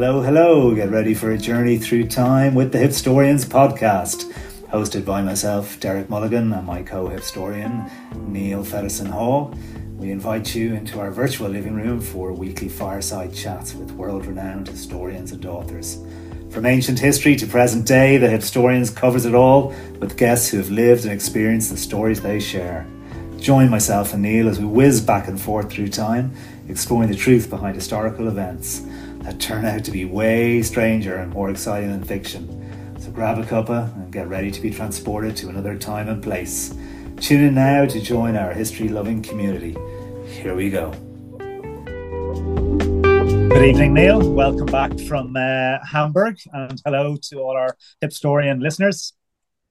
Hello, 0.00 0.22
hello. 0.22 0.74
Get 0.74 0.88
ready 0.88 1.12
for 1.12 1.30
a 1.30 1.36
journey 1.36 1.76
through 1.76 2.08
time 2.08 2.54
with 2.54 2.72
the 2.72 2.78
Hipstorians 2.78 3.44
podcast, 3.44 4.32
hosted 4.70 5.04
by 5.04 5.20
myself, 5.20 5.78
Derek 5.78 6.08
Mulligan, 6.08 6.54
and 6.54 6.66
my 6.66 6.82
co 6.82 7.10
hipstorian, 7.10 7.86
Neil 8.26 8.64
Fedderson 8.64 9.08
Hall. 9.10 9.54
We 9.98 10.10
invite 10.10 10.54
you 10.54 10.72
into 10.72 10.98
our 11.00 11.10
virtual 11.10 11.50
living 11.50 11.74
room 11.74 12.00
for 12.00 12.32
weekly 12.32 12.70
fireside 12.70 13.34
chats 13.34 13.74
with 13.74 13.92
world 13.92 14.24
renowned 14.24 14.68
historians 14.68 15.32
and 15.32 15.44
authors. 15.44 15.98
From 16.48 16.64
ancient 16.64 16.98
history 16.98 17.36
to 17.36 17.46
present 17.46 17.86
day, 17.86 18.16
the 18.16 18.28
Hipstorians 18.28 18.96
covers 18.96 19.26
it 19.26 19.34
all 19.34 19.74
with 19.98 20.16
guests 20.16 20.48
who 20.48 20.56
have 20.56 20.70
lived 20.70 21.04
and 21.04 21.12
experienced 21.12 21.68
the 21.68 21.76
stories 21.76 22.22
they 22.22 22.40
share. 22.40 22.86
Join 23.38 23.68
myself 23.68 24.14
and 24.14 24.22
Neil 24.22 24.48
as 24.48 24.58
we 24.58 24.64
whiz 24.64 25.02
back 25.02 25.28
and 25.28 25.38
forth 25.38 25.70
through 25.70 25.88
time, 25.88 26.32
exploring 26.68 27.10
the 27.10 27.16
truth 27.16 27.50
behind 27.50 27.74
historical 27.74 28.28
events 28.28 28.82
that 29.20 29.38
turn 29.38 29.64
out 29.64 29.84
to 29.84 29.90
be 29.90 30.04
way 30.04 30.62
stranger 30.62 31.16
and 31.16 31.32
more 31.32 31.50
exciting 31.50 31.90
than 31.90 32.02
fiction. 32.04 32.96
So 32.98 33.10
grab 33.10 33.38
a 33.38 33.42
cuppa 33.42 33.94
and 33.96 34.12
get 34.12 34.28
ready 34.28 34.50
to 34.50 34.60
be 34.60 34.70
transported 34.70 35.36
to 35.36 35.48
another 35.48 35.76
time 35.76 36.08
and 36.08 36.22
place. 36.22 36.74
Tune 37.18 37.44
in 37.44 37.54
now 37.54 37.84
to 37.84 38.00
join 38.00 38.36
our 38.36 38.52
history 38.52 38.88
loving 38.88 39.22
community. 39.22 39.76
Here 40.26 40.54
we 40.54 40.70
go. 40.70 40.90
Good 43.50 43.64
evening, 43.64 43.92
Neil. 43.92 44.32
Welcome 44.32 44.66
back 44.66 44.98
from 45.00 45.36
uh, 45.36 45.78
Hamburg, 45.84 46.38
and 46.52 46.80
hello 46.84 47.16
to 47.24 47.40
all 47.40 47.56
our 47.56 47.76
Hipstorian 48.02 48.62
listeners. 48.62 49.12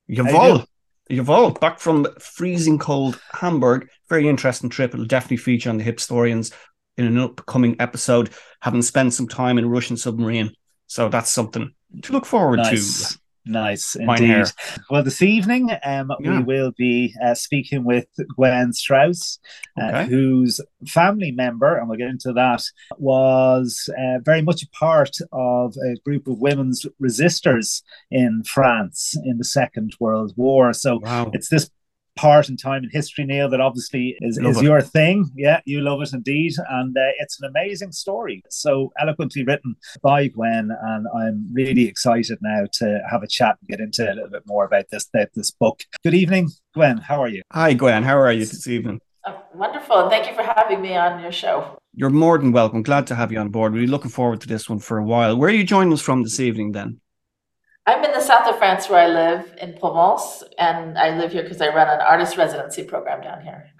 Jawohl. 0.09 0.65
Jawohl. 1.09 1.59
Back 1.59 1.79
from 1.79 2.05
freezing 2.19 2.77
cold 2.77 3.19
Hamburg. 3.31 3.89
Very 4.09 4.27
interesting 4.27 4.69
trip. 4.69 4.93
It'll 4.93 5.05
definitely 5.05 5.37
feature 5.37 5.71
on 5.71 5.77
the 5.77 5.83
Hipstorians 5.83 6.53
in 6.97 7.05
an 7.05 7.17
upcoming 7.17 7.77
episode, 7.79 8.29
having 8.61 8.81
spent 8.81 9.13
some 9.13 9.27
time 9.27 9.57
in 9.57 9.65
a 9.65 9.69
Russian 9.69 9.97
submarine. 9.97 10.51
So 10.87 11.09
that's 11.09 11.29
something 11.29 11.73
to 12.03 12.13
look 12.13 12.25
forward 12.25 12.57
nice. 12.57 13.13
to. 13.13 13.19
Nice, 13.45 13.95
indeed. 13.95 14.45
Well, 14.91 15.01
this 15.01 15.23
evening 15.23 15.71
um, 15.83 16.11
yeah. 16.19 16.37
we 16.37 16.43
will 16.43 16.71
be 16.77 17.15
uh, 17.23 17.33
speaking 17.33 17.83
with 17.83 18.05
Gwen 18.35 18.73
Strauss, 18.73 19.39
uh, 19.81 19.85
okay. 19.85 20.05
whose 20.05 20.61
family 20.87 21.31
member, 21.31 21.75
and 21.75 21.89
we'll 21.89 21.97
get 21.97 22.09
into 22.09 22.31
that, 22.33 22.61
was 22.99 23.89
uh, 23.97 24.19
very 24.23 24.43
much 24.43 24.61
a 24.61 24.69
part 24.69 25.17
of 25.31 25.73
a 25.77 25.95
group 26.05 26.27
of 26.27 26.39
women's 26.39 26.85
resistors 27.01 27.81
in 28.11 28.43
France 28.43 29.15
in 29.23 29.39
the 29.39 29.45
Second 29.45 29.95
World 29.99 30.33
War. 30.35 30.71
So 30.73 30.99
wow. 31.01 31.31
it's 31.33 31.49
this 31.49 31.71
part 32.19 32.49
in 32.49 32.57
time 32.57 32.83
in 32.83 32.89
history, 32.91 33.23
Neil, 33.23 33.49
that 33.49 33.61
obviously 33.61 34.17
is, 34.19 34.37
is 34.37 34.61
your 34.61 34.81
thing. 34.81 35.31
Yeah, 35.35 35.61
you 35.63 35.79
love 35.79 36.01
it 36.01 36.11
indeed. 36.11 36.51
And 36.69 36.95
uh, 36.97 37.11
it's 37.19 37.41
an 37.41 37.49
amazing 37.49 37.93
story. 37.93 38.43
So 38.49 38.91
eloquently 38.99 39.45
written 39.45 39.75
by 40.01 40.27
Gwen. 40.27 40.69
And 40.81 41.07
I'm 41.17 41.47
really 41.53 41.87
excited 41.87 42.37
now 42.41 42.65
to 42.73 42.99
have 43.09 43.23
a 43.23 43.27
chat 43.27 43.57
and 43.61 43.69
get 43.69 43.79
into 43.79 44.03
a 44.03 44.13
little 44.13 44.29
bit 44.29 44.43
more 44.45 44.65
about 44.65 44.85
this, 44.91 45.09
this 45.33 45.51
book. 45.51 45.79
Good 46.03 46.13
evening, 46.13 46.49
Gwen. 46.73 46.97
How 46.97 47.23
are 47.23 47.29
you? 47.29 47.41
Hi, 47.53 47.73
Gwen. 47.73 48.03
How 48.03 48.17
are 48.17 48.33
you 48.33 48.45
this 48.45 48.67
evening? 48.67 48.99
Oh, 49.25 49.41
wonderful. 49.53 50.09
Thank 50.09 50.27
you 50.27 50.35
for 50.35 50.43
having 50.43 50.81
me 50.81 50.97
on 50.97 51.21
your 51.21 51.31
show. 51.31 51.77
You're 51.93 52.09
more 52.09 52.37
than 52.37 52.51
welcome. 52.51 52.83
Glad 52.83 53.07
to 53.07 53.15
have 53.15 53.31
you 53.31 53.39
on 53.39 53.49
board. 53.49 53.73
We're 53.73 53.87
looking 53.87 54.11
forward 54.11 54.41
to 54.41 54.47
this 54.47 54.69
one 54.69 54.79
for 54.79 54.97
a 54.97 55.05
while. 55.05 55.37
Where 55.37 55.49
are 55.49 55.53
you 55.53 55.63
joining 55.63 55.93
us 55.93 56.01
from 56.01 56.23
this 56.23 56.41
evening 56.41 56.73
then? 56.73 56.99
I'm 57.89 58.03
in 58.05 58.11
the 58.11 58.21
south 58.21 58.47
of 58.47 58.59
France 58.59 58.87
where 58.87 58.99
I 58.99 59.07
live 59.07 59.51
in 59.59 59.73
Provence, 59.73 60.43
and 60.59 60.95
I 60.95 61.17
live 61.17 61.31
here 61.31 61.41
because 61.41 61.59
I 61.59 61.69
run 61.69 61.87
an 61.87 62.01
artist 62.01 62.37
residency 62.37 62.83
program 62.83 63.21
down 63.21 63.41
here. 63.41 63.71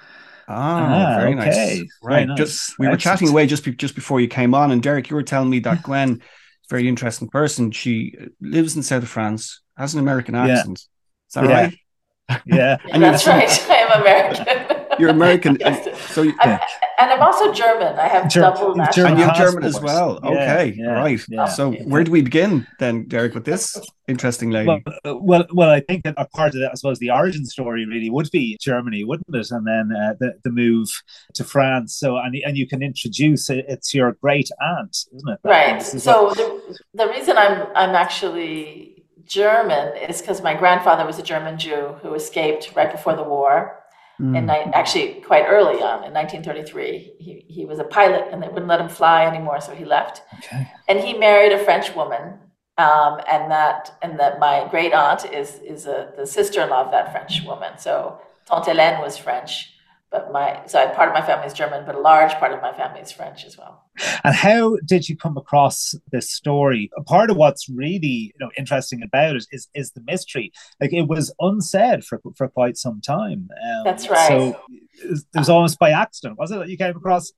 Ah, 0.48 1.18
very 1.20 1.36
okay. 1.36 1.46
nice. 1.46 1.84
Right. 2.02 2.28
Nice. 2.28 2.38
Just 2.40 2.80
we 2.80 2.88
Excellent. 2.88 2.92
were 2.92 2.98
chatting 2.98 3.30
away 3.30 3.46
just 3.46 3.64
be, 3.64 3.72
just 3.72 3.94
before 3.94 4.20
you 4.20 4.28
came 4.28 4.56
on, 4.56 4.72
and 4.72 4.82
Derek, 4.82 5.12
you 5.12 5.16
were 5.16 5.22
telling 5.22 5.52
me 5.52 5.60
that 5.60 5.84
Gwen, 5.84 6.14
is 6.14 6.18
a 6.18 6.22
very 6.70 6.88
interesting 6.88 7.30
person. 7.30 7.70
She 7.70 8.16
lives 8.42 8.76
in 8.76 8.82
south 8.82 9.04
of 9.04 9.10
France, 9.10 9.62
has 9.78 9.94
an 9.94 10.00
American 10.00 10.34
accent. 10.34 10.88
Yeah. 10.88 11.28
Is 11.28 11.34
that 11.36 11.44
yeah. 11.44 11.62
right? 11.62 12.44
Yeah, 12.48 12.78
and 12.92 13.04
that's 13.04 13.28
right. 13.28 13.48
I 13.70 13.76
am 13.76 14.02
American. 14.02 14.79
You're 15.00 15.10
American, 15.10 15.58
yes. 15.60 16.00
so 16.12 16.22
you, 16.22 16.34
I'm, 16.40 16.60
and 17.00 17.12
I'm 17.12 17.22
also 17.22 17.54
German. 17.54 17.98
I 17.98 18.08
have 18.08 18.30
Ger- 18.30 18.42
double 18.42 18.76
national. 18.76 19.08
And 19.08 19.20
you 19.20 19.26
have 19.26 19.38
German 19.38 19.64
as 19.64 19.80
well. 19.80 20.20
Yeah, 20.24 20.30
okay, 20.30 20.74
yeah, 20.78 20.92
right. 20.92 21.20
Yeah, 21.30 21.46
so 21.46 21.72
where 21.72 22.04
do 22.04 22.12
we 22.12 22.22
begin 22.22 22.68
then, 22.80 23.08
Derek, 23.08 23.34
with 23.34 23.46
this 23.46 23.78
interesting 24.08 24.52
lady? 24.52 24.68
Well, 24.68 24.82
uh, 25.06 25.18
well, 25.18 25.46
well, 25.54 25.70
I 25.70 25.80
think 25.80 26.04
that 26.04 26.16
a 26.18 26.26
part 26.26 26.54
of 26.54 26.62
that, 26.62 26.72
I 26.72 26.76
suppose, 26.76 27.00
the 27.00 27.12
origin 27.12 27.46
story 27.46 27.86
really 27.86 28.10
would 28.10 28.30
be 28.32 28.58
Germany, 28.60 29.04
wouldn't 29.04 29.34
it? 29.34 29.52
And 29.52 29.66
then 29.66 29.96
uh, 29.96 30.16
the 30.20 30.34
the 30.44 30.52
move 30.52 30.90
to 31.36 31.44
France. 31.44 31.96
So 31.96 32.18
and 32.18 32.36
and 32.46 32.58
you 32.58 32.68
can 32.68 32.84
introduce 32.84 33.50
it. 33.50 33.66
It's 33.68 33.94
your 33.94 34.14
great 34.22 34.50
aunt, 34.62 34.98
isn't 35.16 35.30
it? 35.30 35.40
That 35.44 35.50
right. 35.50 35.82
So 35.82 36.26
what... 36.26 36.38
the 36.38 36.78
the 36.94 37.08
reason 37.08 37.38
I'm 37.38 37.68
I'm 37.76 37.96
actually 37.96 39.00
German 39.26 39.96
is 39.98 40.22
because 40.22 40.42
my 40.42 40.56
grandfather 40.56 41.06
was 41.06 41.20
a 41.20 41.24
German 41.24 41.58
Jew 41.58 41.96
who 42.02 42.14
escaped 42.16 42.74
right 42.76 42.92
before 42.92 43.16
the 43.16 43.24
war 43.24 43.80
Mm. 44.20 44.38
And 44.38 44.52
I 44.52 44.58
actually 44.74 45.22
quite 45.22 45.46
early 45.48 45.82
on 45.82 46.04
in 46.04 46.14
1933, 46.14 47.14
he, 47.20 47.46
he 47.48 47.66
was 47.66 47.80
a 47.80 47.86
pilot 47.86 48.26
and 48.32 48.44
they 48.44 48.48
wouldn't 48.48 48.68
let 48.68 48.82
him 48.82 48.90
fly 48.90 49.26
anymore, 49.26 49.62
so 49.62 49.74
he 49.74 49.86
left. 49.86 50.24
Okay. 50.40 50.70
And 50.90 51.00
he 51.00 51.14
married 51.14 51.54
a 51.54 51.64
French 51.64 51.96
woman, 51.96 52.38
um, 52.78 53.20
and 53.30 53.50
that 53.50 53.98
and 54.02 54.20
that 54.20 54.40
my 54.40 54.68
great 54.70 54.94
aunt 54.94 55.26
is 55.32 55.60
is 55.60 55.86
a, 55.86 56.12
the 56.18 56.26
sister-in-law 56.26 56.86
of 56.86 56.92
that 56.92 57.12
French 57.14 57.44
woman. 57.46 57.78
So 57.78 58.20
Tante 58.46 58.72
Hélène 58.72 59.02
was 59.02 59.18
French, 59.18 59.74
but 60.12 60.32
my 60.32 60.62
so 60.66 60.90
part 60.90 61.10
of 61.10 61.14
my 61.14 61.22
family 61.22 61.46
is 61.48 61.54
German, 61.54 61.86
but 61.86 61.96
a 61.96 62.00
large 62.00 62.34
part 62.34 62.52
of 62.52 62.62
my 62.62 62.74
family 62.74 63.02
is 63.02 63.12
French 63.12 63.46
as 63.46 63.58
well. 63.58 63.84
And 64.24 64.36
how 64.36 64.78
did 64.86 65.08
you 65.08 65.16
come 65.16 65.38
across 65.38 65.96
this 66.12 66.32
story? 66.32 66.90
A 66.98 67.04
part 67.04 67.30
of 67.30 67.38
what's 67.38 67.70
really 67.70 68.34
you 68.34 68.40
know 68.40 68.50
interesting 68.58 69.04
about 69.04 69.36
it 69.36 69.46
is 69.52 69.68
is 69.74 69.92
the 69.92 70.02
mystery. 70.06 70.52
Like 70.82 70.94
it 70.94 71.08
was 71.08 71.34
unsaid 71.40 72.04
for 72.04 72.22
for 72.36 72.48
quite 72.48 72.78
some 72.78 73.02
time. 73.02 73.50
Um, 73.64 73.84
That's 73.84 74.10
right. 74.10 74.28
So 74.28 74.60
it 75.04 75.24
was 75.36 75.50
almost 75.50 75.80
by 75.80 75.92
accident, 75.92 76.40
was 76.40 76.52
it 76.52 76.60
that 76.60 76.70
you 76.70 76.78
came 76.78 76.96
across? 76.96 77.32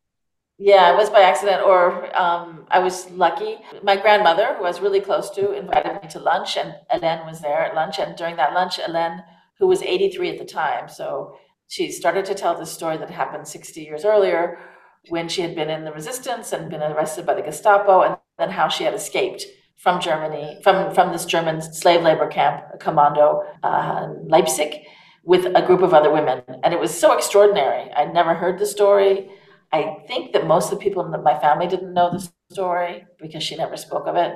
Yeah, 0.58 0.94
it 0.94 0.96
was 0.96 1.10
by 1.10 1.22
accident, 1.22 1.64
or 1.64 2.16
um, 2.16 2.68
I 2.70 2.78
was 2.80 3.10
lucky. 3.10 3.58
My 3.82 3.96
grandmother, 3.96 4.54
who 4.54 4.64
I 4.64 4.68
was 4.68 4.80
really 4.80 5.02
close 5.02 5.32
to, 5.32 5.54
invited 5.54 6.04
me 6.04 6.08
to 6.10 6.20
lunch, 6.20 6.56
and 6.56 6.76
Hélène 6.92 7.26
was 7.26 7.42
there 7.42 7.66
at 7.66 7.74
lunch. 7.74 7.98
And 7.98 8.16
during 8.16 8.36
that 8.36 8.54
lunch, 8.54 8.78
Hélène, 8.78 9.24
who 9.58 9.66
was 9.66 9.82
83 9.82 10.30
at 10.30 10.38
the 10.38 10.46
time, 10.46 10.88
so 10.88 11.36
she 11.72 11.90
started 11.90 12.26
to 12.26 12.36
tell 12.36 12.54
this 12.54 12.70
story 12.70 12.98
that 12.98 13.10
happened 13.10 13.48
60 13.48 13.82
years 13.82 14.04
earlier 14.04 14.60
when 15.08 15.30
she 15.30 15.42
had 15.42 15.56
been 15.56 15.70
in 15.70 15.86
the 15.86 15.94
resistance 15.94 16.52
and 16.52 16.70
been 16.70 16.84
arrested 16.84 17.26
by 17.26 17.34
the 17.34 17.42
Gestapo, 17.42 18.02
and 18.02 18.18
then 18.38 18.50
how 18.50 18.68
she 18.68 18.84
had 18.84 18.94
escaped 18.94 19.46
from 19.78 20.02
Germany, 20.02 20.60
from, 20.66 20.94
from 20.94 21.14
this 21.14 21.24
German 21.24 21.62
slave 21.62 22.02
labor 22.02 22.28
camp, 22.28 22.62
commando, 22.82 23.44
uh, 23.64 24.10
Leipzig, 24.26 24.82
with 25.24 25.46
a 25.46 25.66
group 25.66 25.82
of 25.82 25.94
other 25.94 26.12
women. 26.12 26.42
And 26.62 26.74
it 26.74 26.80
was 26.80 26.94
so 26.94 27.14
extraordinary. 27.14 27.90
I'd 27.94 28.14
never 28.14 28.34
heard 28.34 28.60
the 28.60 28.66
story. 28.66 29.30
I 29.72 30.04
think 30.10 30.34
that 30.34 30.46
most 30.46 30.74
of 30.74 30.78
the 30.78 30.84
people 30.84 31.06
in 31.06 31.24
my 31.24 31.40
family 31.40 31.68
didn't 31.68 31.94
know 31.94 32.12
the 32.12 32.30
story 32.52 33.06
because 33.18 33.44
she 33.44 33.56
never 33.56 33.78
spoke 33.78 34.08
of 34.08 34.18
it. 34.18 34.36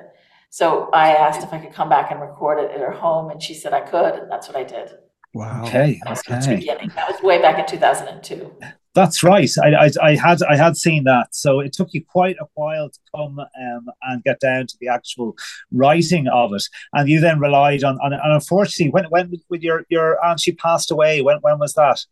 So 0.51 0.89
I 0.93 1.11
asked 1.11 1.43
if 1.43 1.51
I 1.51 1.59
could 1.59 1.73
come 1.73 1.89
back 1.89 2.11
and 2.11 2.21
record 2.21 2.59
it 2.59 2.71
at 2.71 2.79
her 2.79 2.91
home, 2.91 3.29
and 3.29 3.43
she 3.43 3.53
said 3.53 3.73
I 3.73 3.81
could, 3.81 4.15
and 4.15 4.31
that's 4.31 4.47
what 4.47 4.55
I 4.55 4.63
did. 4.63 4.89
Wow. 5.35 5.65
Okay. 5.65 5.99
That 6.05 6.09
was 6.11 6.23
okay. 6.29 6.55
beginning. 6.55 6.91
That 6.95 7.11
was 7.11 7.21
way 7.21 7.41
back 7.41 7.59
in 7.59 7.65
2002. 7.67 8.55
That's 8.93 9.21
right. 9.21 9.51
I, 9.61 9.87
I, 9.87 9.91
I, 10.01 10.15
had 10.15 10.41
I 10.43 10.55
had 10.55 10.77
seen 10.77 11.03
that. 11.03 11.35
So 11.35 11.59
it 11.59 11.73
took 11.73 11.93
you 11.93 12.05
quite 12.05 12.37
a 12.39 12.45
while 12.53 12.89
to 12.89 12.99
come 13.13 13.39
um, 13.39 13.85
and 14.03 14.23
get 14.23 14.39
down 14.39 14.67
to 14.67 14.77
the 14.79 14.87
actual 14.87 15.35
writing 15.73 16.29
of 16.29 16.53
it, 16.53 16.63
and 16.93 17.09
you 17.09 17.19
then 17.19 17.41
relied 17.41 17.83
on. 17.83 17.99
on 18.01 18.13
and 18.13 18.21
unfortunately, 18.23 18.91
when 18.91 19.03
when 19.09 19.33
with 19.49 19.61
your 19.61 19.83
your 19.89 20.23
aunt 20.25 20.39
she 20.39 20.53
passed 20.53 20.89
away, 20.89 21.21
when 21.21 21.39
when 21.41 21.59
was 21.59 21.73
that? 21.73 22.05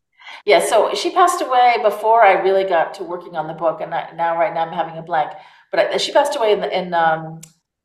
Yeah, 0.45 0.59
so 0.59 0.93
she 0.93 1.09
passed 1.09 1.41
away 1.41 1.77
before 1.81 2.23
I 2.23 2.33
really 2.33 2.65
got 2.65 2.93
to 2.95 3.05
working 3.05 3.37
on 3.37 3.47
the 3.47 3.53
book, 3.53 3.79
and 3.79 3.95
I, 3.95 4.11
now 4.15 4.37
right 4.37 4.53
now 4.53 4.65
I'm 4.65 4.73
having 4.73 4.97
a 4.97 5.01
blank. 5.01 5.31
But 5.71 5.79
I, 5.79 5.97
she 5.97 6.11
passed 6.11 6.35
away 6.35 6.51
in, 6.51 6.63
in 6.65 6.93
um, 6.93 7.39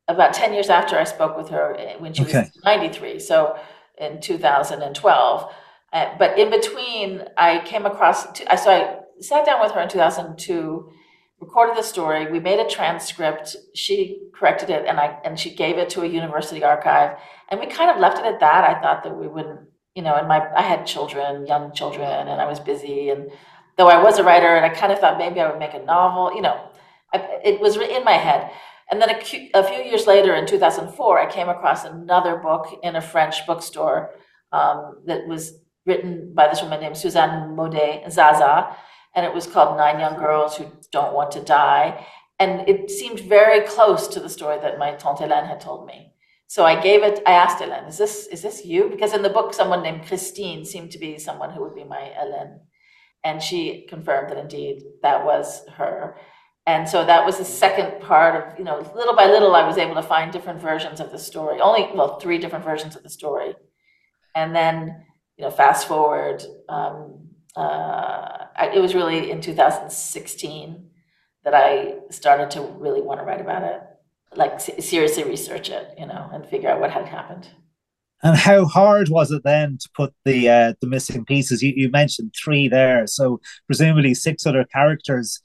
about 0.09 0.33
ten 0.33 0.53
years 0.53 0.69
after 0.69 0.97
I 0.97 1.05
spoke 1.05 1.37
with 1.37 1.47
her 1.47 1.77
eh, 1.79 1.95
when 1.97 2.13
she 2.13 2.23
okay. 2.23 2.39
was 2.39 2.61
93. 2.65 3.19
So 3.19 3.57
in 3.99 4.21
2012. 4.21 5.53
Uh, 5.91 6.05
but 6.17 6.37
in 6.37 6.49
between, 6.49 7.23
I 7.37 7.59
came 7.65 7.85
across, 7.85 8.23
so 8.23 8.71
I 8.71 8.99
sat 9.19 9.45
down 9.45 9.59
with 9.61 9.71
her 9.71 9.81
in 9.81 9.89
2002, 9.89 10.91
recorded 11.39 11.77
the 11.77 11.83
story. 11.83 12.31
We 12.31 12.39
made 12.39 12.59
a 12.59 12.69
transcript. 12.69 13.55
She 13.73 14.21
corrected 14.33 14.69
it, 14.69 14.85
and 14.85 14.99
I 14.99 15.17
and 15.23 15.39
she 15.39 15.53
gave 15.55 15.77
it 15.77 15.89
to 15.91 16.01
a 16.01 16.07
university 16.07 16.63
archive. 16.63 17.17
And 17.49 17.59
we 17.59 17.65
kind 17.65 17.89
of 17.89 17.97
left 17.97 18.19
it 18.19 18.25
at 18.25 18.39
that. 18.39 18.63
I 18.63 18.79
thought 18.81 19.03
that 19.03 19.17
we 19.17 19.27
wouldn't, 19.27 19.61
you 19.95 20.03
know, 20.03 20.15
and 20.15 20.27
my 20.27 20.47
I 20.55 20.61
had 20.61 20.85
children, 20.85 21.47
young 21.47 21.73
children, 21.73 22.27
and 22.27 22.41
I 22.41 22.45
was 22.45 22.59
busy. 22.59 23.09
And 23.09 23.31
though 23.77 23.87
I 23.87 24.01
was 24.01 24.19
a 24.19 24.23
writer, 24.23 24.55
and 24.55 24.65
I 24.65 24.69
kind 24.69 24.91
of 24.91 24.99
thought 24.99 25.17
maybe 25.17 25.39
I 25.39 25.49
would 25.49 25.59
make 25.59 25.73
a 25.73 25.83
novel, 25.83 26.35
you 26.35 26.41
know, 26.41 26.69
I, 27.13 27.39
it 27.43 27.59
was 27.59 27.77
in 27.77 28.03
my 28.03 28.13
head. 28.13 28.51
And 28.91 29.01
then 29.01 29.09
a, 29.09 29.51
a, 29.53 29.63
few 29.63 29.83
years 29.83 30.07
later, 30.07 30.33
in 30.35 30.47
2004, 30.47 31.19
I 31.19 31.31
came 31.31 31.47
across 31.47 31.85
another 31.85 32.37
book 32.37 32.79
in 32.81 32.95
a 32.95 33.01
French 33.01 33.45
bookstore 33.45 34.15
um, 34.51 35.01
that 35.05 35.27
was 35.27 35.53
written 35.85 36.33
by 36.33 36.47
this 36.47 36.61
woman 36.61 36.81
named 36.81 36.97
Suzanne 36.97 37.55
Maudet 37.55 38.11
Zaza, 38.11 38.75
and 39.15 39.25
it 39.25 39.33
was 39.33 39.47
called 39.47 39.77
Nine 39.77 39.99
Young 39.99 40.17
Girls 40.17 40.57
Who 40.57 40.71
Don't 40.91 41.13
Want 41.13 41.31
to 41.31 41.41
Die. 41.41 42.05
and 42.39 42.67
it 42.69 42.89
seemed 42.89 43.19
very 43.19 43.67
close 43.67 44.07
to 44.07 44.19
the 44.19 44.29
story 44.29 44.57
that 44.61 44.79
my 44.79 44.93
tante 44.93 45.25
Hélène 45.25 45.47
had 45.47 45.59
told 45.59 45.85
me. 45.85 46.13
So 46.47 46.65
I 46.65 46.81
gave 46.81 47.03
it. 47.03 47.21
I 47.27 47.33
asked 47.33 47.59
Hélène, 47.61 47.87
"Is 47.89 47.97
this 47.97 48.27
is 48.27 48.41
this 48.41 48.65
you?" 48.65 48.89
Because 48.89 49.13
in 49.13 49.21
the 49.21 49.29
book, 49.37 49.53
someone 49.53 49.83
named 49.83 50.07
Christine 50.07 50.65
seemed 50.65 50.91
to 50.91 50.97
be 50.97 51.19
someone 51.19 51.51
who 51.51 51.61
would 51.61 51.75
be 51.75 51.83
my 51.83 52.11
Hélène, 52.17 52.59
and 53.23 53.43
she 53.43 53.85
confirmed 53.87 54.29
that 54.29 54.37
indeed 54.37 54.81
that 55.03 55.25
was 55.25 55.67
her. 55.77 56.15
And 56.69 56.87
so 56.87 57.03
that 57.03 57.25
was 57.25 57.39
the 57.39 57.45
second 57.45 57.99
part 57.99 58.35
of 58.35 58.59
you 58.59 58.63
know, 58.63 58.77
little 58.95 59.15
by 59.15 59.25
little, 59.25 59.55
I 59.55 59.65
was 59.65 59.79
able 59.79 59.95
to 59.95 60.03
find 60.03 60.31
different 60.31 60.61
versions 60.61 60.99
of 60.99 61.11
the 61.11 61.17
story. 61.17 61.59
Only 61.59 61.89
well, 61.95 62.19
three 62.19 62.37
different 62.37 62.63
versions 62.63 62.95
of 62.95 63.01
the 63.01 63.09
story, 63.09 63.55
and 64.35 64.55
then 64.55 65.03
you 65.35 65.45
know, 65.45 65.49
fast 65.49 65.87
forward. 65.87 66.43
Um, 66.69 67.29
uh, 67.55 68.45
it 68.71 68.79
was 68.79 68.93
really 68.93 69.31
in 69.31 69.41
2016 69.41 70.89
that 71.43 71.55
I 71.55 71.95
started 72.11 72.51
to 72.51 72.61
really 72.61 73.01
want 73.01 73.19
to 73.19 73.25
write 73.25 73.41
about 73.41 73.63
it, 73.63 73.81
like 74.35 74.61
seriously 74.61 75.23
research 75.23 75.71
it, 75.71 75.95
you 75.97 76.05
know, 76.05 76.29
and 76.31 76.45
figure 76.45 76.69
out 76.69 76.79
what 76.79 76.91
had 76.91 77.07
happened. 77.07 77.49
And 78.21 78.37
how 78.37 78.65
hard 78.65 79.09
was 79.09 79.31
it 79.31 79.43
then 79.43 79.77
to 79.81 79.89
put 79.95 80.13
the 80.23 80.49
uh, 80.49 80.73
the 80.81 80.87
missing 80.87 81.25
pieces? 81.25 81.63
You, 81.63 81.73
you 81.75 81.89
mentioned 81.89 82.35
three 82.39 82.67
there, 82.67 83.07
so 83.07 83.39
presumably 83.65 84.13
six 84.13 84.45
other 84.45 84.65
characters 84.65 85.41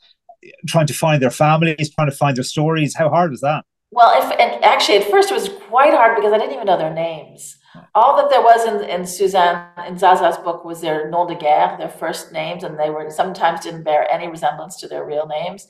trying 0.67 0.87
to 0.87 0.95
find 0.95 1.23
their 1.23 1.31
families, 1.31 1.95
trying 1.95 2.11
to 2.11 2.17
find 2.17 2.37
their 2.37 2.45
stories. 2.45 2.95
How 2.97 3.09
hard 3.09 3.31
was 3.31 3.41
that? 3.41 3.65
Well, 3.91 4.13
if 4.23 4.39
and 4.41 4.65
actually 4.65 4.99
at 4.99 5.11
first 5.11 5.31
it 5.31 5.35
was 5.35 5.49
quite 5.69 5.95
hard 5.95 6.17
because 6.17 6.33
I 6.33 6.39
didn't 6.39 6.55
even 6.55 6.67
know 6.67 6.79
their 6.79 6.93
names. 6.93 7.57
All 7.95 8.17
that 8.17 8.31
there 8.31 8.41
was 8.41 8.67
in, 8.67 8.89
in 8.89 9.07
Suzanne 9.07 9.69
in 9.87 9.99
Zaza's 9.99 10.39
book 10.39 10.65
was 10.65 10.81
their 10.81 11.11
nom 11.11 11.27
de 11.29 11.35
guerre, 11.35 11.77
their 11.79 11.89
first 11.89 12.33
names, 12.33 12.65
and 12.65 12.79
they 12.79 12.91
were 12.91 13.11
sometimes 13.11 13.61
didn't 13.61 13.85
bear 13.85 14.11
any 14.11 14.29
resemblance 14.29 14.77
to 14.77 14.89
their 14.89 15.05
real 15.05 15.27
names 15.27 15.69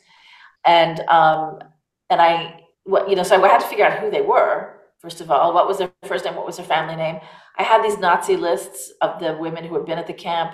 and 0.64 1.00
um, 1.08 1.58
and 2.10 2.20
I, 2.20 2.60
what 2.84 3.08
you 3.08 3.16
know, 3.16 3.22
so 3.22 3.42
I 3.42 3.48
had 3.48 3.60
to 3.60 3.66
figure 3.66 3.84
out 3.84 3.98
who 3.98 4.10
they 4.10 4.20
were 4.20 4.70
first 4.98 5.20
of 5.20 5.30
all. 5.30 5.52
What 5.52 5.68
was 5.68 5.78
their 5.78 5.92
first 6.06 6.24
name? 6.24 6.34
What 6.34 6.46
was 6.46 6.56
their 6.56 6.66
family 6.66 6.96
name? 6.96 7.20
I 7.58 7.62
had 7.62 7.84
these 7.84 7.98
Nazi 7.98 8.36
lists 8.36 8.92
of 9.02 9.20
the 9.20 9.36
women 9.36 9.64
who 9.64 9.74
had 9.74 9.84
been 9.84 9.98
at 9.98 10.06
the 10.06 10.14
camp. 10.14 10.52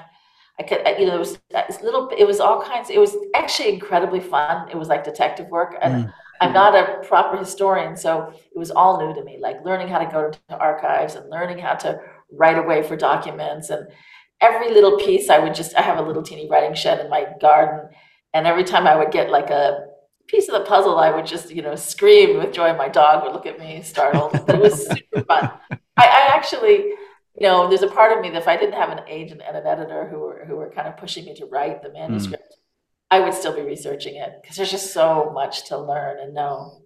I 0.61 0.63
could, 0.63 0.81
you 0.99 1.07
know, 1.07 1.17
it 1.17 1.19
was 1.19 1.39
little. 1.83 2.11
It 2.17 2.27
was 2.27 2.39
all 2.39 2.63
kinds. 2.63 2.91
It 2.91 2.99
was 2.99 3.17
actually 3.35 3.75
incredibly 3.75 4.21
fun. 4.21 4.69
It 4.71 4.77
was 4.77 4.89
like 4.89 5.05
detective 5.05 5.49
work, 5.49 5.75
and 5.81 6.05
mm. 6.05 6.13
I'm 6.41 6.53
not 6.53 6.75
a 6.75 7.07
proper 7.09 7.39
historian, 7.39 7.97
so 7.97 8.33
it 8.55 8.59
was 8.59 8.71
all 8.71 9.01
new 9.01 9.15
to 9.15 9.25
me. 9.25 9.39
Like 9.41 9.65
learning 9.65 9.89
how 9.89 9.99
to 9.99 10.07
go 10.07 10.31
to 10.31 10.57
archives 10.59 11.15
and 11.15 11.29
learning 11.31 11.59
how 11.59 11.75
to 11.75 11.99
write 12.33 12.59
away 12.59 12.83
for 12.83 12.95
documents 12.95 13.71
and 13.71 13.89
every 14.41 14.71
little 14.73 14.97
piece 14.99 15.29
i 15.29 15.37
would 15.37 15.53
just 15.53 15.77
i 15.77 15.83
have 15.83 15.99
a 15.99 16.03
little 16.03 16.23
teeny 16.23 16.49
writing 16.49 16.73
shed 16.73 17.01
in 17.01 17.11
my 17.11 17.27
garden 17.41 17.91
and 18.35 18.47
every 18.47 18.63
time 18.63 18.87
i 18.87 18.95
would 18.95 19.11
get 19.11 19.31
like 19.31 19.51
a 19.51 19.85
piece 20.31 20.49
of 20.49 20.55
the 20.55 20.65
puzzle, 20.65 20.99
I 20.99 21.11
would 21.11 21.27
just, 21.27 21.51
you 21.51 21.61
know, 21.61 21.75
scream 21.75 22.39
with 22.39 22.53
joy. 22.53 22.75
My 22.77 22.89
dog 22.89 23.25
would 23.25 23.33
look 23.33 23.47
at 23.47 23.59
me 23.59 23.83
startled. 23.83 24.35
It 24.49 24.61
was 24.61 24.87
super 24.87 25.25
fun. 25.25 25.51
I, 25.71 26.07
I, 26.07 26.31
actually, 26.35 26.93
you 27.41 27.47
know, 27.47 27.69
there's 27.69 27.83
a 27.83 27.89
part 27.89 28.13
of 28.13 28.21
me 28.21 28.29
that 28.31 28.43
if 28.43 28.49
I 28.49 28.57
didn't 28.57 28.75
have 28.75 28.91
an 28.91 29.01
agent 29.09 29.41
and 29.47 29.57
an 29.57 29.67
editor 29.67 30.07
who 30.07 30.19
were 30.19 30.45
who 30.47 30.57
were 30.57 30.71
kind 30.71 30.87
of 30.87 30.99
pushing 30.99 31.25
me 31.25 31.35
to 31.37 31.47
write 31.47 31.83
the 31.83 31.91
manuscript, 31.91 32.53
mm. 32.53 32.57
I 33.11 33.21
would 33.21 33.33
still 33.33 33.55
be 33.57 33.63
researching 33.63 34.17
it 34.17 34.35
because 34.41 34.57
there's 34.57 34.71
just 34.71 34.93
so 34.93 35.31
much 35.33 35.67
to 35.69 35.79
learn 35.79 36.21
and 36.21 36.35
know. 36.35 36.83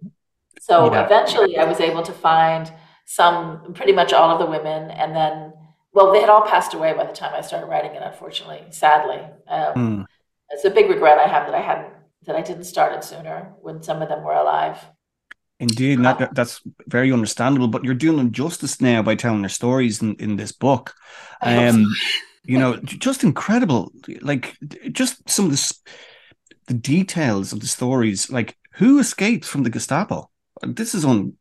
So 0.61 0.91
yeah. 0.91 1.05
eventually, 1.05 1.57
I 1.57 1.65
was 1.65 1.81
able 1.81 2.03
to 2.03 2.13
find 2.13 2.71
some, 3.05 3.73
pretty 3.73 3.91
much 3.91 4.13
all 4.13 4.31
of 4.31 4.39
the 4.39 4.45
women, 4.45 4.89
and 4.89 5.13
then, 5.13 5.53
well, 5.91 6.11
they 6.13 6.21
had 6.21 6.29
all 6.29 6.47
passed 6.47 6.73
away 6.73 6.93
by 6.93 7.05
the 7.05 7.13
time 7.13 7.33
I 7.35 7.41
started 7.41 7.67
writing 7.67 7.93
it. 7.93 8.01
Unfortunately, 8.01 8.63
sadly, 8.71 9.19
um, 9.49 9.75
mm. 9.75 10.05
it's 10.51 10.63
a 10.63 10.69
big 10.69 10.89
regret 10.89 11.19
I 11.19 11.27
have 11.27 11.45
that 11.47 11.53
I 11.53 11.61
hadn't 11.61 11.93
that 12.25 12.35
I 12.37 12.41
didn't 12.41 12.63
start 12.63 12.93
it 12.93 13.03
sooner 13.03 13.53
when 13.61 13.83
some 13.83 14.01
of 14.01 14.07
them 14.07 14.23
were 14.23 14.33
alive. 14.33 14.79
Indeed, 15.59 16.03
that, 16.03 16.35
that's 16.35 16.61
very 16.87 17.11
understandable. 17.11 17.67
But 17.67 17.83
you're 17.83 17.93
doing 17.93 18.17
them 18.17 18.31
justice 18.31 18.81
now 18.81 19.01
by 19.01 19.15
telling 19.15 19.41
their 19.41 19.49
stories 19.49 20.01
in, 20.01 20.15
in 20.15 20.35
this 20.35 20.51
book. 20.51 20.93
Um, 21.41 21.85
you 22.43 22.59
know, 22.59 22.77
just 22.77 23.23
incredible. 23.23 23.91
Like 24.21 24.57
just 24.91 25.27
some 25.29 25.45
of 25.45 25.51
the, 25.51 25.75
the 26.67 26.73
details 26.73 27.53
of 27.53 27.61
the 27.61 27.67
stories. 27.67 28.29
Like 28.29 28.57
who 28.73 28.99
escapes 28.99 29.47
from 29.47 29.63
the 29.63 29.69
Gestapo? 29.69 30.29
This 30.61 30.93
is 30.93 31.05
on 31.05 31.33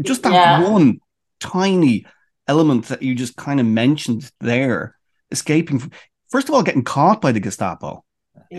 just 0.00 0.22
that 0.22 0.32
yeah. 0.32 0.68
one 0.68 1.00
tiny 1.40 2.06
element 2.48 2.86
that 2.86 3.02
you 3.02 3.14
just 3.14 3.36
kind 3.36 3.60
of 3.60 3.66
mentioned 3.66 4.30
there. 4.40 4.96
Escaping 5.30 5.78
from, 5.78 5.92
first 6.30 6.48
of 6.48 6.54
all, 6.54 6.62
getting 6.62 6.84
caught 6.84 7.20
by 7.20 7.32
the 7.32 7.40
Gestapo 7.40 8.04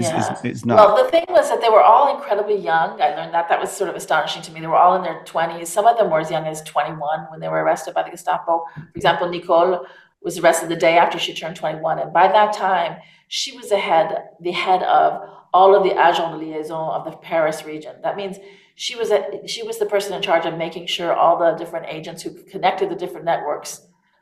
yeah. 0.01 0.33
Is, 0.33 0.45
is, 0.45 0.65
not. 0.65 0.75
Well, 0.77 1.03
the 1.03 1.11
thing 1.11 1.25
was 1.29 1.49
that 1.49 1.61
they 1.61 1.69
were 1.69 1.81
all 1.81 2.15
incredibly 2.15 2.57
young. 2.57 3.01
I 3.01 3.15
learned 3.15 3.33
that. 3.33 3.49
That 3.49 3.59
was 3.59 3.71
sort 3.71 3.89
of 3.89 3.95
astonishing 3.95 4.41
to 4.43 4.51
me. 4.51 4.59
They 4.61 4.67
were 4.67 4.75
all 4.75 4.95
in 4.95 5.03
their 5.03 5.23
20s. 5.23 5.67
Some 5.67 5.85
of 5.85 5.97
them 5.97 6.09
were 6.09 6.19
as 6.19 6.31
young 6.31 6.45
as 6.45 6.61
21 6.63 7.27
when 7.29 7.39
they 7.39 7.47
were 7.47 7.63
arrested 7.63 7.93
by 7.93 8.03
the 8.03 8.11
Gestapo. 8.11 8.65
For 8.75 8.95
example, 8.95 9.29
Nicole 9.29 9.85
was 10.21 10.37
arrested 10.37 10.69
the 10.69 10.75
day 10.75 10.97
after 10.97 11.19
she 11.19 11.33
turned 11.33 11.55
21. 11.55 11.99
And 11.99 12.13
by 12.13 12.27
that 12.27 12.53
time, 12.53 12.97
she 13.27 13.55
was 13.55 13.69
the 13.69 13.77
head, 13.77 14.29
the 14.41 14.51
head 14.51 14.83
of 14.83 15.29
all 15.53 15.75
of 15.75 15.83
the 15.83 15.91
agents 15.91 16.19
de 16.19 16.37
liaison 16.37 16.93
of 16.93 17.05
the 17.05 17.17
Paris 17.17 17.63
region. 17.65 17.95
That 18.01 18.15
means 18.15 18.37
she 18.75 18.95
was 18.95 19.11
a, 19.11 19.47
she 19.47 19.63
was 19.63 19.77
the 19.77 19.85
person 19.85 20.13
in 20.13 20.21
charge 20.21 20.45
of 20.45 20.57
making 20.57 20.87
sure 20.87 21.13
all 21.13 21.37
the 21.37 21.51
different 21.57 21.85
agents 21.87 22.23
who 22.23 22.31
connected 22.45 22.89
the 22.89 22.95
different 22.95 23.25
networks 23.25 23.81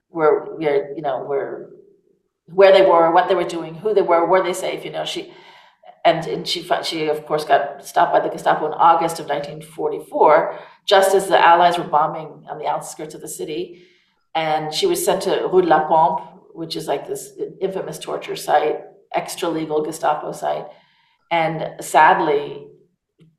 were, 0.09 0.57
were 0.57 0.94
you 0.95 1.01
know, 1.01 1.24
were 1.24 1.69
where 2.47 2.74
they 2.74 2.81
were, 2.81 3.12
what 3.12 3.29
they 3.29 3.35
were 3.35 3.45
doing, 3.45 3.75
who 3.75 3.94
they 3.94 4.01
were, 4.01 4.27
were 4.27 4.44
they 4.44 4.53
safe, 4.53 4.83
you 4.83 4.91
know, 4.91 5.06
she 5.06 5.31
and, 6.03 6.48
she 6.48 6.68
she 6.83 7.07
of 7.07 7.25
course 7.25 7.45
got 7.45 7.86
stopped 7.86 8.13
by 8.13 8.19
the 8.19 8.30
Gestapo 8.30 8.65
in 8.65 8.74
August 8.74 9.19
of 9.19 9.27
1944, 9.27 10.59
just 10.86 11.13
as 11.13 11.27
the 11.27 11.39
Allies 11.39 11.77
were 11.77 11.83
bombing 11.83 12.45
on 12.50 12.57
the 12.57 12.68
outskirts 12.68 13.13
of 13.13 13.21
the 13.21 13.27
city, 13.27 13.83
and 14.33 14.74
she 14.74 14.88
was 14.88 15.03
sent 15.03 15.21
to 15.24 15.48
Rue 15.51 15.62
de 15.62 15.68
la 15.68 15.88
Pompe, 15.88 16.24
which 16.53 16.75
is 16.75 16.88
like 16.88 17.07
this 17.07 17.33
infamous 17.59 18.00
torture 18.00 18.36
site, 18.36 18.81
extra 19.13 19.50
legal 19.50 19.83
Gestapo 19.83 20.31
site, 20.31 20.65
and 21.30 21.81
sadly, 21.83 22.68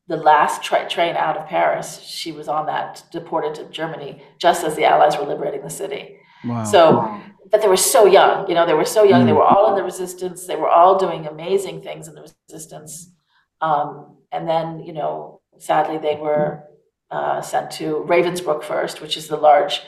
the 0.09 0.17
last 0.17 0.62
tra- 0.62 0.88
train 0.88 1.17
out 1.17 1.37
of 1.37 1.47
Paris, 1.47 2.00
she 2.00 2.32
was 2.32 2.49
on 2.49 2.67
that 2.67 3.05
deported 3.12 3.55
to 3.55 3.70
Germany 3.70 4.23
just 4.38 4.64
as 4.64 4.75
the 4.76 4.85
Allies 4.85 5.17
were 5.17 5.25
liberating 5.25 5.62
the 5.62 5.70
city. 5.70 6.19
Wow. 6.44 6.65
So 6.65 7.23
but 7.53 7.61
they 7.61 7.69
were 7.69 7.77
so 7.77 8.06
young 8.06 8.49
you 8.49 8.55
know 8.55 8.67
they 8.67 8.75
were 8.75 8.85
so 8.85 9.05
young 9.05 9.23
mm. 9.23 9.27
they 9.27 9.33
were 9.33 9.44
all 9.44 9.69
in 9.69 9.77
the 9.77 9.85
resistance 9.85 10.47
they 10.47 10.56
were 10.56 10.69
all 10.69 10.99
doing 10.99 11.27
amazing 11.27 11.81
things 11.83 12.09
in 12.09 12.15
the 12.15 12.27
resistance 12.49 13.12
um, 13.61 14.16
and 14.33 14.49
then 14.49 14.81
you 14.81 14.93
know 14.93 15.40
sadly 15.59 15.99
they 15.99 16.16
were 16.16 16.64
uh, 17.11 17.40
sent 17.40 17.71
to 17.71 18.05
ravensbrück 18.09 18.64
first 18.64 19.00
which 19.00 19.16
is 19.16 19.28
the 19.28 19.37
large 19.37 19.83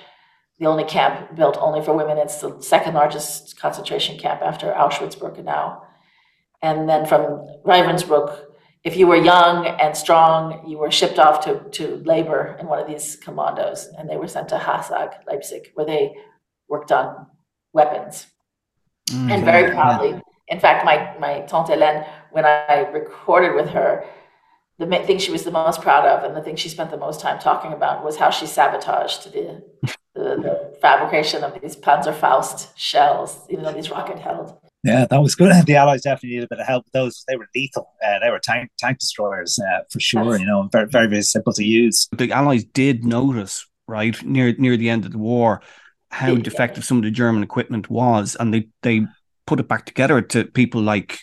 the 0.61 0.67
only 0.67 0.85
camp 0.85 1.35
built 1.35 1.57
only 1.59 1.83
for 1.83 1.97
women 1.97 2.19
it's 2.19 2.41
the 2.41 2.61
second 2.61 2.95
largest 2.95 3.59
concentration 3.59 4.17
camp 4.19 4.41
after 4.43 4.67
auschwitz 4.73 5.19
birkenau 5.19 5.81
and 6.63 6.89
then 6.89 7.07
from 7.07 7.23
ravensbrück 7.65 8.45
if 8.85 8.99
you 8.99 9.07
were 9.07 9.17
young 9.17 9.67
and 9.67 9.97
strong 9.97 10.63
you 10.69 10.77
were 10.77 10.91
shipped 10.91 11.19
off 11.19 11.43
to, 11.43 11.61
to 11.71 12.03
labor 12.05 12.55
in 12.61 12.67
one 12.67 12.79
of 12.79 12.87
these 12.87 13.17
commandos 13.17 13.89
and 13.97 14.11
they 14.11 14.19
were 14.19 14.29
sent 14.29 14.49
to 14.51 14.59
hasag 14.59 15.15
leipzig 15.27 15.71
where 15.75 15.87
they 15.87 16.15
worked 16.75 16.93
on 16.93 17.27
weapons. 17.73 18.27
Mm-hmm. 19.11 19.31
And 19.31 19.45
very 19.45 19.73
proudly, 19.73 20.21
in 20.49 20.59
fact, 20.59 20.85
my, 20.85 20.97
my 21.19 21.41
tante 21.47 21.73
Hélène, 21.75 22.07
when 22.33 22.45
I 22.45 22.89
recorded 22.93 23.55
with 23.55 23.69
her, 23.71 24.05
the 24.79 24.87
thing 25.07 25.19
she 25.19 25.31
was 25.31 25.45
the 25.45 25.53
most 25.53 25.81
proud 25.83 26.05
of 26.05 26.25
and 26.25 26.37
the 26.37 26.43
thing 26.43 26.57
she 26.57 26.69
spent 26.69 26.91
the 26.91 26.97
most 26.97 27.21
time 27.21 27.39
talking 27.39 27.73
about 27.73 28.05
was 28.05 28.17
how 28.17 28.31
she 28.31 28.47
sabotaged 28.47 29.33
the, 29.33 29.63
the, 30.17 30.23
the 30.47 30.77
fabrication 30.81 31.45
of 31.45 31.61
these 31.61 31.77
Panzerfaust 31.77 32.71
shells, 32.75 33.47
even 33.49 33.63
though 33.65 33.73
these 33.73 33.91
rocket 33.91 34.19
held. 34.19 34.59
Yeah, 34.83 35.07
that 35.09 35.23
was 35.23 35.35
good. 35.37 35.65
The 35.65 35.77
Allies 35.77 36.03
definitely 36.03 36.31
needed 36.31 36.45
a 36.47 36.49
bit 36.49 36.61
of 36.61 36.67
help. 36.67 36.85
With 36.87 36.93
those 36.93 37.25
they 37.29 37.37
were 37.37 37.49
lethal. 37.55 37.89
Uh, 38.05 38.19
they 38.19 38.31
were 38.31 38.41
tank 38.41 38.71
tank 38.79 38.99
destroyers 38.99 39.59
uh, 39.59 39.81
for 39.91 40.01
sure. 40.01 40.33
Yes. 40.33 40.41
You 40.41 40.47
know, 40.47 40.69
very, 40.73 40.89
very 40.89 41.09
very 41.09 41.23
simple 41.23 41.53
to 41.55 41.65
use. 41.65 42.09
The 42.13 42.33
Allies 42.33 42.65
did 42.65 43.05
notice 43.05 43.65
right 43.87 44.17
near 44.25 44.55
near 44.59 44.77
the 44.77 44.91
end 44.91 45.07
of 45.07 45.13
the 45.13 45.19
war 45.19 45.63
how 46.15 46.37
defective 46.37 46.85
some 46.85 46.99
of 46.99 47.03
the 47.03 47.11
German 47.11 47.43
equipment 47.43 47.91
was, 47.91 48.37
and 48.39 48.55
they 48.55 48.69
they 48.83 49.05
put 49.47 49.59
it 49.59 49.67
back 49.67 49.85
together 49.85 50.23
to 50.23 50.45
people 50.45 50.81
like. 50.81 51.19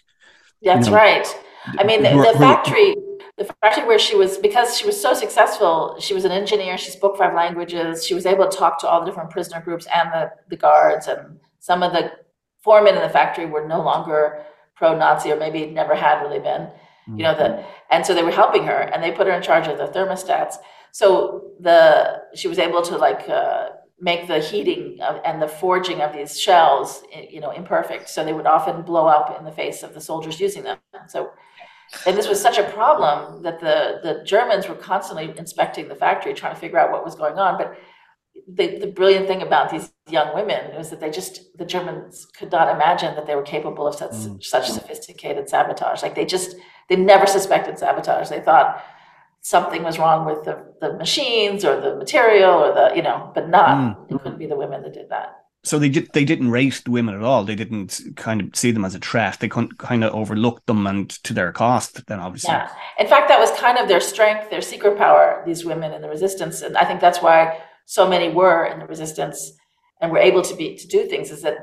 That's 0.61 0.87
you 0.87 0.91
know, 0.91 0.97
right. 0.97 1.27
I 1.79 1.83
mean, 1.83 2.03
the, 2.03 2.09
the 2.09 2.37
factory, 2.37 2.95
the 3.37 3.45
factory 3.61 3.85
where 3.85 3.97
she 3.97 4.15
was, 4.15 4.37
because 4.37 4.77
she 4.77 4.85
was 4.85 4.99
so 4.99 5.13
successful, 5.13 5.95
she 5.99 6.13
was 6.13 6.25
an 6.25 6.31
engineer. 6.31 6.77
She 6.77 6.91
spoke 6.91 7.17
five 7.17 7.33
languages. 7.33 8.05
She 8.05 8.13
was 8.13 8.25
able 8.25 8.47
to 8.49 8.57
talk 8.57 8.79
to 8.81 8.87
all 8.87 8.99
the 8.99 9.05
different 9.05 9.29
prisoner 9.29 9.61
groups 9.61 9.87
and 9.95 10.11
the 10.11 10.31
the 10.49 10.57
guards, 10.57 11.07
and 11.07 11.39
some 11.59 11.83
of 11.83 11.93
the 11.93 12.11
foremen 12.61 12.95
in 12.95 13.01
the 13.01 13.09
factory 13.09 13.45
were 13.45 13.65
no 13.65 13.81
longer 13.81 14.43
pro-Nazi, 14.75 15.31
or 15.31 15.37
maybe 15.37 15.65
never 15.67 15.95
had 15.95 16.21
really 16.21 16.39
been. 16.39 16.69
You 17.17 17.23
know 17.23 17.35
the, 17.35 17.43
mm-hmm. 17.43 17.93
and 17.93 18.05
so 18.05 18.13
they 18.13 18.23
were 18.23 18.37
helping 18.43 18.65
her, 18.65 18.79
and 18.91 19.01
they 19.01 19.11
put 19.11 19.27
her 19.27 19.33
in 19.33 19.41
charge 19.41 19.67
of 19.67 19.77
the 19.77 19.87
thermostats. 19.87 20.55
So 20.91 21.03
the 21.59 21.77
she 22.35 22.47
was 22.49 22.59
able 22.59 22.81
to 22.81 22.97
like. 22.97 23.29
Uh, 23.29 23.69
make 24.01 24.27
the 24.27 24.39
heating 24.39 24.99
of, 25.01 25.21
and 25.23 25.41
the 25.41 25.47
forging 25.47 26.01
of 26.01 26.11
these 26.11 26.37
shells, 26.37 27.03
you 27.29 27.39
know, 27.39 27.51
imperfect. 27.51 28.09
So 28.09 28.25
they 28.25 28.33
would 28.33 28.47
often 28.47 28.81
blow 28.81 29.07
up 29.07 29.37
in 29.37 29.45
the 29.45 29.51
face 29.51 29.83
of 29.83 29.93
the 29.93 30.01
soldiers 30.01 30.39
using 30.39 30.63
them. 30.63 30.79
So 31.07 31.31
and 32.05 32.17
this 32.17 32.27
was 32.27 32.41
such 32.41 32.57
a 32.57 32.63
problem 32.63 33.43
that 33.43 33.59
the, 33.59 33.99
the 34.01 34.23
Germans 34.23 34.67
were 34.67 34.75
constantly 34.75 35.33
inspecting 35.37 35.87
the 35.87 35.95
factory, 35.95 36.33
trying 36.33 36.53
to 36.53 36.59
figure 36.59 36.79
out 36.79 36.91
what 36.91 37.03
was 37.03 37.15
going 37.15 37.37
on. 37.37 37.57
But 37.57 37.77
the, 38.47 38.79
the 38.79 38.87
brilliant 38.87 39.27
thing 39.27 39.41
about 39.41 39.69
these 39.69 39.91
young 40.09 40.33
women 40.33 40.75
was 40.75 40.89
that 40.89 40.99
they 40.99 41.11
just 41.11 41.57
the 41.57 41.65
Germans 41.65 42.25
could 42.37 42.51
not 42.51 42.73
imagine 42.73 43.13
that 43.15 43.27
they 43.27 43.35
were 43.35 43.43
capable 43.43 43.87
of 43.87 43.95
such 43.95 44.11
mm. 44.11 44.43
such 44.43 44.69
sophisticated 44.69 45.49
sabotage. 45.49 46.01
Like 46.01 46.15
they 46.15 46.25
just 46.25 46.55
they 46.89 46.95
never 46.95 47.27
suspected 47.27 47.77
sabotage. 47.77 48.29
They 48.29 48.39
thought 48.39 48.83
something 49.41 49.83
was 49.83 49.99
wrong 49.99 50.25
with 50.25 50.43
the, 50.45 50.63
the 50.79 50.93
machines 50.93 51.65
or 51.65 51.79
the 51.81 51.95
material 51.95 52.51
or 52.51 52.73
the 52.73 52.95
you 52.95 53.01
know, 53.01 53.31
but 53.35 53.49
not 53.49 53.77
mm. 53.77 54.11
it 54.11 54.21
couldn't 54.21 54.39
be 54.39 54.45
the 54.45 54.55
women 54.55 54.81
that 54.83 54.93
did 54.93 55.09
that. 55.09 55.37
So 55.63 55.77
they 55.77 55.89
did 55.89 56.11
they 56.13 56.25
didn't 56.25 56.49
race 56.49 56.81
the 56.81 56.91
women 56.91 57.15
at 57.15 57.23
all. 57.23 57.43
They 57.43 57.55
didn't 57.55 57.99
kind 58.15 58.41
of 58.41 58.55
see 58.55 58.71
them 58.71 58.85
as 58.85 58.95
a 58.95 58.99
threat. 58.99 59.39
They 59.39 59.49
couldn't 59.49 59.77
kind 59.77 60.03
of 60.03 60.13
overlook 60.13 60.65
them 60.65 60.87
and 60.87 61.09
to 61.23 61.33
their 61.33 61.51
cost. 61.51 62.05
Then 62.07 62.19
obviously, 62.19 62.53
yeah. 62.53 62.69
In 62.99 63.07
fact, 63.07 63.27
that 63.27 63.39
was 63.39 63.51
kind 63.51 63.77
of 63.77 63.87
their 63.87 63.99
strength, 63.99 64.49
their 64.49 64.61
secret 64.61 64.97
power. 64.97 65.43
These 65.45 65.65
women 65.65 65.93
in 65.93 66.01
the 66.01 66.09
resistance, 66.09 66.61
and 66.61 66.77
I 66.77 66.85
think 66.85 66.99
that's 66.99 67.21
why 67.21 67.61
so 67.85 68.07
many 68.07 68.29
were 68.29 68.65
in 68.65 68.79
the 68.79 68.85
resistance 68.85 69.51
and 70.01 70.11
were 70.11 70.17
able 70.17 70.41
to 70.41 70.55
be 70.55 70.75
to 70.77 70.87
do 70.87 71.07
things. 71.07 71.29
Is 71.29 71.43
that 71.43 71.57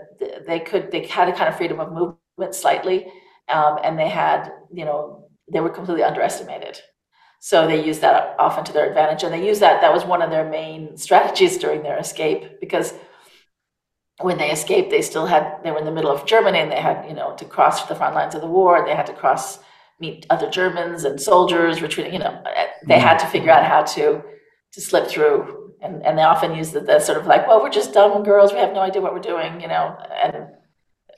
they 0.46 0.60
could 0.60 0.92
they 0.92 1.06
had 1.06 1.28
a 1.28 1.32
kind 1.32 1.48
of 1.48 1.56
freedom 1.56 1.80
of 1.80 1.92
movement 1.92 2.54
slightly, 2.54 3.06
um, 3.48 3.78
and 3.82 3.98
they 3.98 4.08
had 4.08 4.52
you 4.72 4.84
know 4.84 5.28
they 5.52 5.58
were 5.58 5.70
completely 5.70 6.04
underestimated. 6.04 6.80
So 7.40 7.66
they 7.66 7.84
use 7.84 8.00
that 8.00 8.34
often 8.38 8.64
to 8.64 8.72
their 8.72 8.88
advantage, 8.88 9.22
and 9.22 9.32
they 9.32 9.46
use 9.46 9.60
that. 9.60 9.80
That 9.80 9.92
was 9.92 10.04
one 10.04 10.22
of 10.22 10.30
their 10.30 10.48
main 10.48 10.96
strategies 10.96 11.56
during 11.56 11.82
their 11.82 11.98
escape 11.98 12.60
because 12.60 12.94
when 14.20 14.38
they 14.38 14.50
escaped, 14.50 14.90
they 14.90 15.02
still 15.02 15.26
had 15.26 15.60
they 15.62 15.70
were 15.70 15.78
in 15.78 15.84
the 15.84 15.92
middle 15.92 16.10
of 16.10 16.26
Germany 16.26 16.58
and 16.58 16.72
they 16.72 16.80
had 16.80 17.06
you 17.08 17.14
know 17.14 17.36
to 17.36 17.44
cross 17.44 17.86
the 17.86 17.94
front 17.94 18.14
lines 18.14 18.34
of 18.34 18.40
the 18.40 18.48
war. 18.48 18.84
They 18.84 18.94
had 18.94 19.06
to 19.06 19.12
cross 19.12 19.60
meet 20.00 20.26
other 20.30 20.50
Germans 20.50 21.04
and 21.04 21.20
soldiers 21.20 21.82
retreating. 21.82 22.12
You 22.12 22.20
know, 22.20 22.42
they 22.86 22.98
had 22.98 23.18
to 23.18 23.26
figure 23.26 23.50
out 23.50 23.64
how 23.64 23.82
to 23.94 24.22
to 24.72 24.80
slip 24.80 25.08
through, 25.08 25.74
and 25.80 26.04
and 26.04 26.18
they 26.18 26.22
often 26.22 26.54
use 26.54 26.72
the, 26.72 26.80
the 26.80 26.98
sort 26.98 27.18
of 27.18 27.26
like, 27.26 27.46
well, 27.46 27.62
we're 27.62 27.70
just 27.70 27.92
dumb 27.92 28.22
girls. 28.24 28.52
We 28.52 28.58
have 28.58 28.72
no 28.72 28.80
idea 28.80 29.02
what 29.02 29.14
we're 29.14 29.20
doing. 29.20 29.60
You 29.60 29.68
know, 29.68 29.96
and 30.22 30.48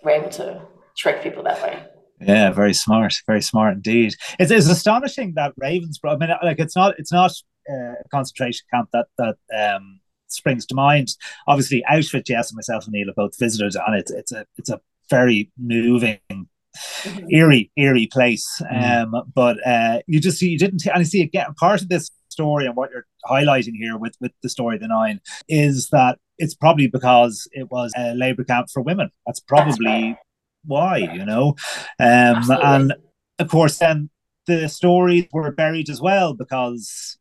we're 0.04 0.20
able 0.20 0.30
to 0.30 0.62
trick 0.96 1.22
people 1.22 1.42
that 1.44 1.62
way. 1.62 1.82
Yeah, 2.20 2.50
very 2.50 2.74
smart, 2.74 3.14
very 3.26 3.40
smart 3.42 3.74
indeed. 3.74 4.14
It's, 4.38 4.50
it's 4.50 4.68
astonishing 4.68 5.34
that 5.36 5.54
Ravensbrück. 5.56 6.14
I 6.14 6.16
mean, 6.16 6.30
like 6.42 6.58
it's 6.58 6.76
not 6.76 6.98
it's 6.98 7.12
not 7.12 7.32
uh, 7.70 7.94
a 8.04 8.08
concentration 8.10 8.66
camp 8.72 8.90
that 8.92 9.06
that 9.18 9.36
um, 9.56 10.00
springs 10.28 10.66
to 10.66 10.74
mind. 10.74 11.08
Obviously, 11.48 11.82
Auschwitz, 11.90 12.28
yes, 12.28 12.50
and 12.50 12.56
myself 12.56 12.84
and 12.84 12.92
Neil 12.92 13.06
have 13.06 13.16
both 13.16 13.38
visited, 13.38 13.74
and 13.86 13.96
it's 13.96 14.10
it's 14.10 14.32
a 14.32 14.44
it's 14.56 14.70
a 14.70 14.80
very 15.08 15.50
moving 15.58 16.18
mm-hmm. 16.30 17.26
eerie, 17.30 17.70
eerie 17.76 18.06
place. 18.06 18.62
Mm. 18.70 19.14
Um, 19.14 19.22
but 19.34 19.66
uh, 19.66 20.00
you 20.06 20.20
just 20.20 20.38
see, 20.38 20.48
you 20.48 20.58
didn't, 20.58 20.86
and 20.86 20.98
I 20.98 21.02
see 21.02 21.22
again 21.22 21.52
part 21.58 21.82
of 21.82 21.88
this 21.88 22.10
story 22.28 22.66
and 22.66 22.76
what 22.76 22.90
you're 22.90 23.06
highlighting 23.26 23.74
here 23.74 23.96
with 23.96 24.14
with 24.20 24.32
the 24.42 24.48
story 24.48 24.76
of 24.76 24.82
the 24.82 24.88
nine 24.88 25.20
is 25.48 25.88
that 25.90 26.18
it's 26.38 26.54
probably 26.54 26.86
because 26.86 27.46
it 27.52 27.70
was 27.70 27.92
a 27.96 28.14
labor 28.14 28.44
camp 28.44 28.68
for 28.72 28.82
women. 28.82 29.10
That's 29.26 29.40
probably 29.40 30.16
why, 30.64 30.98
you 30.98 31.24
know, 31.24 31.54
um, 31.98 32.44
and 32.50 32.94
of 33.38 33.48
course 33.48 33.78
then 33.78 34.10
the 34.46 34.68
stories 34.68 35.26
were 35.32 35.50
buried 35.52 35.88
as 35.88 36.00
well 36.00 36.34
because 36.34 37.18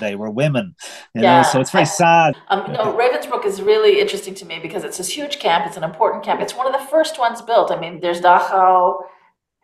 they 0.00 0.16
were 0.16 0.30
women. 0.30 0.74
You 1.14 1.22
yeah. 1.22 1.42
know, 1.42 1.48
so 1.48 1.60
it's 1.60 1.70
very 1.70 1.86
sad. 1.86 2.34
Um, 2.48 2.72
no, 2.72 2.96
Ravensbrück 2.96 3.44
is 3.44 3.60
really 3.60 4.00
interesting 4.00 4.34
to 4.36 4.44
me 4.44 4.58
because 4.58 4.84
it's 4.84 4.98
this 4.98 5.08
huge 5.08 5.38
camp. 5.38 5.66
It's 5.66 5.76
an 5.76 5.84
important 5.84 6.24
camp. 6.24 6.40
It's 6.40 6.54
one 6.54 6.66
of 6.66 6.72
the 6.72 6.86
first 6.86 7.18
ones 7.18 7.42
built. 7.42 7.70
I 7.70 7.78
mean, 7.78 8.00
there's 8.00 8.20
Dachau, 8.20 9.02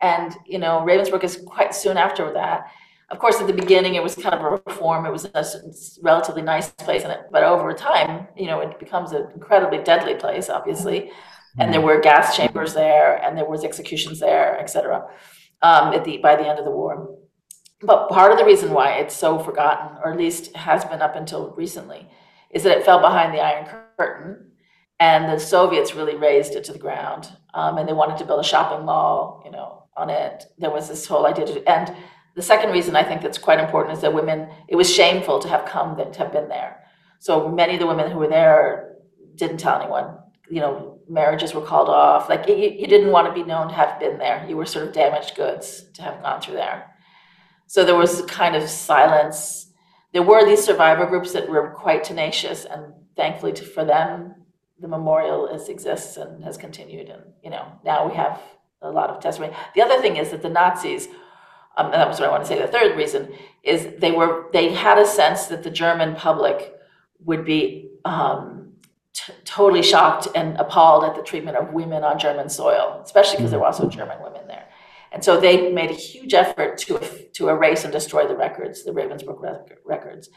and 0.01 0.35
you 0.45 0.59
know, 0.59 0.83
Ravensbrück 0.85 1.23
is 1.23 1.41
quite 1.47 1.73
soon 1.73 1.97
after 1.97 2.31
that. 2.33 2.71
Of 3.09 3.17
course, 3.17 3.41
at 3.41 3.47
the 3.47 3.53
beginning, 3.53 3.95
it 3.95 4.03
was 4.03 4.13
kind 4.13 4.35
of 4.35 4.41
a 4.41 4.49
reform. 4.51 5.07
It 5.07 5.11
was 5.11 5.25
a 5.25 5.43
relatively 6.03 6.43
nice 6.43 6.69
place, 6.69 7.03
but 7.31 7.43
over 7.43 7.73
time, 7.73 8.27
you 8.37 8.45
know, 8.45 8.59
it 8.59 8.79
becomes 8.79 9.13
an 9.13 9.27
incredibly 9.33 9.79
deadly 9.79 10.13
place, 10.13 10.47
obviously. 10.47 11.09
And 11.57 11.73
there 11.73 11.81
were 11.81 11.99
gas 11.99 12.35
chambers 12.35 12.73
there, 12.73 13.15
and 13.23 13.37
there 13.37 13.49
was 13.49 13.63
executions 13.63 14.19
there, 14.19 14.59
etc. 14.59 15.07
Um, 15.61 15.93
at 15.93 16.05
the 16.05 16.17
by 16.17 16.35
the 16.35 16.47
end 16.47 16.59
of 16.59 16.65
the 16.65 16.71
war. 16.71 17.17
But 17.81 18.09
part 18.09 18.31
of 18.31 18.37
the 18.37 18.45
reason 18.45 18.71
why 18.71 18.93
it's 18.95 19.15
so 19.15 19.39
forgotten, 19.39 19.97
or 20.03 20.11
at 20.11 20.17
least 20.17 20.55
has 20.55 20.83
been 20.85 21.01
up 21.01 21.15
until 21.15 21.51
recently, 21.51 22.07
is 22.51 22.63
that 22.63 22.77
it 22.77 22.85
fell 22.85 22.99
behind 22.99 23.33
the 23.33 23.41
Iron 23.41 23.67
Curtain, 23.97 24.51
and 24.99 25.31
the 25.31 25.39
Soviets 25.39 25.95
really 25.95 26.15
razed 26.15 26.55
it 26.55 26.65
to 26.65 26.73
the 26.73 26.79
ground. 26.79 27.31
Um, 27.53 27.77
and 27.77 27.87
they 27.87 27.93
wanted 27.93 28.17
to 28.17 28.25
build 28.25 28.41
a 28.41 28.47
shopping 28.47 28.85
mall, 28.85 29.41
you 29.45 29.51
know, 29.51 29.85
on 29.95 30.09
it. 30.09 30.45
There 30.57 30.69
was 30.69 30.89
this 30.89 31.05
whole 31.05 31.25
idea 31.25 31.45
to, 31.45 31.69
and 31.69 31.95
the 32.35 32.41
second 32.41 32.71
reason 32.71 32.95
I 32.95 33.03
think 33.03 33.21
that's 33.21 33.37
quite 33.37 33.59
important 33.59 33.95
is 33.95 34.01
that 34.01 34.13
women, 34.13 34.49
it 34.67 34.75
was 34.75 34.93
shameful 34.93 35.39
to 35.39 35.47
have 35.47 35.65
come, 35.65 35.95
to 35.97 36.19
have 36.19 36.31
been 36.31 36.47
there. 36.47 36.83
So 37.19 37.49
many 37.49 37.73
of 37.73 37.79
the 37.79 37.87
women 37.87 38.11
who 38.11 38.19
were 38.19 38.27
there 38.27 38.95
didn't 39.35 39.57
tell 39.57 39.81
anyone. 39.81 40.17
You 40.49 40.61
know, 40.61 40.98
marriages 41.09 41.53
were 41.53 41.65
called 41.65 41.89
off. 41.89 42.29
Like 42.29 42.47
you, 42.47 42.55
you 42.55 42.87
didn't 42.87 43.11
want 43.11 43.27
to 43.27 43.33
be 43.33 43.43
known 43.43 43.67
to 43.69 43.73
have 43.73 43.99
been 43.99 44.17
there. 44.17 44.45
You 44.47 44.55
were 44.55 44.65
sort 44.65 44.87
of 44.87 44.93
damaged 44.93 45.35
goods 45.35 45.85
to 45.93 46.01
have 46.03 46.21
gone 46.21 46.41
through 46.41 46.55
there. 46.55 46.93
So 47.67 47.83
there 47.83 47.95
was 47.95 48.19
a 48.19 48.25
kind 48.25 48.55
of 48.55 48.69
silence. 48.69 49.71
There 50.13 50.23
were 50.23 50.45
these 50.45 50.63
survivor 50.63 51.05
groups 51.05 51.33
that 51.33 51.49
were 51.49 51.71
quite 51.71 52.03
tenacious, 52.03 52.65
and 52.65 52.93
thankfully 53.15 53.53
to, 53.53 53.63
for 53.63 53.85
them, 53.85 54.35
the 54.79 54.87
memorial 54.87 55.47
is, 55.47 55.69
exists 55.69 56.17
and 56.17 56.43
has 56.43 56.57
continued. 56.57 57.09
And 57.09 57.23
you 57.43 57.49
know, 57.49 57.71
now 57.83 58.07
we 58.07 58.15
have 58.15 58.41
a 58.81 58.89
lot 58.89 59.09
of 59.09 59.21
testimony. 59.21 59.53
The 59.75 59.81
other 59.81 60.01
thing 60.01 60.17
is 60.17 60.31
that 60.31 60.41
the 60.41 60.49
Nazis, 60.49 61.07
um, 61.77 61.87
and 61.87 61.95
that 61.95 62.07
was 62.07 62.19
what 62.19 62.29
I 62.29 62.31
want 62.31 62.43
to 62.43 62.47
say. 62.47 62.59
The 62.59 62.67
third 62.67 62.97
reason 62.97 63.33
is 63.63 63.87
they 63.99 64.11
were 64.11 64.47
they 64.51 64.73
had 64.73 64.97
a 64.97 65.05
sense 65.05 65.45
that 65.47 65.63
the 65.63 65.69
German 65.69 66.15
public 66.15 66.73
would 67.23 67.45
be 67.45 67.91
um, 68.05 68.58
t- 69.13 69.33
totally 69.45 69.83
shocked 69.83 70.27
and 70.35 70.57
appalled 70.57 71.03
at 71.03 71.15
the 71.15 71.21
treatment 71.21 71.57
of 71.57 71.73
women 71.73 72.03
on 72.03 72.19
German 72.19 72.49
soil, 72.49 73.01
especially 73.03 73.37
because 73.37 73.51
there 73.51 73.59
were 73.59 73.65
also 73.65 73.87
mm. 73.87 73.91
German 73.91 74.21
women 74.23 74.47
there. 74.47 74.67
And 75.11 75.23
so 75.23 75.39
they 75.39 75.71
made 75.71 75.89
a 75.89 75.95
huge 75.95 76.33
effort 76.33 76.77
to, 76.79 76.99
to 77.33 77.49
erase 77.49 77.83
and 77.83 77.91
destroy 77.91 78.27
the 78.27 78.35
records, 78.35 78.83
the 78.83 78.91
Ravensbrück 78.91 79.41
records. 79.85 80.29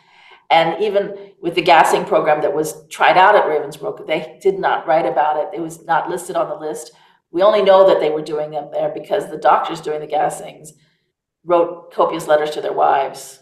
And 0.51 0.83
even 0.83 1.33
with 1.41 1.55
the 1.55 1.63
gassing 1.63 2.05
program 2.05 2.43
that 2.43 2.55
was 2.55 2.87
tried 2.89 3.17
out 3.17 3.35
at 3.35 3.45
Ravensbrück, 3.45 4.07
they 4.07 4.39
did 4.43 4.59
not 4.59 4.87
write 4.87 5.07
about 5.07 5.39
it. 5.39 5.49
It 5.57 5.61
was 5.61 5.85
not 5.85 6.11
listed 6.11 6.37
on 6.37 6.49
the 6.49 6.57
list. 6.57 6.93
We 7.31 7.43
only 7.43 7.63
know 7.63 7.87
that 7.87 8.01
they 8.01 8.11
were 8.11 8.23
doing 8.23 8.51
them 8.51 8.69
there 8.71 8.91
because 8.91 9.31
the 9.31 9.39
doctors 9.39 9.81
doing 9.81 10.01
the 10.01 10.07
gassings 10.07 10.71
wrote 11.45 11.93
copious 11.93 12.27
letters 12.27 12.51
to 12.51 12.61
their 12.61 12.73
wives, 12.73 13.42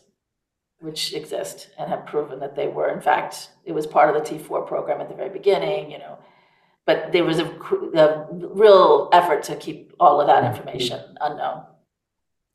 which 0.81 1.13
exist 1.13 1.69
and 1.79 1.89
have 1.91 2.07
proven 2.07 2.41
that 2.41 2.57
they 2.57 2.69
were, 2.69 2.91
in 2.91 3.01
fact, 3.01 3.51
it 3.65 3.73
was 3.73 3.87
part 3.87 4.15
of 4.15 4.23
the 4.23 4.39
T4 4.39 4.67
program 4.67 5.01
at 5.01 5.09
the 5.09 5.15
very 5.15 5.29
beginning, 5.29 5.91
you 5.91 5.99
know, 5.99 6.19
but 6.87 7.13
there 7.13 7.25
was 7.25 7.39
a, 7.39 7.45
a 7.45 8.27
real 8.31 9.09
effort 9.13 9.43
to 9.45 9.57
keep 9.57 9.93
all 10.01 10.21
of 10.21 10.27
that 10.27 10.43
mm-hmm. 10.43 10.57
information 10.57 11.17
unknown. 11.21 11.65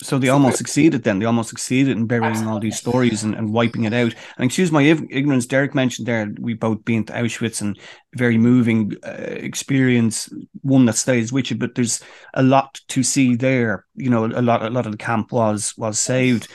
So 0.01 0.19
they 0.19 0.27
almost 0.27 0.57
succeeded 0.57 1.03
then. 1.03 1.19
They 1.19 1.25
almost 1.25 1.49
succeeded 1.49 1.95
in 1.95 2.05
burying 2.05 2.31
Absolutely. 2.31 2.53
all 2.53 2.59
these 2.59 2.77
stories 2.77 3.23
and, 3.23 3.33
and 3.33 3.53
wiping 3.53 3.85
it 3.85 3.93
out. 3.93 4.13
And 4.37 4.45
excuse 4.45 4.69
my 4.69 4.81
ignorance, 4.81 5.45
Derek 5.45 5.73
mentioned 5.73 6.05
there, 6.05 6.33
we 6.37 6.53
both 6.53 6.83
been 6.83 7.05
to 7.05 7.13
Auschwitz 7.13 7.61
and 7.61 7.79
very 8.13 8.37
moving 8.37 8.93
uh, 9.05 9.11
experience, 9.11 10.29
one 10.63 10.83
that 10.85 10.97
stays 10.97 11.31
with 11.31 11.49
you, 11.49 11.55
but 11.55 11.75
there's 11.75 12.01
a 12.33 12.43
lot 12.43 12.81
to 12.89 13.03
see 13.03 13.35
there. 13.35 13.85
You 13.95 14.09
know, 14.09 14.25
a 14.25 14.41
lot 14.41 14.63
a 14.63 14.69
lot 14.69 14.85
of 14.85 14.91
the 14.91 14.97
camp 14.97 15.31
was 15.31 15.73
was 15.77 15.97
saved. 15.97 16.49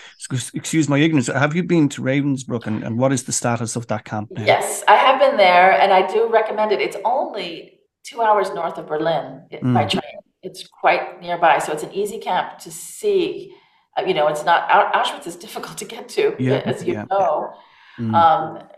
Excuse 0.52 0.88
my 0.88 0.99
ignorance. 0.99 1.28
Have 1.28 1.56
you 1.56 1.62
been 1.62 1.88
to 1.90 2.02
Ravensbrück 2.02 2.66
and, 2.66 2.85
and 2.85 2.99
what 2.99 3.11
is 3.11 3.25
the 3.25 3.32
status 3.32 3.75
of 3.75 3.87
that 3.87 4.04
camp 4.04 4.30
now? 4.32 4.44
Yes, 4.44 4.85
I 4.87 4.97
have 4.97 5.18
been 5.18 5.38
there 5.38 5.80
and 5.80 5.94
I 5.94 6.06
do 6.06 6.28
recommend 6.28 6.73
it. 6.73 6.80
It's 6.82 6.97
only 7.06 7.80
two 8.04 8.20
hours 8.20 8.52
north 8.52 8.76
of 8.76 8.87
Berlin 8.87 9.47
mm. 9.50 9.75
by 9.75 9.87
train 9.87 10.19
it's 10.42 10.66
quite 10.66 11.20
nearby, 11.20 11.59
so 11.59 11.73
it's 11.73 11.82
an 11.82 11.92
easy 11.92 12.18
camp 12.18 12.59
to 12.61 12.70
see. 12.70 13.54
Uh, 13.97 14.02
you 14.02 14.14
know, 14.14 14.28
it's 14.28 14.44
not 14.44 14.68
Auschwitz 14.68 15.26
is 15.26 15.37
difficult 15.47 15.78
to 15.78 15.85
get 15.85 16.09
to, 16.11 16.37
yeah, 16.38 16.62
as 16.64 16.85
you 16.85 16.94
yeah, 16.94 17.04
know. 17.11 17.52
Yeah. 17.99 18.04
Mm. 18.04 18.14
Um, 18.14 18.68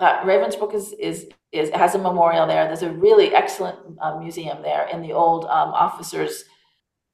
Ravensbrück 0.00 0.74
is, 0.74 0.92
is 0.92 1.28
is 1.52 1.70
has 1.70 1.94
a 1.94 1.98
memorial 1.98 2.46
there. 2.46 2.66
There's 2.66 2.82
a 2.82 2.92
really 2.92 3.34
excellent 3.34 3.78
uh, 4.00 4.18
museum 4.18 4.62
there 4.62 4.86
in 4.88 5.02
the 5.02 5.12
old 5.12 5.44
um, 5.46 5.70
officers' 5.70 6.44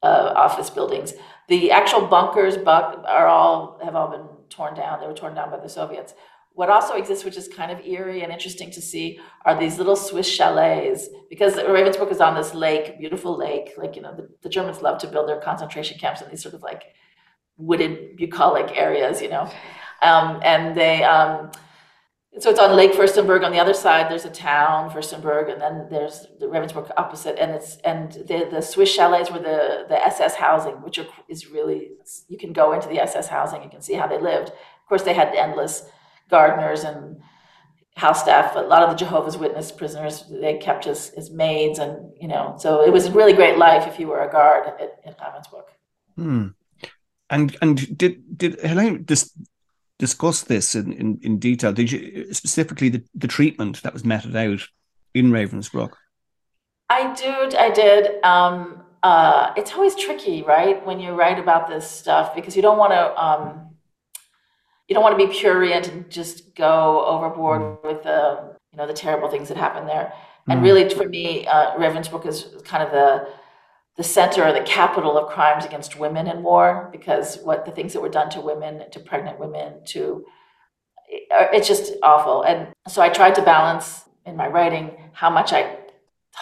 uh, 0.03 0.33
office 0.37 0.71
buildings. 0.71 1.15
The 1.49 1.71
actual 1.71 2.07
bunkers 2.07 2.57
are 2.57 3.27
all 3.27 3.79
have 3.83 3.95
all 3.95 4.09
been 4.09 4.27
torn 4.51 4.75
down. 4.75 5.01
They 5.01 5.07
were 5.07 5.15
torn 5.15 5.35
down 5.35 5.51
by 5.51 5.59
the 5.59 5.69
Soviets. 5.69 6.15
What 6.57 6.71
also 6.71 6.95
exists, 6.95 7.23
which 7.23 7.37
is 7.37 7.49
kind 7.49 7.71
of 7.71 7.85
eerie 7.85 8.23
and 8.23 8.33
interesting 8.33 8.71
to 8.71 8.81
see, 8.81 9.21
are 9.45 9.61
these 9.61 9.77
little 9.77 9.95
Swiss 9.95 10.27
chalets. 10.27 11.11
Because 11.29 11.57
Ravensbrück 11.57 12.11
is 12.11 12.23
on 12.23 12.35
this 12.35 12.55
lake, 12.55 12.99
beautiful 12.99 13.37
lake. 13.37 13.73
Like, 13.77 13.95
you 13.95 14.01
know, 14.01 14.17
the, 14.17 14.27
the 14.41 14.49
Germans 14.49 14.81
love 14.81 14.97
to 15.01 15.07
build 15.07 15.29
their 15.29 15.39
concentration 15.39 15.99
camps 15.99 16.23
in 16.23 16.31
these 16.31 16.43
sort 16.43 16.55
of 16.55 16.63
like 16.63 16.85
wooded, 17.59 18.17
bucolic 18.17 18.75
areas, 18.75 19.21
you 19.21 19.29
know. 19.29 19.53
Um, 20.01 20.41
and 20.43 20.75
they, 20.75 21.05
um, 21.05 21.51
so 22.39 22.49
it's 22.49 22.59
on 22.59 22.75
Lake 22.75 22.93
Furstenberg. 22.93 23.45
On 23.45 23.53
the 23.53 23.61
other 23.61 23.75
side, 23.75 24.11
there's 24.11 24.25
a 24.25 24.31
town, 24.31 24.89
Furstenberg, 24.91 25.53
and 25.53 25.61
then 25.61 25.89
there's 25.91 26.27
the 26.41 26.47
Ravensbrück 26.47 26.91
opposite. 26.97 27.39
And 27.39 27.51
it's 27.51 27.77
and 27.85 28.13
the 28.13 28.49
the 28.51 28.63
Swiss 28.63 28.95
chalets 28.95 29.31
were 29.31 29.41
the 29.41 29.85
the 29.91 30.03
SS 30.07 30.37
housing, 30.37 30.77
which 30.83 30.99
are, 30.99 31.07
is 31.29 31.51
really 31.51 31.91
you 32.29 32.39
can 32.39 32.55
go 32.55 32.73
into 32.73 32.89
the 32.89 32.99
SS 33.01 33.29
housing, 33.29 33.63
you 33.63 33.69
can 33.69 33.83
see 33.83 33.95
how 33.95 34.07
they 34.07 34.19
lived. 34.19 34.49
Of 34.49 34.89
course, 34.89 35.03
they 35.03 35.15
had 35.15 35.35
endless 35.35 35.83
gardeners 36.29 36.85
and 36.85 37.21
house 37.97 38.23
staff. 38.23 38.55
A 38.55 38.61
lot 38.61 38.83
of 38.83 38.91
the 38.91 38.97
Jehovah's 38.97 39.37
Witness 39.37 39.73
prisoners 39.73 40.25
they 40.31 40.59
kept 40.59 40.87
as, 40.87 41.11
as 41.17 41.31
maids, 41.31 41.79
and 41.79 42.13
you 42.21 42.29
know, 42.29 42.57
so 42.59 42.83
it 42.83 42.93
was 42.93 43.07
a 43.07 43.13
really 43.13 43.33
great 43.33 43.59
life 43.59 43.87
if 43.87 43.99
you 43.99 44.07
were 44.07 44.21
a 44.21 44.31
guard 44.31 44.67
at, 44.67 45.01
at 45.05 45.19
Ravensbrück. 45.19 45.69
Hmm. 46.17 46.49
And 47.29 47.57
and 47.61 47.99
did 47.99 48.39
did 48.39 48.59
Hélène 48.61 49.05
dis, 49.05 49.33
discuss 49.99 50.43
this 50.43 50.75
in, 50.75 50.93
in, 50.93 51.19
in 51.23 51.39
detail? 51.39 51.73
Did 51.73 51.91
you 51.91 52.33
specifically 52.33 52.89
the, 52.89 53.03
the 53.15 53.29
treatment 53.29 53.83
that 53.83 53.93
was 53.93 54.05
meted 54.05 54.37
out 54.37 54.69
in 55.15 55.31
Ravensbrück? 55.31 55.93
I 56.89 57.15
did. 57.15 57.55
I 57.55 57.71
did. 57.71 58.23
Um, 58.25 58.83
uh, 59.03 59.53
it's 59.57 59.73
always 59.73 59.95
tricky, 59.95 60.43
right, 60.43 60.85
when 60.87 61.01
you 61.01 61.13
write 61.13 61.39
about 61.39 61.69
this 61.69 61.91
stuff 61.91 62.35
because 62.35 62.55
you 62.57 62.63
don't 62.63 62.79
want 62.79 62.93
to. 62.93 63.23
Um, 63.23 63.66
you 64.89 64.95
don't 64.95 65.03
want 65.03 65.19
to 65.19 65.27
be 65.27 65.33
purient 65.33 65.89
and 65.89 66.09
just 66.11 66.55
go 66.55 67.05
overboard 67.07 67.61
mm. 67.61 67.85
with 67.85 68.03
the 68.03 68.57
you 68.73 68.79
know 68.79 68.87
the 68.87 68.93
terrible 68.93 69.29
things 69.29 69.49
that 69.49 69.57
happen 69.57 69.87
there. 69.87 70.13
And 70.49 70.61
mm. 70.61 70.65
really, 70.65 70.89
for 70.89 71.09
me, 71.09 71.47
uh, 71.47 71.77
Ravensbrück 71.77 72.27
is 72.27 72.49
kind 72.65 72.83
of 72.83 72.91
the 72.91 73.29
the 73.97 74.05
center 74.05 74.45
or 74.45 74.53
the 74.53 74.61
capital 74.61 75.17
of 75.17 75.31
crimes 75.31 75.65
against 75.65 75.99
women 75.99 76.27
in 76.27 76.43
war 76.43 76.91
because 76.93 77.39
what 77.39 77.65
the 77.65 77.71
things 77.71 77.95
that 77.95 78.01
were 78.01 78.11
done 78.11 78.29
to 78.31 78.41
women, 78.41 78.83
to 78.91 79.01
pregnant 79.01 79.41
women, 79.41 79.83
to 79.87 80.25
uh, 81.35 81.47
it's 81.53 81.69
just 81.69 81.95
awful. 82.03 82.43
And 82.43 82.69
so 82.89 83.01
I 83.01 83.09
tried 83.09 83.35
to 83.37 83.43
balance 83.43 84.05
in 84.25 84.37
my 84.37 84.49
writing 84.49 84.97
how 85.13 85.31
much 85.31 85.53
I 85.53 85.79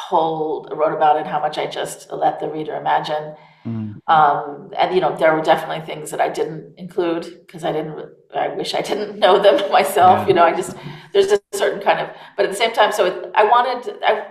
told, 0.09 0.73
wrote 0.75 0.95
about 0.95 1.19
it, 1.19 1.27
how 1.27 1.41
much 1.41 1.59
I 1.59 1.67
just 1.67 2.11
let 2.11 2.41
the 2.41 2.49
reader 2.49 2.75
imagine. 2.75 3.37
Mm. 3.65 4.01
Um, 4.09 4.71
and 4.77 4.95
you 4.95 5.01
know, 5.01 5.17
there 5.17 5.35
were 5.35 5.43
definitely 5.43 5.85
things 5.87 6.11
that 6.11 6.21
I 6.21 6.29
didn't 6.29 6.79
include 6.79 7.43
because 7.47 7.65
I 7.65 7.73
didn't. 7.73 8.09
I 8.37 8.49
wish 8.49 8.75
I 8.75 8.81
didn't 8.83 9.19
know 9.25 9.43
them 9.43 9.71
myself. 9.71 10.21
Yeah. 10.21 10.29
You 10.29 10.35
know, 10.35 10.45
I 10.45 10.55
just 10.55 10.77
there's 11.13 11.33
a 11.33 11.41
certain 11.53 11.81
kind 11.81 12.01
of. 12.01 12.11
But 12.37 12.47
at 12.47 12.51
the 12.51 12.57
same 12.57 12.73
time, 12.73 12.93
so 12.93 13.07
it, 13.07 13.33
I 13.35 13.45
wanted. 13.45 13.95
I 14.03 14.27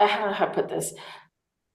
I 0.00 0.06
don't 0.06 0.28
know 0.28 0.32
how 0.32 0.46
to 0.46 0.54
put 0.54 0.68
this. 0.68 0.94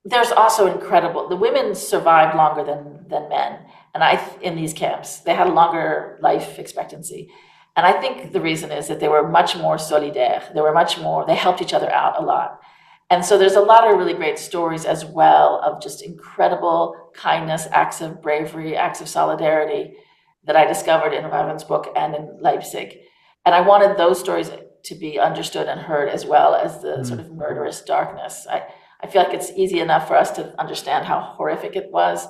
There's 0.05 0.31
also 0.31 0.67
incredible. 0.67 1.27
The 1.29 1.35
women 1.35 1.75
survived 1.75 2.35
longer 2.35 2.63
than 2.63 3.07
than 3.09 3.29
men, 3.29 3.59
and 3.93 4.03
I 4.03 4.21
in 4.41 4.55
these 4.55 4.73
camps 4.73 5.19
they 5.19 5.33
had 5.33 5.47
a 5.47 5.53
longer 5.53 6.17
life 6.21 6.59
expectancy. 6.59 7.29
And 7.75 7.87
I 7.87 7.93
think 7.99 8.33
the 8.33 8.41
reason 8.41 8.71
is 8.71 8.87
that 8.87 8.99
they 8.99 9.07
were 9.07 9.27
much 9.27 9.57
more 9.57 9.77
solidaire. 9.77 10.53
They 10.53 10.61
were 10.61 10.73
much 10.73 10.99
more. 10.99 11.25
They 11.25 11.35
helped 11.35 11.61
each 11.61 11.73
other 11.73 11.89
out 11.91 12.21
a 12.21 12.23
lot. 12.23 12.59
And 13.09 13.25
so 13.25 13.37
there's 13.37 13.55
a 13.55 13.61
lot 13.61 13.87
of 13.87 13.97
really 13.97 14.13
great 14.13 14.37
stories 14.37 14.85
as 14.85 15.05
well 15.05 15.59
of 15.63 15.81
just 15.81 16.03
incredible 16.03 16.95
kindness, 17.13 17.67
acts 17.71 17.99
of 18.01 18.21
bravery, 18.21 18.75
acts 18.77 19.01
of 19.01 19.09
solidarity 19.09 19.95
that 20.45 20.55
I 20.55 20.65
discovered 20.65 21.13
in 21.13 21.23
Ravensbrück 21.25 21.91
and 21.95 22.15
in 22.15 22.37
Leipzig. 22.39 22.99
And 23.45 23.53
I 23.55 23.61
wanted 23.61 23.97
those 23.97 24.19
stories 24.19 24.51
to 24.83 24.95
be 24.95 25.19
understood 25.19 25.67
and 25.67 25.79
heard 25.79 26.09
as 26.09 26.25
well 26.25 26.55
as 26.55 26.81
the 26.81 26.97
mm. 26.97 27.05
sort 27.05 27.19
of 27.19 27.31
murderous 27.31 27.81
darkness. 27.81 28.45
I, 28.49 28.63
I 29.01 29.07
feel 29.07 29.23
like 29.23 29.33
it's 29.33 29.51
easy 29.51 29.79
enough 29.79 30.07
for 30.07 30.15
us 30.15 30.31
to 30.31 30.59
understand 30.59 31.05
how 31.05 31.19
horrific 31.19 31.75
it 31.75 31.91
was, 31.91 32.27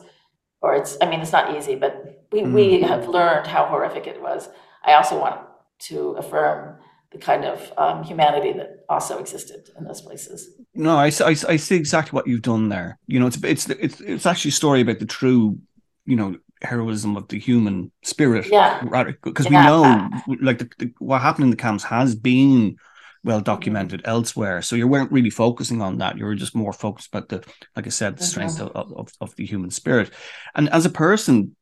or 0.61 0.75
it's, 0.75 0.97
I 1.01 1.09
mean, 1.09 1.21
it's 1.21 1.31
not 1.31 1.55
easy, 1.55 1.75
but 1.75 2.25
we, 2.31 2.41
mm. 2.41 2.53
we 2.53 2.81
have 2.81 3.07
learned 3.07 3.47
how 3.47 3.65
horrific 3.65 4.07
it 4.07 4.21
was. 4.21 4.49
I 4.83 4.93
also 4.93 5.19
want 5.19 5.41
to 5.79 6.11
affirm 6.11 6.77
the 7.11 7.19
kind 7.19 7.45
of 7.45 7.71
um, 7.77 8.03
humanity 8.03 8.53
that 8.53 8.85
also 8.89 9.19
existed 9.19 9.69
in 9.77 9.85
those 9.85 10.01
places. 10.01 10.49
No, 10.73 10.97
I, 10.97 11.07
I, 11.07 11.35
I 11.47 11.55
see 11.57 11.75
exactly 11.75 12.15
what 12.15 12.27
you've 12.27 12.41
done 12.41 12.69
there. 12.69 12.97
You 13.07 13.19
know, 13.19 13.27
it's 13.27 13.37
it's 13.43 13.69
it's 13.69 14.01
it's 14.01 14.25
actually 14.25 14.49
a 14.49 14.53
story 14.53 14.81
about 14.81 14.99
the 14.99 15.05
true, 15.05 15.59
you 16.05 16.15
know, 16.15 16.37
heroism 16.63 17.15
of 17.17 17.27
the 17.27 17.39
human 17.39 17.91
spirit. 18.03 18.47
Yeah. 18.49 18.83
Because 19.23 19.45
we 19.45 19.51
know, 19.51 20.09
like, 20.41 20.59
the, 20.59 20.69
the, 20.77 20.93
what 20.99 21.21
happened 21.21 21.45
in 21.45 21.51
the 21.51 21.57
camps 21.57 21.83
has 21.83 22.15
been 22.15 22.77
well 23.23 23.41
documented 23.41 24.01
mm-hmm. 24.01 24.09
elsewhere. 24.09 24.61
So 24.61 24.75
you 24.75 24.87
weren't 24.87 25.11
really 25.11 25.29
focusing 25.29 25.81
on 25.81 25.97
that. 25.99 26.17
You 26.17 26.25
were 26.25 26.35
just 26.35 26.55
more 26.55 26.73
focused 26.73 27.07
about 27.07 27.29
the, 27.29 27.43
like 27.75 27.87
I 27.87 27.89
said, 27.89 28.17
the 28.17 28.23
strength 28.23 28.57
mm-hmm. 28.57 28.77
of, 28.77 28.93
of, 28.93 29.11
of 29.21 29.35
the 29.35 29.45
human 29.45 29.71
spirit. 29.71 30.11
And 30.55 30.69
as 30.69 30.85
a 30.85 30.89
person, 30.89 31.55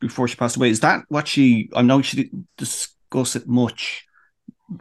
before 0.00 0.28
she 0.28 0.36
passed 0.36 0.56
away, 0.56 0.70
is 0.70 0.80
that 0.80 1.04
what 1.08 1.28
she? 1.28 1.70
I 1.74 1.82
know 1.82 2.02
she 2.02 2.24
didn't 2.24 2.46
discuss 2.56 3.36
it 3.36 3.46
much 3.46 4.06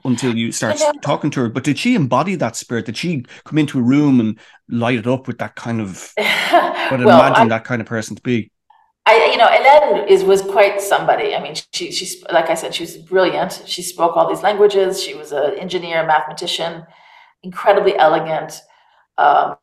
until 0.03 0.35
you 0.35 0.51
start 0.51 0.79
talking 1.01 1.29
to 1.31 1.41
her. 1.41 1.49
But 1.49 1.63
did 1.63 1.77
she 1.77 1.95
embody 1.95 2.35
that 2.35 2.55
spirit? 2.55 2.85
Did 2.85 2.97
she 2.97 3.25
come 3.45 3.57
into 3.57 3.79
a 3.79 3.83
room 3.83 4.19
and 4.19 4.39
light 4.69 4.99
it 4.99 5.07
up 5.07 5.27
with 5.27 5.39
that 5.39 5.55
kind 5.55 5.81
of? 5.81 6.13
But 6.89 7.03
well, 7.03 7.19
imagine 7.19 7.47
I, 7.51 7.57
that 7.57 7.65
kind 7.65 7.81
of 7.81 7.85
person 7.85 8.15
to 8.15 8.21
be. 8.21 8.49
I, 9.09 9.29
you 9.31 9.37
know, 9.37 9.47
Hélène 9.47 10.07
is 10.07 10.23
was 10.25 10.41
quite 10.41 10.81
somebody. 10.81 11.33
I 11.33 11.41
mean, 11.41 11.55
she 11.71 11.91
she's 11.91 12.23
like 12.31 12.49
I 12.49 12.55
said, 12.55 12.75
she 12.75 12.83
was 12.83 12.97
brilliant. 12.97 13.63
She 13.65 13.81
spoke 13.81 14.17
all 14.17 14.27
these 14.27 14.43
languages. 14.43 15.01
She 15.01 15.13
was 15.13 15.31
an 15.31 15.53
engineer, 15.57 16.03
a 16.03 16.07
mathematician, 16.07 16.85
incredibly 17.41 17.97
elegant. 17.97 18.61
Um, 19.17 19.55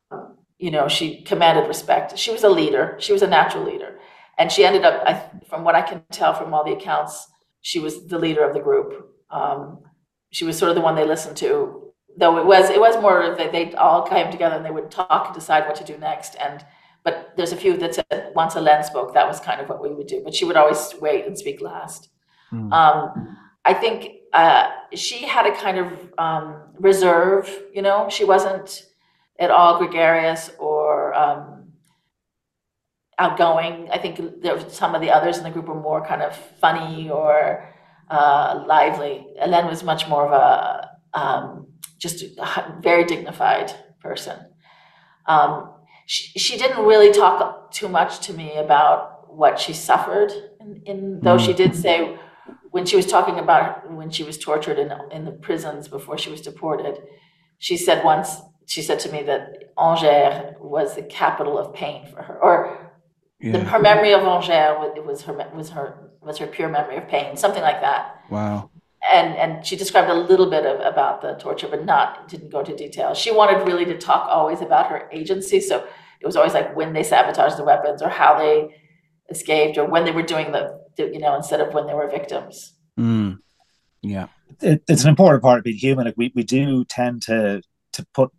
you 0.59 0.71
know, 0.71 0.89
she 0.89 1.23
commanded 1.23 1.69
respect. 1.69 2.19
She 2.19 2.33
was 2.33 2.43
a 2.43 2.49
leader. 2.49 2.97
She 2.99 3.13
was 3.13 3.21
a 3.21 3.27
natural 3.27 3.65
leader, 3.65 3.99
and 4.39 4.51
she 4.51 4.65
ended 4.65 4.85
up, 4.85 5.03
I, 5.07 5.13
from 5.49 5.63
what 5.63 5.75
I 5.75 5.83
can 5.83 6.03
tell 6.11 6.33
from 6.33 6.55
all 6.55 6.65
the 6.65 6.73
accounts, 6.73 7.27
she 7.61 7.81
was 7.81 8.07
the 8.07 8.19
leader 8.19 8.49
of 8.49 8.55
the 8.55 8.61
group. 8.61 9.11
Um, 9.31 9.81
she 10.31 10.47
was 10.47 10.57
sort 10.57 10.71
of 10.71 10.75
the 10.75 10.81
one 10.81 10.95
they 10.95 11.07
listened 11.07 11.37
to 11.39 11.85
though 12.17 12.39
it 12.39 12.47
was 12.47 12.71
it 12.71 12.81
was 12.81 13.01
more 13.01 13.35
that 13.37 13.53
they 13.53 13.73
all 13.75 14.03
came 14.03 14.31
together 14.31 14.57
and 14.57 14.65
they 14.65 14.71
would 14.71 14.91
talk 14.91 15.27
and 15.27 15.35
decide 15.35 15.67
what 15.67 15.75
to 15.75 15.85
do 15.85 15.99
next 15.99 16.37
and 16.37 16.65
but 17.05 17.33
there's 17.37 17.53
a 17.53 17.57
few 17.57 17.77
that 17.77 17.95
said 17.95 18.33
once 18.35 18.55
a 18.57 18.61
Hélène 18.61 18.85
spoke 18.85 19.15
that 19.15 19.27
was 19.27 19.41
kind 19.41 19.61
of 19.61 19.69
what 19.69 19.83
we 19.83 19.91
would 19.91 20.07
do 20.07 20.21
but 20.25 20.35
she 20.35 20.45
would 20.45 20.57
always 20.57 20.95
wait 21.01 21.27
and 21.27 21.37
speak 21.39 21.61
last 21.61 22.09
mm. 22.53 22.73
um, 22.73 23.37
i 23.65 23.75
think 23.75 24.21
uh, 24.33 24.69
she 24.95 25.25
had 25.25 25.47
a 25.47 25.55
kind 25.57 25.79
of 25.79 25.89
um, 26.19 26.63
reserve 26.79 27.49
you 27.73 27.83
know 27.83 28.09
she 28.09 28.25
wasn't 28.25 28.87
at 29.39 29.51
all 29.51 29.79
gregarious 29.79 30.51
or 30.59 31.15
um, 31.15 31.73
outgoing 33.19 33.89
i 33.93 33.99
think 33.99 34.21
there 34.43 34.59
some 34.69 34.95
of 34.95 35.01
the 35.01 35.11
others 35.11 35.39
in 35.39 35.45
the 35.45 35.51
group 35.51 35.67
were 35.67 35.81
more 35.81 36.05
kind 36.05 36.23
of 36.23 36.35
funny 36.37 37.11
or 37.11 37.69
uh, 38.11 38.65
lively. 38.67 39.27
Hélène 39.41 39.69
was 39.69 39.83
much 39.83 40.09
more 40.09 40.27
of 40.27 40.33
a 40.33 40.91
um, 41.19 41.67
just 41.99 42.23
a 42.23 42.77
very 42.81 43.05
dignified 43.05 43.73
person. 44.01 44.39
Um, 45.27 45.74
she, 46.07 46.39
she 46.39 46.59
didn't 46.59 46.85
really 46.85 47.13
talk 47.13 47.71
too 47.73 47.89
much 47.89 48.21
to 48.27 48.33
me 48.33 48.57
about 48.57 49.35
what 49.35 49.59
she 49.59 49.73
suffered, 49.73 50.33
in, 50.61 50.83
in 50.87 51.21
though 51.21 51.39
she 51.39 51.53
mm. 51.53 51.57
did 51.57 51.75
say 51.75 52.17
when 52.71 52.87
she 52.87 52.97
was 52.97 53.07
talking 53.07 53.39
about 53.39 53.91
when 53.93 54.11
she 54.11 54.23
was 54.23 54.39
tortured 54.39 54.79
in 54.79 54.93
in 55.11 55.25
the 55.25 55.33
prisons 55.33 55.89
before 55.89 56.19
she 56.19 56.31
was 56.31 56.41
deported, 56.41 57.03
she 57.59 57.77
said 57.77 58.05
once 58.05 58.41
she 58.67 58.83
said 58.83 58.99
to 59.01 59.13
me 59.13 59.23
that 59.23 59.73
Angers 59.79 60.55
was 60.61 60.95
the 60.95 61.03
capital 61.03 61.59
of 61.59 61.75
pain 61.75 62.07
for 62.07 62.23
her, 62.23 62.39
or 62.43 62.93
yeah. 63.41 63.53
the, 63.53 63.61
her 63.61 63.79
memory 63.79 64.13
of 64.13 64.23
Angers 64.23 65.05
was 65.05 65.23
her 65.23 65.51
was 65.55 65.71
her 65.71 66.11
was 66.21 66.39
her 66.39 66.47
pure 66.47 66.69
memory 66.69 66.97
of 66.97 67.09
pain, 67.09 67.37
something 67.37 67.63
like 67.63 67.81
that. 67.81 68.17
Wow. 68.31 68.71
And 69.13 69.37
and 69.37 69.67
she 69.67 69.77
described 69.77 70.09
a 70.09 70.15
little 70.15 70.49
bit 70.49 70.65
of 70.65 70.81
about 70.81 71.21
the 71.21 71.35
torture, 71.35 71.69
but 71.69 71.85
not 71.85 72.29
didn't 72.29 72.51
go 72.51 72.61
into 72.61 72.75
detail. 72.75 73.15
She 73.15 73.31
wanted 73.31 73.67
really 73.67 73.85
to 73.85 73.99
talk 73.99 74.29
always 74.29 74.61
about 74.61 74.89
her 74.89 75.09
agency, 75.13 75.61
so 75.61 75.87
it 76.21 76.27
was 76.27 76.37
always 76.37 76.55
like 76.55 76.75
when 76.75 76.93
they 76.95 77.03
sabotaged 77.03 77.59
the 77.59 77.65
weapons 77.65 78.01
or 78.01 78.09
how 78.09 78.39
they 78.39 78.75
escaped 79.29 79.77
or 79.77 79.87
when 79.87 80.05
they 80.05 80.13
were 80.13 80.23
doing 80.23 80.53
the, 80.53 80.81
you 80.97 81.19
know 81.19 81.35
instead 81.37 81.61
of 81.61 81.75
when 81.75 81.87
they 81.87 81.95
were 81.95 82.09
victims. 82.09 82.75
Mm. 82.99 83.39
Yeah, 84.03 84.29
it, 84.61 84.83
it's 84.89 85.03
an 85.03 85.11
important 85.11 85.43
part 85.43 85.59
of 85.59 85.65
being 85.65 85.77
human. 85.77 86.07
Like 86.07 86.17
we 86.17 86.33
we 86.35 86.43
do 86.43 86.85
tend 86.85 87.23
to 87.23 87.63
to 87.93 88.07
put 88.15 88.31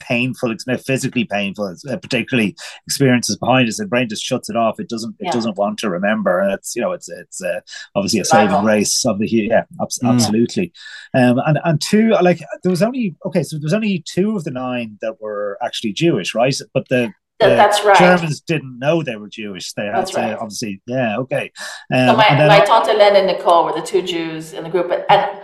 painful, 0.00 0.50
it's 0.50 0.66
not 0.66 0.80
physically 0.80 1.24
painful, 1.24 1.76
uh, 1.88 1.96
particularly 1.96 2.56
experiences 2.86 3.36
behind 3.36 3.68
us. 3.68 3.78
The 3.78 3.86
brain 3.86 4.08
just 4.08 4.24
shuts 4.24 4.50
it 4.50 4.56
off. 4.56 4.80
It 4.80 4.88
doesn't. 4.88 5.16
It 5.18 5.26
yeah. 5.26 5.32
doesn't 5.32 5.56
want 5.56 5.78
to 5.80 5.90
remember. 5.90 6.40
And 6.40 6.52
it's 6.52 6.74
you 6.74 6.82
know, 6.82 6.92
it's 6.92 7.08
it's 7.08 7.42
uh, 7.42 7.60
obviously 7.94 8.20
a 8.20 8.24
saving 8.24 8.62
grace 8.62 9.04
of 9.06 9.18
the 9.18 9.28
yeah, 9.28 9.64
absolutely. 9.80 10.72
Mm. 11.14 11.30
Um, 11.30 11.40
and 11.46 11.58
and 11.64 11.80
two, 11.80 12.10
like 12.22 12.40
there 12.62 12.70
was 12.70 12.82
only 12.82 13.14
okay, 13.26 13.42
so 13.42 13.56
there 13.56 13.64
was 13.64 13.74
only 13.74 14.02
two 14.06 14.36
of 14.36 14.44
the 14.44 14.50
nine 14.50 14.98
that 15.00 15.20
were 15.20 15.58
actually 15.62 15.92
Jewish, 15.92 16.34
right? 16.34 16.54
But 16.74 16.88
the 16.88 17.12
that's 17.40 17.84
right. 17.84 17.98
Germans 17.98 18.40
didn't 18.40 18.78
know 18.78 19.02
they 19.02 19.16
were 19.16 19.28
Jewish. 19.28 19.72
They 19.72 19.86
had 19.86 19.96
That's 19.96 20.10
to 20.12 20.20
right. 20.20 20.34
obviously, 20.34 20.82
yeah, 20.86 21.18
okay. 21.18 21.50
Um, 21.92 22.08
so 22.08 22.16
my, 22.16 22.46
my 22.46 22.64
tante 22.64 22.90
Hélène 22.90 23.16
and 23.16 23.26
Nicole 23.26 23.64
were 23.64 23.72
the 23.72 23.82
two 23.82 24.02
Jews 24.02 24.52
in 24.52 24.64
the 24.64 24.70
group, 24.70 24.92
and 25.08 25.40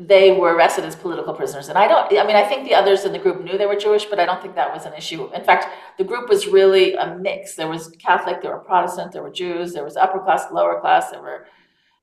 they 0.00 0.32
were 0.32 0.54
arrested 0.54 0.84
as 0.86 0.96
political 0.96 1.34
prisoners. 1.34 1.68
And 1.68 1.76
I 1.76 1.86
don't, 1.86 2.10
I 2.18 2.26
mean, 2.26 2.36
I 2.36 2.48
think 2.48 2.66
the 2.66 2.74
others 2.74 3.04
in 3.04 3.12
the 3.12 3.18
group 3.18 3.44
knew 3.44 3.58
they 3.58 3.66
were 3.66 3.76
Jewish, 3.76 4.06
but 4.06 4.18
I 4.18 4.24
don't 4.24 4.40
think 4.40 4.54
that 4.54 4.72
was 4.72 4.86
an 4.86 4.94
issue. 4.94 5.30
In 5.34 5.44
fact, 5.44 5.66
the 5.98 6.04
group 6.04 6.30
was 6.30 6.46
really 6.46 6.94
a 6.94 7.16
mix. 7.16 7.54
There 7.54 7.68
was 7.68 7.88
Catholic, 7.98 8.40
there 8.40 8.52
were 8.52 8.60
Protestant, 8.60 9.12
there 9.12 9.22
were 9.22 9.30
Jews, 9.30 9.74
there 9.74 9.84
was 9.84 9.98
upper 9.98 10.20
class, 10.20 10.50
lower 10.50 10.80
class, 10.80 11.10
there 11.10 11.20
were, 11.20 11.46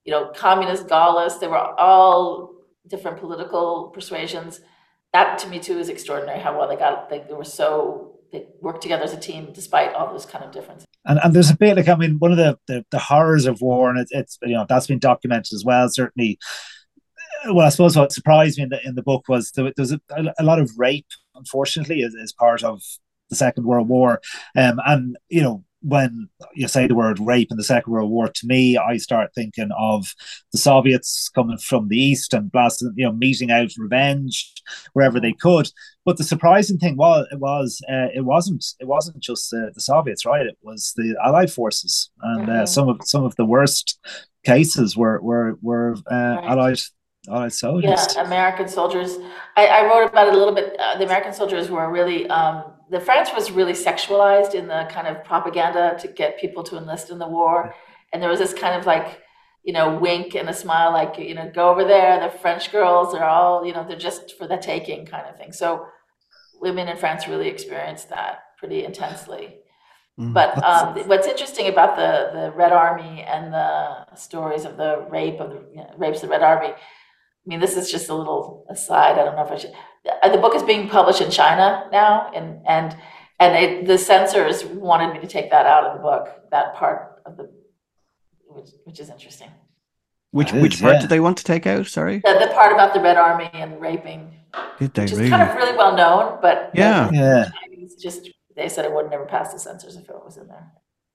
you 0.05 0.11
know, 0.11 0.31
communist, 0.35 0.87
Gaullists. 0.87 1.39
They 1.39 1.47
were 1.47 1.57
all 1.57 2.53
different 2.87 3.17
political 3.19 3.89
persuasions. 3.93 4.61
That 5.13 5.39
to 5.39 5.47
me 5.47 5.59
too 5.59 5.79
is 5.79 5.89
extraordinary 5.89 6.39
how 6.39 6.57
well 6.57 6.67
they 6.67 6.75
got. 6.75 7.09
They, 7.09 7.19
they 7.27 7.33
were 7.33 7.43
so 7.43 8.19
they 8.31 8.45
worked 8.61 8.81
together 8.81 9.03
as 9.03 9.13
a 9.13 9.19
team 9.19 9.51
despite 9.53 9.93
all 9.93 10.11
those 10.11 10.25
kind 10.25 10.43
of 10.43 10.51
differences. 10.51 10.85
And 11.05 11.19
and 11.23 11.33
there's 11.33 11.49
a 11.49 11.57
bit 11.57 11.77
like 11.77 11.87
I 11.87 11.95
mean 11.95 12.17
one 12.19 12.31
of 12.31 12.37
the 12.37 12.59
the, 12.67 12.85
the 12.91 12.99
horrors 12.99 13.45
of 13.45 13.61
war 13.61 13.89
and 13.89 13.99
it, 13.99 14.07
it's 14.11 14.37
you 14.43 14.53
know 14.53 14.65
that's 14.69 14.87
been 14.87 14.99
documented 14.99 15.53
as 15.53 15.63
well 15.65 15.89
certainly. 15.89 16.37
Well, 17.53 17.65
I 17.65 17.69
suppose 17.69 17.95
what 17.95 18.11
surprised 18.11 18.57
me 18.57 18.63
in 18.63 18.69
the 18.69 18.79
in 18.85 18.95
the 18.95 19.03
book 19.03 19.25
was 19.27 19.51
there, 19.51 19.65
there 19.65 19.83
was 19.83 19.91
a, 19.93 19.99
a 20.39 20.43
lot 20.43 20.59
of 20.59 20.71
rape, 20.77 21.07
unfortunately, 21.35 22.03
as, 22.03 22.15
as 22.21 22.33
part 22.33 22.63
of 22.63 22.81
the 23.29 23.35
Second 23.35 23.65
World 23.65 23.89
War, 23.89 24.21
um, 24.55 24.79
and 24.85 25.17
you 25.29 25.41
know 25.41 25.63
when 25.81 26.27
you 26.55 26.67
say 26.67 26.87
the 26.87 26.95
word 26.95 27.19
rape 27.19 27.49
in 27.51 27.57
the 27.57 27.63
Second 27.63 27.93
World 27.93 28.09
War, 28.09 28.27
to 28.27 28.47
me, 28.47 28.77
I 28.77 28.97
start 28.97 29.31
thinking 29.33 29.69
of 29.77 30.13
the 30.51 30.57
Soviets 30.57 31.29
coming 31.29 31.57
from 31.57 31.87
the 31.87 31.97
east 31.97 32.33
and 32.33 32.51
blasting, 32.51 32.93
you 32.95 33.05
know, 33.05 33.13
meting 33.13 33.51
out 33.51 33.69
revenge 33.77 34.53
wherever 34.93 35.19
they 35.19 35.33
could. 35.33 35.69
But 36.03 36.17
the 36.17 36.23
surprising 36.23 36.77
thing 36.77 36.97
was, 36.97 37.27
it 37.31 37.39
was, 37.39 37.81
uh, 37.89 38.07
it 38.13 38.25
wasn't, 38.25 38.65
it 38.79 38.87
wasn't 38.87 39.19
just 39.19 39.53
uh, 39.53 39.69
the 39.73 39.81
Soviets, 39.81 40.25
right? 40.25 40.45
It 40.45 40.57
was 40.61 40.93
the 40.95 41.15
Allied 41.23 41.51
forces, 41.51 42.09
and 42.21 42.49
uh, 42.49 42.53
mm-hmm. 42.53 42.65
some 42.65 42.89
of 42.89 42.99
some 43.03 43.23
of 43.23 43.35
the 43.35 43.45
worst 43.45 43.99
cases 44.45 44.97
were 44.97 45.21
were 45.21 45.57
were 45.61 45.95
uh, 46.11 46.15
right. 46.15 46.49
Allied 46.49 46.79
Allied 47.29 47.53
soldiers. 47.53 48.07
Yeah, 48.15 48.23
American 48.23 48.67
soldiers. 48.67 49.17
I, 49.55 49.67
I 49.67 49.85
wrote 49.85 50.09
about 50.09 50.27
it 50.27 50.33
a 50.33 50.37
little 50.37 50.53
bit. 50.55 50.75
Uh, 50.79 50.97
the 50.97 51.05
American 51.05 51.33
soldiers 51.33 51.69
were 51.69 51.91
really. 51.91 52.27
Um, 52.29 52.73
the 52.89 52.99
France 53.01 53.29
was 53.35 53.51
really 53.51 53.73
sexualized 53.73 54.55
in 54.55 54.67
the 54.67 54.87
kind 54.89 55.07
of 55.07 55.23
propaganda 55.23 55.97
to 55.99 56.07
get 56.07 56.39
people 56.39 56.63
to 56.63 56.77
enlist 56.77 57.09
in 57.09 57.19
the 57.19 57.27
war. 57.27 57.75
And 58.13 58.23
there 58.23 58.29
was 58.29 58.39
this 58.39 58.53
kind 58.53 58.79
of 58.79 58.85
like, 58.85 59.21
you 59.63 59.73
know, 59.73 59.97
wink 59.97 60.35
and 60.35 60.47
a 60.49 60.53
smile, 60.53 60.91
like, 60.93 61.17
you 61.17 61.35
know, 61.35 61.51
go 61.53 61.69
over 61.69 61.83
there. 61.83 62.19
The 62.19 62.37
French 62.37 62.71
girls 62.71 63.13
are 63.13 63.25
all, 63.25 63.65
you 63.65 63.73
know, 63.73 63.85
they're 63.85 63.97
just 63.97 64.37
for 64.37 64.47
the 64.47 64.57
taking 64.57 65.05
kind 65.05 65.27
of 65.27 65.37
thing. 65.37 65.51
So 65.51 65.85
women 66.61 66.87
in 66.87 66.95
France 66.97 67.27
really 67.27 67.49
experienced 67.49 68.09
that 68.09 68.39
pretty 68.57 68.85
intensely. 68.85 69.57
Mm, 70.17 70.33
but 70.33 70.63
um, 70.63 70.95
what's 71.07 71.27
interesting 71.27 71.67
about 71.67 71.95
the, 71.95 72.39
the 72.39 72.51
Red 72.51 72.71
Army 72.71 73.21
and 73.21 73.53
the 73.53 74.15
stories 74.15 74.65
of 74.65 74.77
the 74.77 75.05
rape 75.09 75.39
of 75.39 75.49
the 75.49 75.61
you 75.71 75.77
know, 75.77 75.93
rapes 75.97 76.23
of 76.23 76.29
the 76.29 76.29
Red 76.29 76.41
Army, 76.41 76.73
mean, 77.47 77.59
this 77.59 77.77
is 77.77 77.89
just 77.89 78.09
a 78.09 78.13
little 78.13 78.65
aside. 78.69 79.17
I 79.17 79.25
don't 79.25 79.35
know 79.35 79.45
if 79.45 79.51
I 79.51 79.57
should. 79.57 79.73
Uh, 80.23 80.29
the 80.29 80.37
book 80.37 80.55
is 80.55 80.63
being 80.63 80.89
published 80.89 81.21
in 81.21 81.31
China 81.31 81.87
now, 81.91 82.31
and 82.33 82.61
and 82.67 82.95
and 83.39 83.55
it, 83.55 83.87
the 83.87 83.97
censors 83.97 84.65
wanted 84.65 85.13
me 85.13 85.19
to 85.19 85.27
take 85.27 85.51
that 85.51 85.65
out 85.65 85.85
of 85.85 85.97
the 85.97 86.03
book, 86.03 86.49
that 86.51 86.75
part 86.75 87.21
of 87.25 87.37
the, 87.37 87.51
which, 88.47 88.69
which 88.83 88.99
is 88.99 89.09
interesting. 89.09 89.49
Which 90.31 90.53
is, 90.53 90.61
which 90.61 90.81
part 90.81 90.95
yeah. 90.95 91.01
did 91.01 91.09
they 91.09 91.19
want 91.19 91.37
to 91.37 91.43
take 91.43 91.65
out? 91.65 91.87
Sorry, 91.87 92.19
the, 92.19 92.37
the, 92.39 92.53
part 92.53 92.73
about 92.73 92.93
the 92.93 92.99
Red 92.99 93.17
Army 93.17 93.49
and 93.53 93.79
raping. 93.79 94.33
Did 94.79 94.93
they 94.93 95.03
which 95.03 95.11
really? 95.11 95.25
is 95.25 95.29
kind 95.29 95.49
of 95.49 95.55
really 95.55 95.77
well 95.77 95.95
known, 95.95 96.39
but 96.41 96.71
yeah, 96.73 97.09
yeah. 97.13 97.49
Just 97.99 98.29
they 98.55 98.67
said 98.67 98.85
it 98.85 98.93
would 98.93 99.09
never 99.09 99.25
pass 99.25 99.53
the 99.53 99.59
censors 99.59 99.95
if 99.95 100.09
it 100.09 100.15
was 100.15 100.37
in 100.37 100.47
there. 100.47 100.71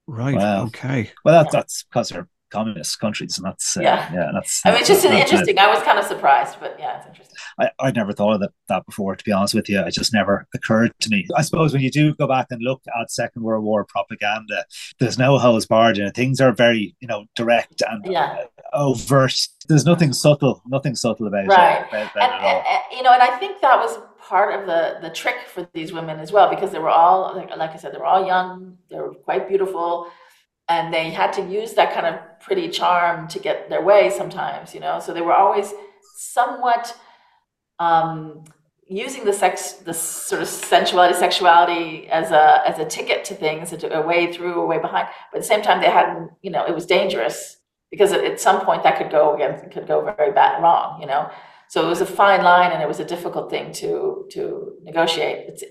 Right. 0.06 0.34
Wow. 0.34 0.64
Okay. 0.66 1.10
Well, 1.24 1.42
that, 1.42 1.52
that's 1.52 1.84
because 1.84 2.08
they're 2.08 2.28
communist 2.52 3.00
countries, 3.00 3.38
and 3.38 3.46
that's 3.46 3.76
uh, 3.76 3.80
yeah, 3.80 4.12
yeah, 4.12 4.30
that's. 4.34 4.60
I 4.64 4.70
mean, 4.70 4.80
it's 4.80 4.88
just 4.88 5.04
interesting. 5.04 5.58
I 5.58 5.66
was 5.66 5.82
kind 5.82 5.98
of 5.98 6.04
surprised, 6.04 6.56
but 6.60 6.76
yeah, 6.78 6.98
it's 6.98 7.06
interesting. 7.06 7.36
I, 7.58 7.70
I'd 7.80 7.96
never 7.96 8.12
thought 8.12 8.34
of 8.34 8.40
that, 8.40 8.52
that 8.68 8.86
before, 8.86 9.14
to 9.16 9.24
be 9.24 9.32
honest 9.32 9.54
with 9.54 9.68
you. 9.68 9.80
It 9.80 9.92
just 9.92 10.12
never 10.12 10.46
occurred 10.54 10.92
to 11.00 11.10
me. 11.10 11.26
I 11.36 11.42
suppose 11.42 11.72
when 11.72 11.82
you 11.82 11.90
do 11.90 12.14
go 12.14 12.26
back 12.26 12.46
and 12.50 12.62
look 12.62 12.82
at 12.98 13.10
Second 13.10 13.42
World 13.42 13.64
War 13.64 13.84
propaganda, 13.84 14.64
there's 14.98 15.18
no 15.18 15.38
hose 15.38 15.66
barred 15.66 15.98
in 15.98 16.06
it. 16.06 16.14
Things 16.14 16.40
are 16.40 16.52
very, 16.52 16.94
you 17.00 17.08
know, 17.08 17.24
direct 17.34 17.82
and 17.88 18.04
yeah. 18.06 18.44
overt. 18.72 19.36
There's 19.68 19.84
nothing 19.84 20.12
subtle, 20.12 20.62
nothing 20.66 20.94
subtle 20.94 21.26
about 21.26 21.46
right. 21.46 21.82
it. 21.82 21.92
Right. 21.92 22.10
And, 22.16 22.32
and, 22.42 22.66
and, 22.66 22.82
you 22.92 23.02
know, 23.02 23.12
and 23.12 23.22
I 23.22 23.36
think 23.38 23.60
that 23.60 23.78
was 23.78 23.98
part 24.18 24.58
of 24.58 24.66
the 24.66 24.98
the 25.02 25.10
trick 25.10 25.36
for 25.46 25.68
these 25.74 25.92
women 25.92 26.20
as 26.20 26.32
well, 26.32 26.48
because 26.48 26.70
they 26.70 26.78
were 26.78 26.88
all, 26.88 27.34
like, 27.36 27.54
like 27.56 27.72
I 27.72 27.76
said, 27.76 27.92
they 27.92 27.98
were 27.98 28.06
all 28.06 28.24
young, 28.26 28.78
they 28.88 28.96
were 28.96 29.14
quite 29.14 29.48
beautiful 29.48 30.10
and 30.72 30.92
they 30.92 31.10
had 31.10 31.30
to 31.38 31.42
use 31.60 31.74
that 31.74 31.92
kind 31.94 32.06
of 32.10 32.14
pretty 32.40 32.68
charm 32.68 33.28
to 33.28 33.38
get 33.38 33.68
their 33.68 33.82
way 33.90 34.02
sometimes 34.10 34.74
you 34.74 34.80
know? 34.80 34.96
So 35.04 35.12
they 35.12 35.24
were 35.28 35.38
always 35.44 35.68
somewhat 36.16 36.84
um, 37.78 38.44
using 38.88 39.24
the 39.24 39.32
sex 39.32 39.54
the 39.88 39.94
sort 39.94 40.40
of 40.42 40.48
sensuality 40.48 41.14
sexuality 41.26 42.08
as 42.20 42.30
a 42.30 42.44
as 42.70 42.78
a 42.78 42.86
ticket 42.96 43.24
to 43.28 43.34
things 43.34 43.72
a 43.72 44.02
way 44.10 44.32
through 44.32 44.56
a 44.64 44.66
way 44.72 44.78
behind. 44.78 45.06
But 45.30 45.38
at 45.38 45.42
the 45.44 45.52
same 45.54 45.62
time 45.62 45.80
they 45.80 45.92
hadn't 46.00 46.30
you 46.46 46.50
know 46.54 46.64
it 46.70 46.74
was 46.74 46.86
dangerous 46.98 47.36
because 47.92 48.12
at 48.12 48.40
some 48.40 48.58
point 48.66 48.82
that 48.82 48.96
could 48.98 49.10
go 49.18 49.34
again 49.34 49.52
it 49.66 49.70
could 49.74 49.86
go 49.86 49.98
very 50.20 50.32
bad 50.32 50.62
wrong 50.62 51.00
you 51.00 51.06
know? 51.12 51.22
So 51.72 51.76
it 51.86 51.88
was 51.94 52.02
a 52.02 52.10
fine 52.22 52.42
line 52.42 52.70
and 52.72 52.82
it 52.82 52.88
was 52.92 53.00
a 53.00 53.08
difficult 53.14 53.46
thing 53.54 53.66
to 53.82 53.90
to 54.34 54.42
negotiate. 54.82 55.38
It's, 55.50 55.62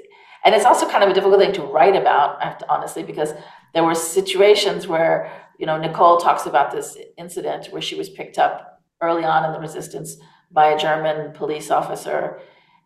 and 0.43 0.55
it's 0.55 0.65
also 0.65 0.89
kind 0.89 1.03
of 1.03 1.09
a 1.09 1.13
difficult 1.13 1.39
thing 1.39 1.53
to 1.53 1.61
write 1.61 1.95
about 1.95 2.61
honestly 2.69 3.03
because 3.03 3.33
there 3.73 3.83
were 3.83 3.95
situations 3.95 4.87
where 4.87 5.31
you 5.59 5.65
know 5.65 5.77
nicole 5.77 6.17
talks 6.17 6.45
about 6.45 6.71
this 6.71 6.97
incident 7.17 7.67
where 7.71 7.81
she 7.81 7.95
was 7.95 8.09
picked 8.09 8.37
up 8.37 8.81
early 9.01 9.23
on 9.23 9.45
in 9.45 9.51
the 9.51 9.59
resistance 9.59 10.17
by 10.51 10.67
a 10.67 10.77
german 10.77 11.31
police 11.33 11.71
officer 11.71 12.39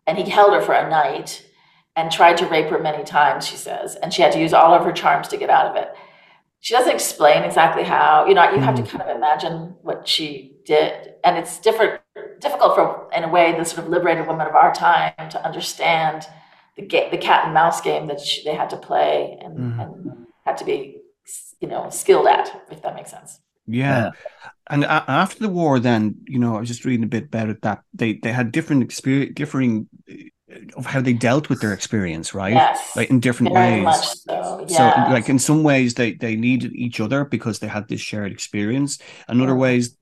and 0.08 0.18
he 0.18 0.30
held 0.30 0.54
her 0.54 0.62
for 0.62 0.74
a 0.74 0.89
night 0.89 1.46
and 1.96 2.12
tried 2.12 2.38
to 2.38 2.46
rape 2.48 2.68
her 2.68 2.80
many 2.80 3.04
times 3.04 3.48
she 3.48 3.56
says 3.56 3.96
and 3.96 4.13
she 4.13 4.22
had 4.22 4.32
to 4.32 4.39
use 4.39 4.54
all 4.54 4.74
of 4.74 4.84
her 4.84 4.91
charms 4.91 5.28
to 5.28 5.38
get 5.38 5.50
out 5.50 5.68
of 5.68 5.76
it 5.76 5.89
she 6.60 6.74
doesn't 6.74 6.94
explain 6.94 7.44
exactly 7.44 7.84
how 7.84 8.26
you 8.28 8.34
know 8.34 8.50
you 8.52 8.60
have 8.60 8.76
to 8.76 8.82
mm-hmm. 8.82 8.98
kind 8.98 9.10
of 9.10 9.15
imagine 9.15 9.76
what 9.82 10.08
she 10.08 10.58
did 10.65 11.13
and 11.24 11.38
it's 11.38 11.60
different 11.60 12.02
difficult 12.39 12.76
for 12.76 13.10
in 13.15 13.24
a 13.24 13.30
way 13.30 13.56
the 13.58 13.63
sort 13.63 13.86
of 13.86 13.89
liberated 13.89 14.28
women 14.28 14.48
of 14.48 14.56
our 14.56 14.74
time 14.74 15.13
to 15.30 15.44
understand 15.46 16.26
the, 16.78 16.86
ga- 16.86 17.10
the 17.10 17.18
cat 17.18 17.46
and 17.46 17.54
mouse 17.54 17.82
game 17.82 18.08
that 18.08 18.20
she, 18.20 18.44
they 18.44 18.56
had 18.56 18.70
to 18.72 18.78
play 18.78 19.38
and, 19.42 19.58
mm. 19.58 19.82
and 19.82 20.28
had 20.46 20.58
to 20.58 20.66
be, 20.66 20.98
you 21.60 21.68
know, 21.68 21.90
skilled 21.90 22.28
at, 22.28 22.64
if 22.72 22.82
that 22.82 22.96
makes 22.96 23.12
sense. 23.12 23.40
Yeah. 23.68 24.12
And 24.70 24.84
a- 24.84 25.10
after 25.10 25.40
the 25.40 25.50
war, 25.50 25.80
then, 25.80 26.16
you 26.28 26.40
know, 26.40 26.56
I 26.56 26.60
was 26.60 26.70
just 26.70 26.86
reading 26.86 27.04
a 27.04 27.08
bit 27.08 27.26
about 27.26 27.50
it 27.50 27.62
that 27.62 27.82
they, 27.94 28.14
they 28.14 28.32
had 28.32 28.52
different 28.52 28.84
experience, 28.84 29.34
differing 29.36 29.88
uh, 30.10 30.16
of 30.78 30.86
how 30.86 31.02
they 31.02 31.14
dealt 31.14 31.50
with 31.50 31.60
their 31.62 31.74
experience, 31.74 32.34
right? 32.34 32.54
Yes. 32.54 32.96
Like 32.96 33.10
in 33.10 33.20
different 33.20 33.54
Very 33.54 33.84
ways. 33.84 34.24
so. 34.28 34.66
Yes. 34.68 34.78
so, 34.78 35.12
like 35.12 35.28
in 35.28 35.40
some 35.40 35.64
ways, 35.64 35.96
they 35.96 36.14
they 36.14 36.36
needed 36.36 36.74
each 36.74 37.00
other 37.00 37.26
because 37.26 37.60
they 37.60 37.68
had 37.68 37.88
this 37.88 38.00
shared 38.00 38.32
experience. 38.32 39.00
In 39.28 39.42
other 39.42 39.56
ways, 39.56 39.98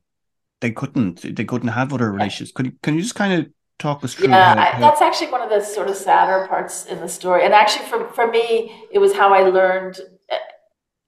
they 0.60 0.72
couldn't. 0.72 1.36
They 1.36 1.46
couldn't 1.46 1.70
have 1.70 1.94
other 1.94 2.12
relationships. 2.12 2.52
Could 2.52 2.82
can 2.82 2.96
you 2.96 3.02
just 3.02 3.16
kind 3.16 3.34
of 3.34 3.52
talk 3.84 4.04
us 4.04 4.14
through? 4.16 4.30
Yeah, 4.30 4.56
how, 4.56 4.72
how... 4.72 4.80
that's 4.80 5.02
actually 5.02 5.32
one 5.32 5.42
of 5.42 5.50
the 5.50 5.62
sort 5.62 5.88
of 5.90 5.96
sadder 5.96 6.48
parts 6.48 6.86
in 6.86 7.00
the 7.00 7.10
story. 7.10 7.44
And 7.46 7.54
actually, 7.54 7.86
for 7.86 8.08
for 8.18 8.28
me, 8.38 8.48
it 8.92 9.00
was 9.00 9.14
how 9.14 9.34
I 9.34 9.42
learned 9.60 10.00
eh, 10.30 10.38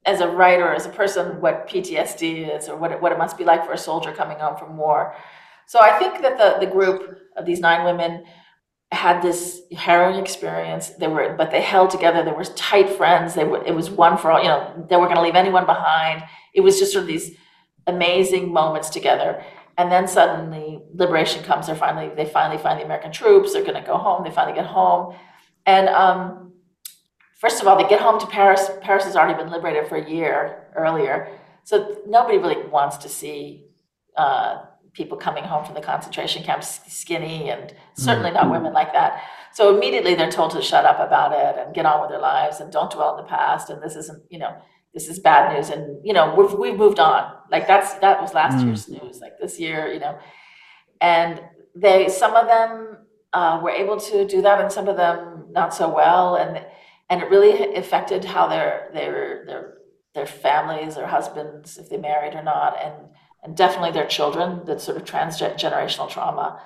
as 0.06 0.22
a 0.22 0.28
writer, 0.28 0.70
as 0.74 0.86
a 0.86 0.94
person, 1.02 1.42
what 1.42 1.68
PTSD 1.70 2.56
is 2.56 2.70
or 2.70 2.76
what 2.82 2.92
it, 2.92 3.02
what 3.02 3.12
it 3.12 3.18
must 3.18 3.38
be 3.38 3.46
like 3.52 3.66
for 3.66 3.74
a 3.74 3.78
soldier 3.78 4.12
coming 4.12 4.38
home 4.38 4.58
from 4.58 4.78
war. 4.78 5.16
So 5.68 5.80
I 5.80 5.98
think 6.00 6.22
that 6.22 6.38
the, 6.38 6.50
the 6.64 6.72
group 6.72 7.00
of 7.36 7.46
these 7.46 7.60
nine 7.60 7.84
women 7.86 8.24
had 8.92 9.22
this 9.22 9.62
harrowing 9.76 10.20
experience. 10.20 10.90
They 10.90 11.08
were, 11.08 11.36
but 11.36 11.50
they 11.52 11.62
held 11.62 11.90
together. 11.90 12.24
They 12.24 12.32
were 12.32 12.44
tight 12.44 12.90
friends. 12.90 13.34
They 13.34 13.44
were, 13.44 13.64
it 13.66 13.74
was 13.74 13.90
one 13.90 14.18
for 14.18 14.32
all, 14.32 14.42
you 14.42 14.48
know, 14.48 14.86
they 14.90 14.96
weren't 14.96 15.12
going 15.14 15.22
to 15.24 15.28
leave 15.28 15.36
anyone 15.36 15.66
behind. 15.66 16.24
It 16.54 16.62
was 16.62 16.78
just 16.80 16.94
sort 16.94 17.04
of 17.04 17.08
these 17.08 17.36
amazing 17.88 18.54
moments 18.54 18.90
together. 18.90 19.44
And 19.78 19.92
then 19.92 20.08
suddenly 20.08 20.82
liberation 20.94 21.44
comes. 21.44 21.68
They're 21.68 21.76
finally, 21.76 22.14
they 22.16 22.26
finally 22.26 22.58
find 22.58 22.80
the 22.80 22.86
American 22.86 23.12
troops. 23.12 23.54
They're 23.54 23.64
going 23.64 23.82
to 23.82 23.86
go 23.86 23.98
home. 23.98 24.24
They 24.24 24.32
finally 24.32 24.56
get 24.56 24.66
home. 24.66 25.16
And, 25.66 25.90
um, 25.90 26.54
first 27.36 27.62
of 27.62 27.68
all, 27.68 27.78
they 27.78 27.88
get 27.88 28.00
home 28.00 28.20
to 28.20 28.28
Paris. 28.28 28.70
Paris 28.82 29.04
has 29.04 29.16
already 29.16 29.38
been 29.42 29.52
liberated 29.52 29.88
for 29.88 29.98
a 29.98 30.10
year 30.10 30.68
earlier. 30.76 31.30
So 31.64 31.98
nobody 32.08 32.38
really 32.38 32.68
wants 32.68 32.98
to 32.98 33.10
see 33.10 33.66
uh, 34.16 34.64
people 34.94 35.18
coming 35.18 35.44
home 35.44 35.66
from 35.66 35.76
the 35.76 35.82
concentration 35.82 36.42
camps 36.44 36.80
skinny 36.88 37.50
and 37.50 37.74
certainly 37.96 38.32
not 38.32 38.50
women 38.50 38.72
like 38.72 38.94
that. 38.94 39.22
So 39.54 39.76
immediately 39.76 40.16
they're 40.16 40.32
told 40.32 40.52
to 40.52 40.62
shut 40.62 40.86
up 40.86 41.00
about 41.00 41.34
it 41.34 41.62
and 41.62 41.74
get 41.74 41.86
on 41.86 42.02
with 42.02 42.10
their 42.10 42.20
lives 42.20 42.60
and 42.60 42.72
don't 42.72 42.92
dwell 42.92 43.18
in 43.18 43.24
the 43.24 43.30
past. 43.30 43.70
And 43.70 43.82
this 43.82 43.96
isn't, 43.96 44.24
you 44.30 44.40
know, 44.40 44.56
this 44.96 45.08
is 45.08 45.20
bad 45.20 45.54
news. 45.54 45.70
And, 45.70 46.04
you 46.04 46.14
know, 46.14 46.34
we've, 46.36 46.54
we've 46.54 46.80
moved 46.80 47.00
on. 47.00 47.32
Like 47.52 47.68
that's, 47.68 47.94
that 47.96 48.20
was 48.20 48.34
last 48.34 48.58
mm. 48.58 48.66
year's 48.66 48.90
news, 48.90 49.20
like 49.22 49.38
this 49.40 49.60
year, 49.60 49.94
you 49.94 50.00
know, 50.00 50.18
and 51.00 51.40
they, 51.76 52.10
some 52.10 52.36
of 52.36 52.48
them 52.48 52.98
uh, 53.34 53.60
were 53.62 53.70
able 53.70 54.00
to 54.00 54.26
do 54.26 54.42
that 54.42 54.60
and 54.60 54.72
some 54.72 54.88
of 54.88 54.98
them 54.98 55.46
not 55.52 55.76
so 55.76 55.94
well. 55.94 56.36
And, 56.36 56.66
and 57.10 57.22
it 57.22 57.30
really 57.30 57.76
affected 57.76 58.26
how 58.26 58.48
their 58.48 58.90
their 58.94 59.44
their 59.46 59.74
their 60.14 60.26
families, 60.26 60.96
their 60.96 61.08
husbands, 61.08 61.78
if 61.78 61.90
they 61.90 61.98
married 61.98 62.34
or 62.34 62.44
not, 62.44 62.78
and 62.82 62.96
and 63.44 63.56
definitely 63.56 63.92
their 63.92 64.08
children. 64.08 64.66
That 64.66 64.82
sort 64.82 64.98
of 64.98 65.04
transgenerational 65.04 66.10
trauma. 66.10 66.62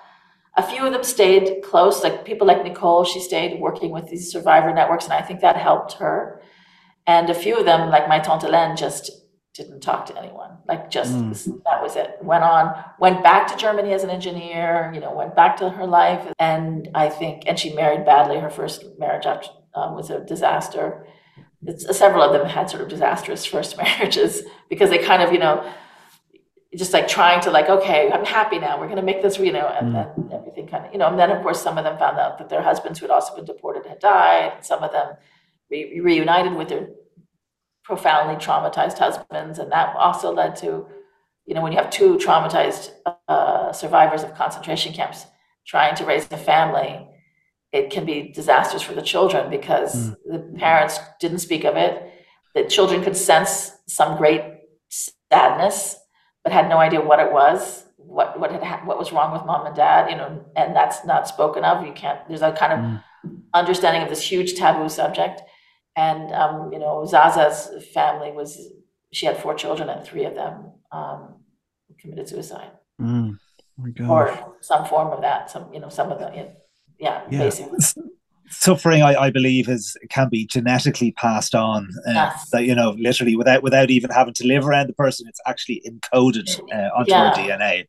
A 0.56 0.63
few 0.63 0.86
of 0.86 0.92
them 0.92 1.04
stayed 1.04 1.62
close, 1.63 2.04
like 2.04 2.26
people 2.26 2.48
like 2.48 2.63
Nicole. 2.63 3.04
She 3.04 3.20
stayed 3.20 3.60
working 3.60 3.92
with 3.92 4.10
these 4.10 4.32
survivor 4.32 4.74
networks, 4.74 5.06
and 5.06 5.13
I 5.13 5.22
think 5.22 5.42
that 5.42 5.58
helped 5.58 5.94
her. 5.94 6.42
And 7.10 7.28
a 7.32 7.34
few 7.34 7.58
of 7.58 7.65
them, 7.65 7.89
like 7.89 8.08
my 8.08 8.19
tante 8.19 8.45
Hélène, 8.45 8.78
just 8.78 9.10
didn't 9.56 9.82
talk 9.82 10.06
to 10.06 10.17
anyone. 10.19 10.52
Like 10.67 10.91
just 10.91 11.12
mm. 11.12 11.63
that 11.63 11.82
was 11.82 11.95
it. 11.95 12.17
Went 12.22 12.43
on, 12.43 12.65
went 13.00 13.24
back 13.24 13.48
to 13.48 13.58
Germany 13.58 13.93
as 13.93 14.04
an 14.04 14.12
engineer. 14.12 14.91
You 14.93 15.00
know, 15.00 15.12
went 15.12 15.36
back 15.36 15.58
to 15.58 15.72
her 15.72 15.88
life, 15.88 16.24
and 16.38 16.88
I 16.93 17.10
think, 17.10 17.45
and 17.48 17.58
she 17.58 17.74
married 17.74 18.06
badly. 18.06 18.38
Her 18.38 18.52
first 18.52 18.86
marriage 19.00 19.26
after, 19.26 19.50
um, 19.74 19.95
was 19.95 20.12
a 20.12 20.19
disaster. 20.24 21.08
It's, 21.65 21.98
several 21.98 22.22
of 22.22 22.32
them 22.32 22.48
had 22.48 22.69
sort 22.69 22.84
of 22.84 22.89
disastrous 22.89 23.43
first 23.43 23.76
marriages 23.84 24.43
because 24.69 24.91
they 24.91 25.00
kind 25.00 25.24
of, 25.24 25.34
you 25.34 25.39
know, 25.39 25.67
just 26.78 26.93
like 26.93 27.08
trying 27.08 27.41
to 27.41 27.50
like, 27.50 27.69
okay, 27.69 28.12
I'm 28.12 28.24
happy 28.24 28.60
now. 28.60 28.80
We're 28.80 28.91
going 28.93 29.04
to 29.04 29.10
make 29.12 29.24
this, 29.24 29.39
you 29.39 29.52
know, 29.52 29.67
and 29.67 29.88
mm. 29.88 29.93
then 29.93 30.39
everything 30.39 30.67
kind 30.67 30.86
of, 30.86 30.91
you 30.93 31.00
know, 31.00 31.08
and 31.08 31.17
then 31.17 31.32
of 31.32 31.41
course 31.41 31.60
some 31.60 31.80
of 31.80 31.84
them 31.86 31.98
found 31.98 32.19
out 32.19 32.38
that 32.38 32.50
their 32.50 32.62
husbands 32.62 33.00
who 33.00 33.08
had 33.08 33.12
also 33.12 33.36
been 33.36 33.45
deported 33.45 33.88
had 33.88 33.98
died. 33.98 34.54
And 34.58 34.63
some 34.63 34.84
of 34.84 34.91
them 34.91 35.15
re- 35.69 35.99
reunited 35.99 36.55
with 36.55 36.69
their 36.69 36.89
profoundly 37.84 38.36
traumatized 38.36 38.99
husbands, 38.99 39.60
and 39.60 39.71
that 39.71 39.95
also 39.95 40.32
led 40.32 40.55
to, 40.58 40.86
you 41.45 41.55
know, 41.55 41.62
when 41.62 41.71
you 41.71 41.77
have 41.77 41.89
two 41.89 42.17
traumatized 42.17 42.91
uh, 43.27 43.71
survivors 43.71 44.23
of 44.23 44.36
concentration 44.36 44.93
camps 44.93 45.25
trying 45.65 45.95
to 45.95 46.05
raise 46.05 46.27
a 46.32 46.38
family, 46.38 47.08
it 47.71 47.89
can 47.89 48.05
be 48.05 48.32
disastrous 48.32 48.84
for 48.84 48.93
the 48.93 49.01
children 49.01 49.49
because 49.49 49.95
mm. 49.95 50.15
the 50.25 50.39
parents 50.58 50.99
didn't 51.19 51.39
speak 51.39 51.63
of 51.63 51.75
it. 51.75 52.12
The 52.55 52.63
children 52.65 53.03
could 53.03 53.15
sense 53.15 53.71
some 53.88 54.17
great 54.17 54.43
sadness, 54.89 55.95
but 56.43 56.53
had 56.53 56.69
no 56.69 56.77
idea 56.77 57.01
what 57.01 57.19
it 57.19 57.32
was, 57.32 57.86
what 57.97 58.39
what 58.39 58.51
had 58.51 58.63
ha- 58.63 58.82
what 58.86 58.97
was 58.97 59.12
wrong 59.12 59.32
with 59.32 59.45
mom 59.45 59.65
and 59.67 59.75
dad, 59.75 60.10
you 60.10 60.17
know, 60.17 60.43
and 60.55 60.75
that's 60.75 61.05
not 61.05 61.27
spoken 61.27 61.63
of. 61.63 61.86
You 61.86 61.93
can't. 61.93 62.19
There's 62.27 62.41
a 62.41 62.51
kind 62.51 62.73
of 62.73 62.79
mm. 62.79 63.03
understanding 63.53 64.01
of 64.01 64.10
this 64.10 64.21
huge 64.21 64.55
taboo 64.55 64.89
subject 64.89 65.41
and 66.00 66.34
um, 66.34 66.72
you 66.72 66.80
know, 66.80 67.06
Zaza's 67.06 67.86
family 67.94 68.32
was 68.32 68.58
she 69.12 69.26
had 69.26 69.38
four 69.38 69.54
children, 69.54 69.90
and 69.90 70.06
three 70.06 70.26
of 70.26 70.34
them 70.34 70.72
um, 70.92 71.36
committed 72.00 72.30
suicide, 72.30 72.72
mm. 73.02 73.38
or 74.08 74.56
some 74.62 74.86
form 74.86 75.10
of 75.10 75.22
that. 75.22 75.52
Some 75.52 75.74
you 75.74 75.80
know, 75.82 75.90
some 75.90 76.12
of 76.12 76.20
the 76.20 76.30
yeah, 77.00 77.24
yeah. 77.30 77.40
basically. 77.40 77.80
Suffering, 78.52 79.04
I, 79.04 79.14
I, 79.26 79.30
believe, 79.30 79.70
is 79.70 79.96
can 80.10 80.28
be 80.28 80.44
genetically 80.44 81.12
passed 81.12 81.54
on. 81.54 81.88
Uh, 82.08 82.14
yes. 82.14 82.50
That 82.50 82.64
you 82.64 82.74
know, 82.74 82.96
literally, 82.98 83.36
without 83.36 83.62
without 83.62 83.92
even 83.92 84.10
having 84.10 84.34
to 84.36 84.48
live 84.48 84.66
around 84.66 84.88
the 84.88 84.94
person, 84.94 85.28
it's 85.28 85.42
actually 85.46 85.84
encoded 85.86 86.50
uh, 86.74 86.90
onto 86.98 87.12
yeah. 87.12 87.24
our 87.26 87.36
DNA. 87.36 87.86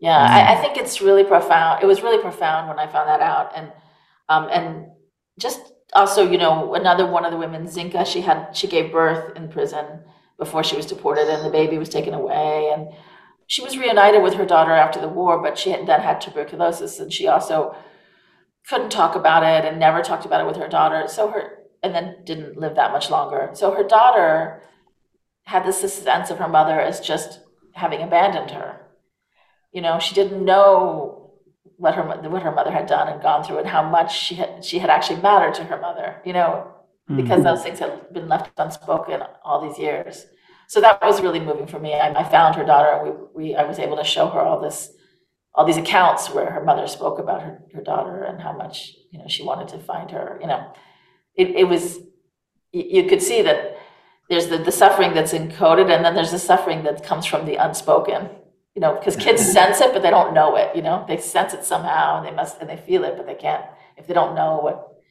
Yeah, 0.00 0.16
mm. 0.16 0.30
I, 0.30 0.54
I, 0.54 0.60
think 0.60 0.76
it's 0.76 1.00
really 1.00 1.24
profound. 1.24 1.82
It 1.82 1.86
was 1.86 2.00
really 2.02 2.22
profound 2.22 2.68
when 2.68 2.78
I 2.78 2.86
found 2.86 3.08
that 3.08 3.20
out, 3.20 3.50
and 3.56 3.72
um, 4.28 4.48
and 4.52 4.86
just 5.40 5.72
also, 5.92 6.30
you 6.30 6.38
know, 6.38 6.74
another 6.74 7.06
one 7.06 7.24
of 7.24 7.30
the 7.30 7.38
women, 7.38 7.66
Zinka, 7.66 8.06
she 8.06 8.20
had 8.20 8.52
she 8.52 8.66
gave 8.66 8.92
birth 8.92 9.36
in 9.36 9.48
prison 9.48 9.86
before 10.38 10.62
she 10.62 10.76
was 10.76 10.86
deported, 10.86 11.28
and 11.28 11.44
the 11.44 11.50
baby 11.50 11.78
was 11.78 11.88
taken 11.88 12.14
away, 12.14 12.70
and 12.72 12.88
she 13.46 13.62
was 13.62 13.78
reunited 13.78 14.22
with 14.22 14.34
her 14.34 14.44
daughter 14.44 14.72
after 14.72 15.00
the 15.00 15.08
war, 15.08 15.42
but 15.42 15.58
she 15.58 15.70
had, 15.70 15.86
then 15.86 16.00
had 16.00 16.20
tuberculosis, 16.20 17.00
and 17.00 17.12
she 17.12 17.26
also 17.26 17.74
couldn't 18.68 18.90
talk 18.90 19.14
about 19.14 19.42
it 19.42 19.64
and 19.64 19.80
never 19.80 20.02
talked 20.02 20.26
about 20.26 20.42
it 20.42 20.46
with 20.46 20.56
her 20.56 20.68
daughter. 20.68 21.08
So 21.08 21.30
her 21.30 21.58
and 21.82 21.94
then 21.94 22.16
didn't 22.24 22.58
live 22.58 22.74
that 22.74 22.92
much 22.92 23.10
longer. 23.10 23.50
So 23.54 23.72
her 23.72 23.84
daughter 23.84 24.62
had 25.44 25.64
this 25.64 25.80
sense 25.80 26.30
of 26.30 26.38
her 26.38 26.48
mother 26.48 26.78
as 26.78 27.00
just 27.00 27.40
having 27.72 28.02
abandoned 28.02 28.50
her. 28.50 28.80
You 29.72 29.80
know, 29.80 29.98
she 29.98 30.14
didn't 30.14 30.44
know 30.44 31.17
what 31.78 31.94
her 31.94 32.02
what 32.02 32.42
her 32.42 32.52
mother 32.52 32.70
had 32.70 32.86
done 32.86 33.08
and 33.08 33.22
gone 33.22 33.42
through 33.42 33.58
and 33.58 33.68
how 33.68 33.82
much 33.82 34.16
she 34.16 34.34
had 34.34 34.64
she 34.64 34.78
had 34.78 34.90
actually 34.90 35.20
mattered 35.22 35.54
to 35.54 35.64
her 35.64 35.80
mother 35.80 36.20
you 36.24 36.32
know 36.32 36.74
because 37.16 37.40
mm-hmm. 37.40 37.44
those 37.44 37.62
things 37.62 37.78
had 37.78 38.12
been 38.12 38.28
left 38.28 38.50
unspoken 38.58 39.22
all 39.42 39.66
these 39.66 39.78
years. 39.78 40.26
So 40.66 40.80
that 40.82 41.00
was 41.00 41.22
really 41.22 41.40
moving 41.40 41.66
for 41.66 41.78
me. 41.78 41.94
I, 41.94 42.12
I 42.12 42.24
found 42.24 42.54
her 42.56 42.64
daughter 42.64 42.90
and 42.90 43.02
we, 43.34 43.50
we 43.50 43.56
i 43.56 43.64
was 43.64 43.78
able 43.78 43.96
to 43.96 44.04
show 44.04 44.28
her 44.28 44.40
all 44.40 44.60
this 44.60 44.92
all 45.54 45.64
these 45.64 45.78
accounts 45.78 46.30
where 46.30 46.50
her 46.50 46.62
mother 46.62 46.86
spoke 46.86 47.18
about 47.18 47.42
her, 47.42 47.62
her 47.74 47.82
daughter 47.82 48.22
and 48.22 48.40
how 48.40 48.52
much 48.52 48.92
you 49.10 49.18
know 49.18 49.26
she 49.28 49.42
wanted 49.42 49.68
to 49.68 49.78
find 49.78 50.10
her 50.10 50.38
you 50.40 50.46
know. 50.46 50.72
It, 51.34 51.50
it 51.50 51.64
was 51.64 52.00
you 52.72 53.04
could 53.08 53.22
see 53.22 53.42
that 53.42 53.78
there's 54.28 54.48
the, 54.48 54.58
the 54.58 54.72
suffering 54.72 55.14
that's 55.14 55.32
encoded 55.32 55.90
and 55.90 56.04
then 56.04 56.14
there's 56.14 56.32
the 56.32 56.38
suffering 56.38 56.82
that 56.82 57.02
comes 57.02 57.24
from 57.24 57.46
the 57.46 57.54
unspoken 57.54 58.28
you 58.78 58.80
know, 58.80 58.94
because 58.94 59.16
kids 59.16 59.44
sense 59.52 59.80
it, 59.80 59.92
but 59.92 60.02
they 60.02 60.10
don't 60.10 60.32
know 60.32 60.54
it, 60.54 60.76
you 60.76 60.82
know, 60.82 61.04
they 61.08 61.16
sense 61.16 61.52
it 61.52 61.64
somehow 61.64 62.18
and 62.18 62.24
they 62.24 62.30
must, 62.30 62.60
and 62.60 62.70
they 62.70 62.76
feel 62.76 63.02
it, 63.02 63.16
but 63.16 63.26
they 63.26 63.34
can't, 63.34 63.64
if 63.96 64.06
they 64.06 64.14
don't 64.14 64.36
know 64.36 64.60
what. 64.60 65.02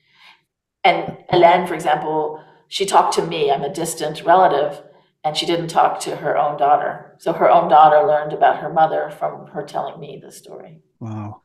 And 0.86 1.18
Hélène, 1.30 1.68
for 1.68 1.74
example, 1.74 2.42
she 2.70 2.86
talked 2.86 3.16
to 3.16 3.26
me, 3.28 3.52
I'm 3.52 3.64
a 3.64 3.74
distant 3.74 4.24
relative, 4.24 4.82
and 5.26 5.36
she 5.36 5.46
didn't 5.46 5.68
talk 5.68 6.00
to 6.02 6.16
her 6.16 6.38
own 6.38 6.58
daughter. 6.58 7.14
So 7.18 7.34
her 7.34 7.52
own 7.52 7.68
daughter 7.68 8.08
learned 8.08 8.32
about 8.32 8.62
her 8.62 8.72
mother 8.72 9.12
from 9.20 9.48
her 9.48 9.64
telling 9.64 10.00
me 10.00 10.22
the 10.24 10.32
story. 10.32 10.80
Wow. 11.02 11.42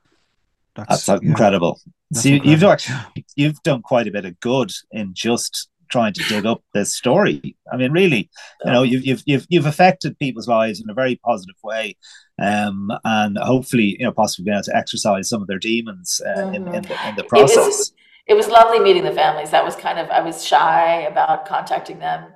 That's, 0.76 1.06
That's 1.06 1.24
incredible. 1.24 1.80
That's 2.12 2.22
so 2.22 2.28
you, 2.28 2.36
incredible. 2.36 2.52
you've 2.52 2.70
actually, 2.70 3.26
you've 3.34 3.62
done 3.64 3.82
quite 3.82 4.06
a 4.06 4.12
bit 4.12 4.26
of 4.26 4.38
good 4.38 4.70
in 4.92 5.10
just 5.12 5.68
trying 5.92 6.14
to 6.14 6.24
dig 6.24 6.46
up 6.46 6.64
this 6.74 6.94
story. 6.94 7.54
I 7.72 7.76
mean, 7.76 7.92
really, 7.92 8.30
you 8.64 8.72
know, 8.72 8.82
you've 8.82 9.04
you've 9.06 9.22
you've, 9.26 9.46
you've 9.48 9.66
affected 9.66 10.18
people's 10.18 10.48
lives 10.48 10.80
in 10.80 10.90
a 10.90 10.94
very 10.94 11.16
positive 11.24 11.56
way, 11.62 11.96
um, 12.40 12.90
and 13.04 13.38
hopefully, 13.38 13.96
you 13.98 14.06
know, 14.06 14.12
possibly 14.12 14.46
being 14.46 14.56
able 14.56 14.64
to 14.64 14.76
exercise 14.76 15.28
some 15.28 15.42
of 15.42 15.48
their 15.48 15.58
demons 15.58 16.20
uh, 16.26 16.40
mm-hmm. 16.40 16.54
in, 16.54 16.74
in, 16.74 16.82
the, 16.82 17.08
in 17.08 17.16
the 17.16 17.24
process. 17.24 17.56
It 17.56 17.60
was, 17.60 17.92
it 18.28 18.34
was 18.34 18.48
lovely 18.48 18.80
meeting 18.80 19.04
the 19.04 19.12
families. 19.12 19.50
That 19.50 19.64
was 19.64 19.76
kind 19.76 19.98
of 19.98 20.08
I 20.10 20.20
was 20.20 20.44
shy 20.44 21.02
about 21.02 21.46
contacting 21.46 21.98
them 21.98 22.32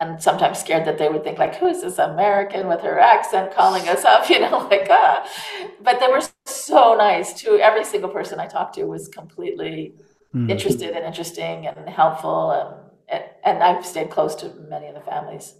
and 0.00 0.22
sometimes 0.22 0.58
scared 0.58 0.84
that 0.84 0.98
they 0.98 1.08
would 1.08 1.24
think 1.24 1.38
like 1.38 1.56
who 1.56 1.66
is 1.66 1.82
this 1.82 1.98
american 1.98 2.68
with 2.68 2.80
her 2.82 3.00
accent 3.00 3.52
calling 3.52 3.88
us 3.88 4.04
up 4.04 4.30
you 4.30 4.38
know 4.38 4.58
like 4.70 4.86
ah 4.90 5.28
but 5.82 5.98
they 5.98 6.06
were 6.06 6.22
so 6.46 6.94
nice 6.94 7.32
To 7.40 7.58
every 7.58 7.84
single 7.84 8.10
person 8.10 8.38
i 8.38 8.46
talked 8.46 8.74
to 8.76 8.84
was 8.84 9.08
completely 9.08 9.94
mm. 10.34 10.50
interested 10.50 10.90
and 10.90 11.04
interesting 11.04 11.66
and 11.66 11.88
helpful 11.88 12.50
and 12.52 12.87
and 13.44 13.62
I've 13.62 13.84
stayed 13.84 14.10
close 14.10 14.34
to 14.36 14.52
many 14.68 14.86
of 14.88 14.94
the 14.94 15.00
families. 15.00 15.54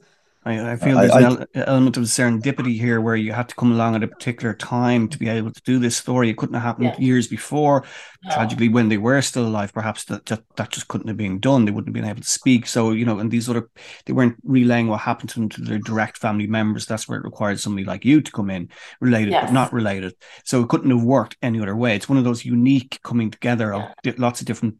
I, 0.44 0.72
I 0.72 0.76
feel 0.76 0.96
there's 0.96 1.10
I, 1.10 1.30
an 1.30 1.46
element 1.54 1.96
of 1.96 2.04
serendipity 2.04 2.78
here 2.78 3.00
where 3.00 3.16
you 3.16 3.32
had 3.32 3.48
to 3.48 3.54
come 3.56 3.72
along 3.72 3.96
at 3.96 4.04
a 4.04 4.08
particular 4.08 4.54
time 4.54 5.08
to 5.08 5.18
be 5.18 5.28
able 5.28 5.52
to 5.52 5.62
do 5.62 5.78
this 5.78 5.96
story. 5.96 6.30
It 6.30 6.36
couldn't 6.36 6.54
have 6.54 6.62
happened 6.62 6.94
yeah. 6.98 7.04
years 7.04 7.26
before. 7.26 7.84
No. 8.24 8.34
Tragically, 8.34 8.68
when 8.68 8.88
they 8.88 8.98
were 8.98 9.20
still 9.20 9.46
alive, 9.46 9.74
perhaps 9.74 10.04
that, 10.04 10.26
that 10.26 10.42
that 10.56 10.70
just 10.70 10.88
couldn't 10.88 11.08
have 11.08 11.16
been 11.16 11.40
done. 11.40 11.64
They 11.64 11.72
wouldn't 11.72 11.88
have 11.88 12.02
been 12.02 12.10
able 12.10 12.22
to 12.22 12.28
speak. 12.28 12.66
So, 12.66 12.92
you 12.92 13.04
know, 13.04 13.18
and 13.18 13.30
these 13.30 13.48
other, 13.48 13.68
they 14.06 14.12
weren't 14.12 14.36
relaying 14.44 14.86
what 14.86 15.00
happened 15.00 15.30
to 15.30 15.40
them 15.40 15.48
to 15.50 15.60
their 15.60 15.78
direct 15.78 16.18
family 16.18 16.46
members. 16.46 16.86
That's 16.86 17.08
where 17.08 17.18
it 17.18 17.24
required 17.24 17.60
somebody 17.60 17.84
like 17.84 18.04
you 18.04 18.20
to 18.20 18.32
come 18.32 18.48
in, 18.48 18.70
related 19.00 19.32
yes. 19.32 19.46
but 19.46 19.52
not 19.52 19.72
related. 19.72 20.14
So 20.44 20.62
it 20.62 20.68
couldn't 20.68 20.90
have 20.90 21.02
worked 21.02 21.36
any 21.42 21.60
other 21.60 21.76
way. 21.76 21.96
It's 21.96 22.08
one 22.08 22.18
of 22.18 22.24
those 22.24 22.44
unique 22.44 23.00
coming 23.02 23.30
together 23.30 23.74
yeah. 23.74 24.12
of 24.12 24.18
lots 24.18 24.40
of 24.40 24.46
different 24.46 24.76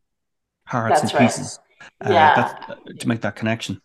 parts 0.66 1.00
That's 1.00 1.12
and 1.12 1.20
pieces 1.20 1.58
uh, 2.04 2.10
yeah. 2.10 2.54
to 2.98 3.08
make 3.08 3.20
that 3.20 3.36
connection. 3.36 3.80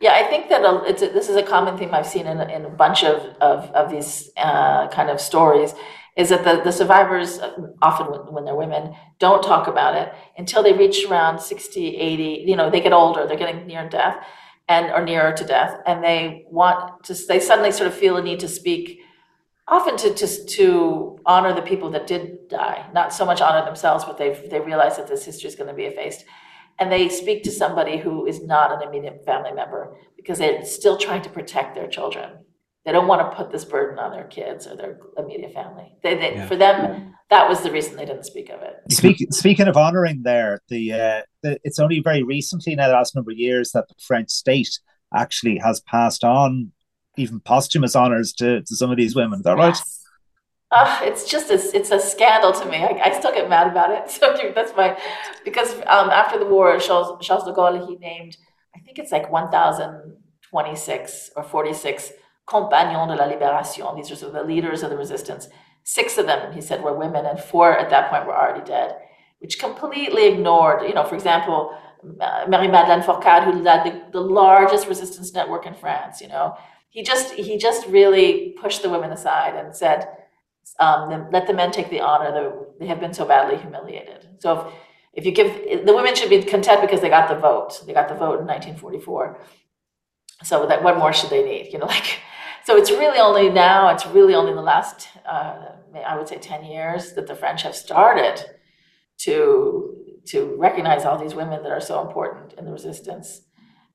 Yeah, 0.00 0.14
I 0.14 0.24
think 0.24 0.48
that 0.48 0.62
it's 0.86 1.02
a, 1.02 1.08
this 1.08 1.28
is 1.28 1.36
a 1.36 1.42
common 1.42 1.78
theme 1.78 1.94
I've 1.94 2.06
seen 2.06 2.26
in, 2.26 2.40
in 2.50 2.64
a 2.64 2.70
bunch 2.70 3.04
of, 3.04 3.22
of, 3.40 3.70
of 3.70 3.90
these 3.90 4.30
uh, 4.36 4.88
kind 4.88 5.10
of 5.10 5.20
stories 5.20 5.74
is 6.16 6.30
that 6.30 6.44
the, 6.44 6.62
the 6.62 6.72
survivors, 6.72 7.38
uh, 7.38 7.52
often 7.82 8.06
when, 8.32 8.44
they're 8.44 8.54
women, 8.54 8.94
don't 9.18 9.42
talk 9.42 9.68
about 9.68 9.94
it 9.94 10.12
until 10.38 10.62
they 10.62 10.72
reach 10.72 11.04
around 11.04 11.38
60, 11.38 11.96
80, 11.96 12.44
you 12.46 12.56
know, 12.56 12.70
they 12.70 12.80
get 12.80 12.92
older, 12.92 13.26
they're 13.26 13.36
getting 13.36 13.66
near 13.66 13.88
death 13.88 14.24
and 14.66 14.90
or 14.92 15.04
nearer 15.04 15.32
to 15.32 15.44
death. 15.44 15.78
And 15.86 16.02
they 16.02 16.46
want 16.50 17.04
to, 17.04 17.14
they 17.14 17.38
suddenly 17.38 17.70
sort 17.70 17.86
of 17.86 17.94
feel 17.94 18.16
a 18.16 18.22
need 18.22 18.40
to 18.40 18.48
speak 18.48 19.00
often 19.68 19.96
to 19.98 20.14
just 20.14 20.48
to 20.48 21.18
honor 21.26 21.52
the 21.52 21.62
people 21.62 21.90
that 21.90 22.06
did 22.06 22.48
die, 22.48 22.86
not 22.94 23.12
so 23.12 23.26
much 23.26 23.40
honor 23.40 23.64
themselves, 23.64 24.04
but 24.04 24.16
they 24.16 24.32
they 24.48 24.60
realize 24.60 24.96
that 24.96 25.08
this 25.08 25.24
history 25.24 25.48
is 25.48 25.56
going 25.56 25.68
to 25.68 25.74
be 25.74 25.84
effaced 25.84 26.24
and 26.78 26.92
they 26.92 27.08
speak 27.08 27.42
to 27.44 27.50
somebody 27.50 27.96
who 27.96 28.26
is 28.26 28.42
not 28.42 28.72
an 28.72 28.86
immediate 28.86 29.24
family 29.24 29.52
member 29.52 29.96
because 30.16 30.38
they're 30.38 30.64
still 30.64 30.96
trying 30.96 31.22
to 31.22 31.30
protect 31.30 31.74
their 31.74 31.88
children. 31.88 32.38
They 32.84 32.92
don't 32.92 33.08
want 33.08 33.30
to 33.30 33.36
put 33.36 33.50
this 33.50 33.64
burden 33.64 33.98
on 33.98 34.12
their 34.12 34.24
kids 34.24 34.66
or 34.66 34.76
their 34.76 35.00
immediate 35.16 35.52
family. 35.52 35.96
They, 36.02 36.14
they 36.14 36.34
yeah. 36.34 36.46
for 36.46 36.56
them, 36.56 37.14
that 37.30 37.48
was 37.48 37.62
the 37.62 37.70
reason 37.72 37.96
they 37.96 38.04
didn't 38.04 38.26
speak 38.26 38.48
of 38.50 38.62
it. 38.62 38.76
Speak, 38.92 39.26
speaking 39.32 39.66
of 39.66 39.76
honoring, 39.76 40.22
there, 40.22 40.60
the, 40.68 40.92
uh, 40.92 41.22
the 41.42 41.58
it's 41.64 41.80
only 41.80 42.00
very 42.00 42.22
recently, 42.22 42.76
now 42.76 42.86
the 42.86 42.94
last 42.94 43.16
number 43.16 43.32
of 43.32 43.38
years, 43.38 43.72
that 43.72 43.88
the 43.88 43.94
French 43.98 44.30
state 44.30 44.78
actually 45.14 45.58
has 45.58 45.80
passed 45.80 46.22
on 46.22 46.72
even 47.16 47.40
posthumous 47.40 47.96
honors 47.96 48.32
to, 48.34 48.62
to 48.62 48.76
some 48.76 48.90
of 48.90 48.96
these 48.96 49.16
women. 49.16 49.40
Is 49.40 49.44
that 49.44 49.56
right? 49.56 49.76
Uh, 50.76 51.00
it's 51.02 51.24
just 51.24 51.50
a, 51.50 51.58
it's 51.76 51.90
a 51.90 51.98
scandal 51.98 52.52
to 52.52 52.64
me. 52.66 52.78
I, 52.78 52.92
I 53.06 53.18
still 53.18 53.32
get 53.32 53.48
mad 53.48 53.66
about 53.66 53.90
it. 53.90 54.04
So 54.16 54.24
that's 54.54 54.74
my 54.76 54.96
because 55.44 55.74
um, 55.94 56.08
after 56.22 56.38
the 56.38 56.46
war, 56.46 56.78
Charles, 56.78 57.08
Charles 57.26 57.44
de 57.44 57.52
Gaulle 57.52 57.84
he 57.88 57.96
named 57.96 58.36
I 58.76 58.80
think 58.80 58.98
it's 58.98 59.12
like 59.12 59.30
1,026 59.30 61.30
or 61.36 61.42
46 61.42 62.12
compagnons 62.46 63.08
de 63.08 63.16
la 63.16 63.26
libération. 63.26 63.96
These 63.96 64.10
are 64.10 64.16
sort 64.16 64.34
of 64.34 64.40
the 64.40 64.52
leaders 64.52 64.82
of 64.82 64.90
the 64.90 64.96
resistance. 64.96 65.48
Six 65.82 66.18
of 66.18 66.26
them, 66.26 66.52
he 66.52 66.60
said, 66.60 66.82
were 66.82 66.96
women, 66.96 67.26
and 67.26 67.40
four 67.40 67.78
at 67.78 67.90
that 67.90 68.10
point 68.10 68.26
were 68.26 68.36
already 68.36 68.64
dead, 68.64 68.96
which 69.38 69.58
completely 69.58 70.26
ignored. 70.26 70.82
You 70.82 70.94
know, 70.94 71.04
for 71.04 71.14
example, 71.14 71.76
Marie 72.02 72.68
Madeleine 72.68 73.02
Fourcade, 73.02 73.44
who 73.44 73.52
led 73.52 73.84
the, 73.84 74.02
the 74.12 74.20
largest 74.20 74.88
resistance 74.88 75.32
network 75.32 75.66
in 75.66 75.74
France. 75.74 76.20
You 76.20 76.28
know, 76.28 76.56
he 76.90 77.02
just 77.02 77.34
he 77.34 77.58
just 77.58 77.86
really 77.88 78.54
pushed 78.60 78.82
the 78.82 78.90
women 78.90 79.12
aside 79.12 79.54
and 79.54 79.74
said, 79.74 80.08
um, 80.78 81.30
"Let 81.30 81.46
the 81.46 81.54
men 81.54 81.70
take 81.70 81.90
the 81.90 82.00
honor. 82.00 82.52
They 82.78 82.86
have 82.86 83.00
been 83.00 83.14
so 83.14 83.24
badly 83.24 83.56
humiliated." 83.56 84.26
So 84.38 84.52
if 84.52 84.74
if 85.14 85.24
you 85.24 85.32
give 85.32 85.86
the 85.86 85.94
women 85.94 86.14
should 86.14 86.30
be 86.30 86.42
content 86.42 86.80
because 86.80 87.00
they 87.00 87.08
got 87.08 87.28
the 87.28 87.36
vote. 87.36 87.82
They 87.86 87.92
got 87.92 88.08
the 88.08 88.14
vote 88.14 88.40
in 88.40 88.46
1944. 88.46 89.40
So 90.44 90.66
that 90.66 90.82
what 90.82 90.98
more 90.98 91.12
should 91.12 91.30
they 91.30 91.42
need? 91.42 91.72
You 91.72 91.78
know, 91.78 91.86
like 91.96 92.18
so 92.64 92.76
it's 92.76 92.90
really 92.90 93.18
only 93.18 93.48
now. 93.48 93.88
It's 93.88 94.06
really 94.06 94.34
only 94.34 94.50
in 94.50 94.56
the 94.56 94.62
last 94.62 95.08
uh, 95.24 95.76
I 96.06 96.16
would 96.16 96.28
say 96.28 96.36
10 96.36 96.64
years 96.64 97.12
that 97.14 97.26
the 97.26 97.34
French 97.34 97.62
have 97.62 97.74
started 97.74 98.44
to 99.18 99.94
to 100.26 100.56
recognize 100.58 101.04
all 101.04 101.16
these 101.16 101.34
women 101.34 101.62
that 101.62 101.70
are 101.70 101.80
so 101.80 102.06
important 102.06 102.52
in 102.54 102.64
the 102.64 102.72
resistance. 102.72 103.42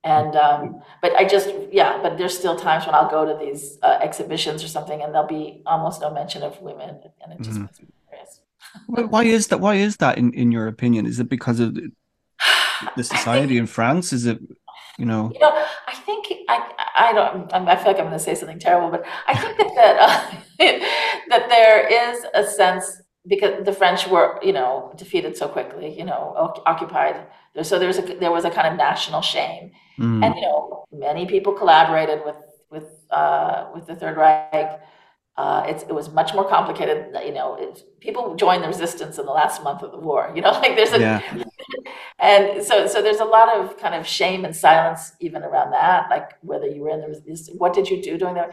And 0.04 0.36
um, 0.36 0.82
but 1.02 1.16
I 1.16 1.26
just 1.26 1.54
yeah, 1.72 2.00
but 2.02 2.18
there's 2.18 2.36
still 2.36 2.56
times 2.56 2.86
when 2.86 2.96
I'll 2.96 3.10
go 3.10 3.24
to 3.26 3.38
these 3.46 3.78
uh, 3.84 4.00
exhibitions 4.02 4.64
or 4.64 4.68
something, 4.68 5.00
and 5.02 5.14
there'll 5.14 5.28
be 5.28 5.62
almost 5.66 6.02
no 6.02 6.12
mention 6.12 6.42
of 6.42 6.60
women, 6.60 7.00
and 7.24 7.34
it 7.34 7.42
just 7.42 7.60
mm. 7.60 7.62
makes 7.62 7.80
me 7.80 7.88
curious. 8.10 8.42
why 9.12 9.24
is 9.24 9.48
that? 9.48 9.60
Why 9.60 9.76
is 9.76 9.98
that 9.98 10.18
in 10.18 10.34
in 10.34 10.52
your 10.52 10.68
opinion? 10.68 11.06
Is 11.06 11.20
it 11.20 11.30
because 11.30 11.60
of 11.60 11.76
the 11.76 13.04
society 13.04 13.50
think, 13.50 13.60
in 13.60 13.68
France? 13.68 14.12
Is 14.12 14.26
it 14.26 14.40
you 14.98 15.06
know? 15.06 15.32
You 15.36 15.40
know, 15.40 15.66
I 15.88 15.94
think 15.94 16.26
I 16.50 16.72
I 16.96 17.14
don't 17.14 17.54
I 17.54 17.76
feel 17.76 17.86
like 17.86 17.98
I'm 17.98 18.08
going 18.08 18.18
to 18.18 18.20
say 18.20 18.34
something 18.34 18.60
terrible, 18.60 18.90
but 18.90 19.06
I 19.28 19.38
think 19.38 19.58
that 19.58 19.76
that, 19.76 19.98
uh, 20.00 20.40
that 21.30 21.48
there 21.48 21.88
is 21.88 22.26
a 22.34 22.44
sense 22.44 23.02
because 23.28 23.64
the 23.66 23.74
French 23.74 24.08
were, 24.08 24.40
you 24.42 24.54
know, 24.54 24.94
defeated 24.96 25.38
so 25.38 25.48
quickly, 25.48 25.98
you 25.98 26.06
know, 26.06 26.54
occupied. 26.66 27.28
So 27.62 27.78
there 27.78 27.88
was 27.88 28.00
a 28.00 28.02
there 28.02 28.32
was 28.32 28.46
a 28.46 28.50
kind 28.50 28.68
of 28.68 28.78
national 28.78 29.22
shame, 29.22 29.72
mm. 30.02 30.26
and 30.26 30.36
you 30.36 30.42
know, 30.42 30.86
many 30.92 31.26
people 31.26 31.54
collaborated 31.54 32.22
with 32.26 32.38
with 32.70 33.06
uh, 33.12 33.70
with 33.74 33.88
the 33.88 33.96
Third 33.96 34.18
Reich. 34.18 34.80
Uh, 35.38 35.64
it 35.66 35.94
was 35.94 36.12
much 36.12 36.34
more 36.34 36.48
complicated. 36.48 37.16
You 37.26 37.34
know, 37.34 37.56
it, 37.56 37.84
people 38.00 38.36
joined 38.36 38.64
the 38.64 38.68
resistance 38.68 39.18
in 39.18 39.26
the 39.26 39.32
last 39.32 39.64
month 39.64 39.82
of 39.82 39.92
the 39.92 39.98
war. 39.98 40.32
You 40.36 40.42
know, 40.42 40.52
like 40.64 40.76
there's 40.76 40.94
a, 40.94 41.00
yeah. 41.00 41.44
and 42.20 42.64
so 42.64 42.86
so 42.86 43.02
there's 43.02 43.20
a 43.20 43.26
lot 43.26 43.58
of 43.58 43.78
kind 43.78 43.96
of 43.96 44.06
shame 44.06 44.46
and 44.46 44.56
silence 44.56 45.14
even 45.20 45.44
around 45.44 45.72
that. 45.72 46.10
Like 46.10 46.32
whether 46.42 46.68
you 46.68 46.82
were 46.82 46.90
in 46.92 47.02
the 47.02 47.08
resistance, 47.08 47.58
what 47.58 47.74
did 47.74 47.90
you 47.90 48.02
do 48.02 48.18
during 48.18 48.36
the, 48.36 48.50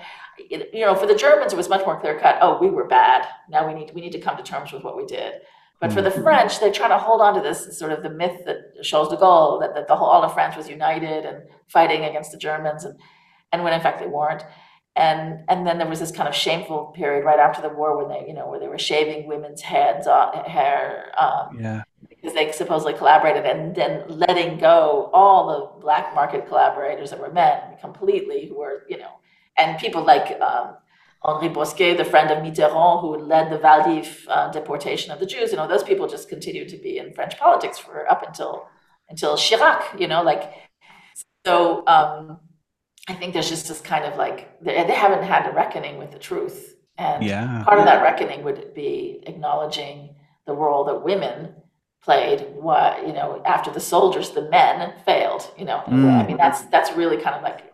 you 0.49 0.81
know, 0.81 0.95
for 0.95 1.07
the 1.07 1.17
Germans 1.17 1.53
it 1.53 1.57
was 1.57 1.69
much 1.69 1.85
more 1.85 1.99
clear 2.01 2.19
cut. 2.19 2.39
Oh, 2.41 2.59
we 2.59 2.71
were 2.71 2.87
bad. 2.87 3.27
Now 3.49 3.67
we 3.67 3.75
need 3.75 3.93
we 3.95 4.01
need 4.01 4.13
to 4.13 4.21
come 4.21 4.37
to 4.37 4.43
terms 4.43 4.73
with 4.73 4.85
what 4.85 4.97
we 4.97 5.05
did. 5.05 5.35
But 5.81 5.93
for 5.93 6.03
the 6.03 6.11
mm-hmm. 6.11 6.23
French, 6.23 6.59
they're 6.59 6.73
trying 6.73 6.91
to 6.91 6.99
hold 6.99 7.21
on 7.21 7.35
to 7.35 7.41
this 7.41 7.79
sort 7.79 7.93
of 7.93 8.03
the 8.03 8.11
myth 8.11 8.45
that 8.47 8.83
Charles 8.83 9.11
de 9.11 9.17
Gaulle 9.17 9.61
that, 9.61 9.75
that 9.75 9.87
the 9.87 9.95
whole 9.95 10.09
all 10.09 10.25
of 10.25 10.35
France 10.35 10.57
was 10.57 10.69
united 10.69 11.25
and 11.25 11.45
fighting 11.69 12.05
against 12.05 12.33
the 12.33 12.39
Germans, 12.39 12.85
and 12.85 12.99
and 13.53 13.63
when 13.63 13.73
in 13.73 13.81
fact 13.81 14.01
they 14.01 14.07
weren't 14.07 14.43
and 14.99 15.45
and 15.49 15.67
then 15.67 15.79
there 15.79 15.87
was 15.87 16.01
this 16.01 16.11
kind 16.11 16.29
of 16.29 16.35
shameful 16.35 16.87
period 16.87 17.25
right 17.25 17.39
after 17.39 17.63
the 17.63 17.69
war 17.69 17.97
when 17.97 18.09
they 18.09 18.27
you 18.27 18.35
know 18.35 18.49
where 18.49 18.59
they 18.59 18.69
were 18.69 18.79
shaving 18.79 19.27
women's 19.27 19.63
heads 19.63 20.07
hair 20.47 21.13
um, 21.19 21.59
yeah 21.59 21.83
because 22.09 22.35
they 22.35 22.51
supposedly 22.51 22.95
collaborated 22.95 23.47
and 23.47 23.77
then 23.77 24.03
letting 24.09 24.59
go 24.59 25.09
all 25.13 25.47
the 25.47 25.81
black 25.81 26.15
market 26.15 26.49
collaborators 26.49 27.11
that 27.11 27.21
were 27.21 27.33
men 27.33 27.61
completely 27.81 28.47
who 28.49 28.59
were 28.59 28.85
you 28.89 28.99
know 28.99 29.13
and 29.57 29.79
people 29.79 30.05
like 30.05 30.39
um, 30.41 30.75
Henri 31.25 31.49
Bousquet, 31.49 31.97
the 31.97 32.05
friend 32.05 32.31
of 32.31 32.39
Mitterrand, 32.39 33.01
who 33.01 33.17
led 33.17 33.51
the 33.51 33.59
Vel 33.59 33.83
d'Hiv 33.83 34.25
uh, 34.29 34.51
deportation 34.53 35.11
of 35.11 35.19
the 35.19 35.27
Jews, 35.27 35.51
you 35.51 35.57
know, 35.57 35.67
those 35.67 35.83
people 35.83 36.07
just 36.07 36.29
continued 36.29 36.69
to 36.69 36.77
be 36.77 36.99
in 36.99 37.13
French 37.13 37.37
politics 37.39 37.79
for 37.79 38.11
up 38.11 38.23
until 38.27 38.69
until 39.09 39.37
Chirac, 39.37 39.99
you 39.99 40.07
know, 40.07 40.23
like 40.23 40.53
so. 41.45 41.87
Um, 41.87 42.41
I 43.09 43.15
think 43.15 43.33
there's 43.33 43.49
just 43.49 43.69
this 43.69 43.81
kind 43.81 44.05
of 44.05 44.17
like 44.17 44.63
they, 44.63 44.85
they 44.85 44.95
haven't 44.95 45.25
had 45.25 45.51
a 45.51 45.53
reckoning 45.53 45.99
with 45.99 46.13
the 46.13 46.19
truth, 46.19 46.77
and 46.99 47.25
yeah. 47.25 47.65
part 47.65 47.79
of 47.79 47.87
that 47.87 48.03
reckoning 48.03 48.45
would 48.45 48.75
be 48.75 49.23
acknowledging 49.27 50.15
the 50.47 50.53
role 50.53 50.85
that 50.85 51.03
women 51.03 51.55
played. 52.03 52.47
What 52.55 53.07
you 53.07 53.13
know, 53.13 53.43
after 53.45 53.73
the 53.73 53.81
soldiers, 53.81 54.31
the 54.31 54.49
men 54.51 54.93
failed. 55.05 55.51
You 55.59 55.65
know, 55.65 55.83
mm. 55.89 56.13
I 56.13 56.27
mean 56.27 56.37
that's 56.37 56.63
that's 56.67 56.93
really 56.93 57.17
kind 57.17 57.35
of 57.35 57.43
like 57.43 57.68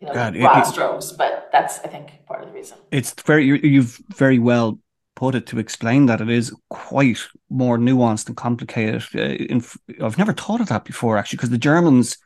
you 0.00 0.06
know 0.06 0.14
God, 0.14 0.34
broad 0.34 0.66
it, 0.66 0.66
strokes, 0.66 1.12
but 1.12 1.48
that's 1.52 1.78
I 1.80 1.88
think 1.88 2.24
part 2.26 2.42
of 2.42 2.48
the 2.48 2.54
reason. 2.54 2.78
It's 2.90 3.14
very 3.22 3.44
you've 3.46 4.00
very 4.14 4.38
well 4.38 4.78
put 5.14 5.34
it 5.34 5.46
to 5.46 5.58
explain 5.58 6.06
that 6.06 6.20
it 6.20 6.28
is 6.28 6.54
quite 6.68 7.18
more 7.48 7.78
nuanced 7.78 8.26
and 8.28 8.36
complicated. 8.36 9.02
Uh, 9.14 9.20
in, 9.20 9.64
I've 10.02 10.18
never 10.18 10.32
thought 10.32 10.60
of 10.60 10.68
that 10.68 10.84
before 10.84 11.16
actually, 11.16 11.38
because 11.38 11.50
the 11.50 11.58
Germans 11.58 12.18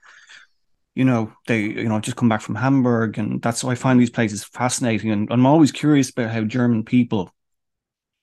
you 0.95 1.05
know, 1.05 1.33
they, 1.47 1.63
you 1.63 1.89
know, 1.89 2.01
just 2.01 2.17
come 2.17 2.29
back 2.29 2.41
from 2.41 2.57
Hamburg, 2.57 3.17
and 3.19 3.41
that's 3.41 3.63
why 3.63 3.73
I 3.73 3.77
find 3.77 4.01
these 4.01 4.11
places 4.11 4.45
fascinating. 4.45 5.11
And 5.11 5.33
I'm 5.33 5.47
always 5.47 5.73
curious 5.73 6.11
about 6.11 6.31
how 6.31 6.43
German 6.43 6.85
people 6.85 7.33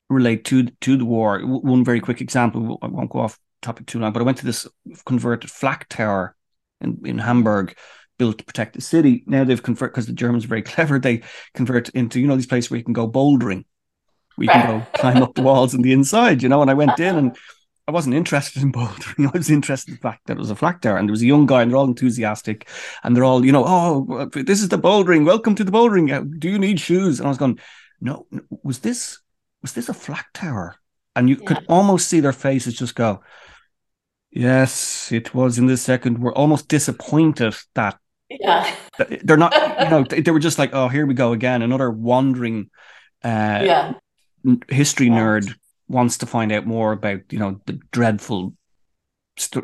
relate 0.10 0.45
to 0.45 0.65
to 0.81 0.97
the 0.97 1.05
war. 1.05 1.39
One 1.39 1.83
very 1.83 1.99
quick 1.99 2.21
example, 2.21 2.77
I 2.81 2.88
won't 2.88 3.10
go 3.10 3.19
off 3.19 3.39
topic 3.62 3.88
too 3.88 3.99
long, 3.99 4.13
but 4.13 4.21
I 4.21 4.25
went 4.25 4.38
to 4.39 4.45
this 4.45 4.67
converted 5.05 5.49
flak 5.49 5.88
tower 5.89 6.36
in, 6.81 7.01
in 7.05 7.17
Hamburg, 7.17 7.75
built 8.17 8.39
to 8.39 8.43
protect 8.43 8.75
the 8.75 8.82
city. 8.82 9.23
Now 9.25 9.43
they've 9.43 9.62
converted 9.62 9.93
because 9.93 10.08
the 10.08 10.13
Germans 10.13 10.45
are 10.45 10.49
very 10.49 10.62
clever. 10.73 10.99
They 10.99 11.21
convert 11.53 11.89
into 11.89 12.19
you 12.19 12.27
know 12.27 12.36
these 12.36 12.47
places 12.47 12.69
where 12.69 12.77
you 12.77 12.84
can 12.84 12.93
go 12.93 13.10
bouldering, 13.10 13.65
we 14.38 14.47
can 14.47 14.80
go 14.80 14.86
climb 14.99 15.21
up 15.21 15.36
the 15.36 15.41
walls 15.41 15.73
on 15.73 15.82
the 15.82 15.91
inside, 15.91 16.43
you 16.43 16.49
know. 16.49 16.62
And 16.62 16.71
I 16.71 16.75
went 16.75 16.99
in 16.99 17.15
and 17.15 17.38
I 17.88 17.91
wasn't 17.91 18.15
interested 18.15 18.62
in 18.62 18.71
bouldering. 18.71 19.27
I 19.27 19.38
was 19.38 19.49
interested 19.49 19.91
in 19.91 19.95
the 19.95 20.01
fact 20.01 20.27
that 20.27 20.38
it 20.38 20.39
was 20.39 20.51
a 20.51 20.56
flak 20.56 20.82
tower 20.82 20.97
and 20.97 21.08
there 21.08 21.13
was 21.13 21.21
a 21.21 21.27
young 21.27 21.45
guy 21.45 21.62
and 21.62 21.71
they're 21.71 21.77
all 21.77 21.88
enthusiastic 21.88 22.69
and 23.03 23.15
they're 23.15 23.23
all, 23.23 23.45
you 23.45 23.51
know, 23.51 23.63
oh, 23.65 24.30
this 24.34 24.62
is 24.62 24.69
the 24.69 24.77
bouldering. 24.77 25.25
Welcome 25.25 25.56
to 25.56 25.63
the 25.63 25.71
bouldering. 25.71 26.39
Do 26.39 26.49
you 26.49 26.60
need 26.60 26.80
shoes? 26.80 27.19
And 27.19 27.27
I 27.27 27.30
was 27.30 27.38
going, 27.38 27.60
no, 28.01 28.27
was 28.62 28.80
this, 28.80 29.19
was 29.62 29.71
this 29.71 29.88
a 29.88 29.93
flak 29.93 30.27
tower? 30.34 30.75
And 31.15 31.30
you 31.30 31.38
yeah. 31.39 31.47
could 31.47 31.65
almost 31.69 32.10
see 32.10 32.19
their 32.19 32.34
faces 32.34 32.75
just 32.75 32.93
go, 32.93 33.23
yes, 34.32 35.10
it 35.12 35.34
was 35.34 35.58
in 35.58 35.67
the 35.67 35.77
second. 35.77 36.19
We're 36.19 36.34
almost 36.34 36.67
disappointed 36.67 37.56
that 37.73 37.97
yeah. 38.29 38.75
they're 39.23 39.37
not, 39.37 39.53
you 39.83 39.89
know, 39.89 40.03
they 40.03 40.31
were 40.31 40.39
just 40.39 40.59
like, 40.59 40.73
oh, 40.73 40.87
here 40.87 41.05
we 41.05 41.13
go 41.13 41.33
again. 41.33 41.61
Another 41.61 41.89
wandering 41.89 42.69
uh, 43.23 43.61
yeah. 43.63 43.93
history 44.69 45.09
nerd 45.09 45.53
wants 45.87 46.17
to 46.19 46.25
find 46.25 46.51
out 46.51 46.65
more 46.65 46.91
about 46.91 47.21
you 47.31 47.39
know 47.39 47.59
the 47.65 47.79
dreadful 47.91 48.53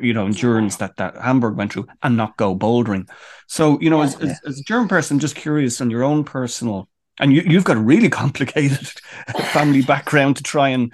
you 0.02 0.14
know 0.14 0.26
endurance 0.26 0.78
that 0.78 0.96
that 0.98 1.18
Hamburg 1.18 1.58
went 1.58 1.74
through 1.74 1.88
and 2.02 2.18
not 2.18 2.38
go 2.38 2.56
bouldering. 2.56 3.10
So 3.48 3.80
you 3.80 3.90
know, 3.90 4.00
yeah, 4.00 4.06
as. 4.06 4.16
As, 4.22 4.42
as, 4.48 4.60
a 4.60 4.64
German 4.64 4.88
person, 4.88 5.20
just 5.20 5.36
curious 5.36 5.82
on 5.82 5.90
your 5.90 6.04
own 6.04 6.24
personal. 6.24 6.90
And 7.20 7.32
you, 7.32 7.44
you've 7.46 7.64
got 7.64 7.78
a 7.78 7.82
really 7.82 8.10
complicated 8.24 8.90
family 9.52 9.84
background 9.84 10.38
to 10.38 10.44
try 10.44 10.70
and 10.70 10.92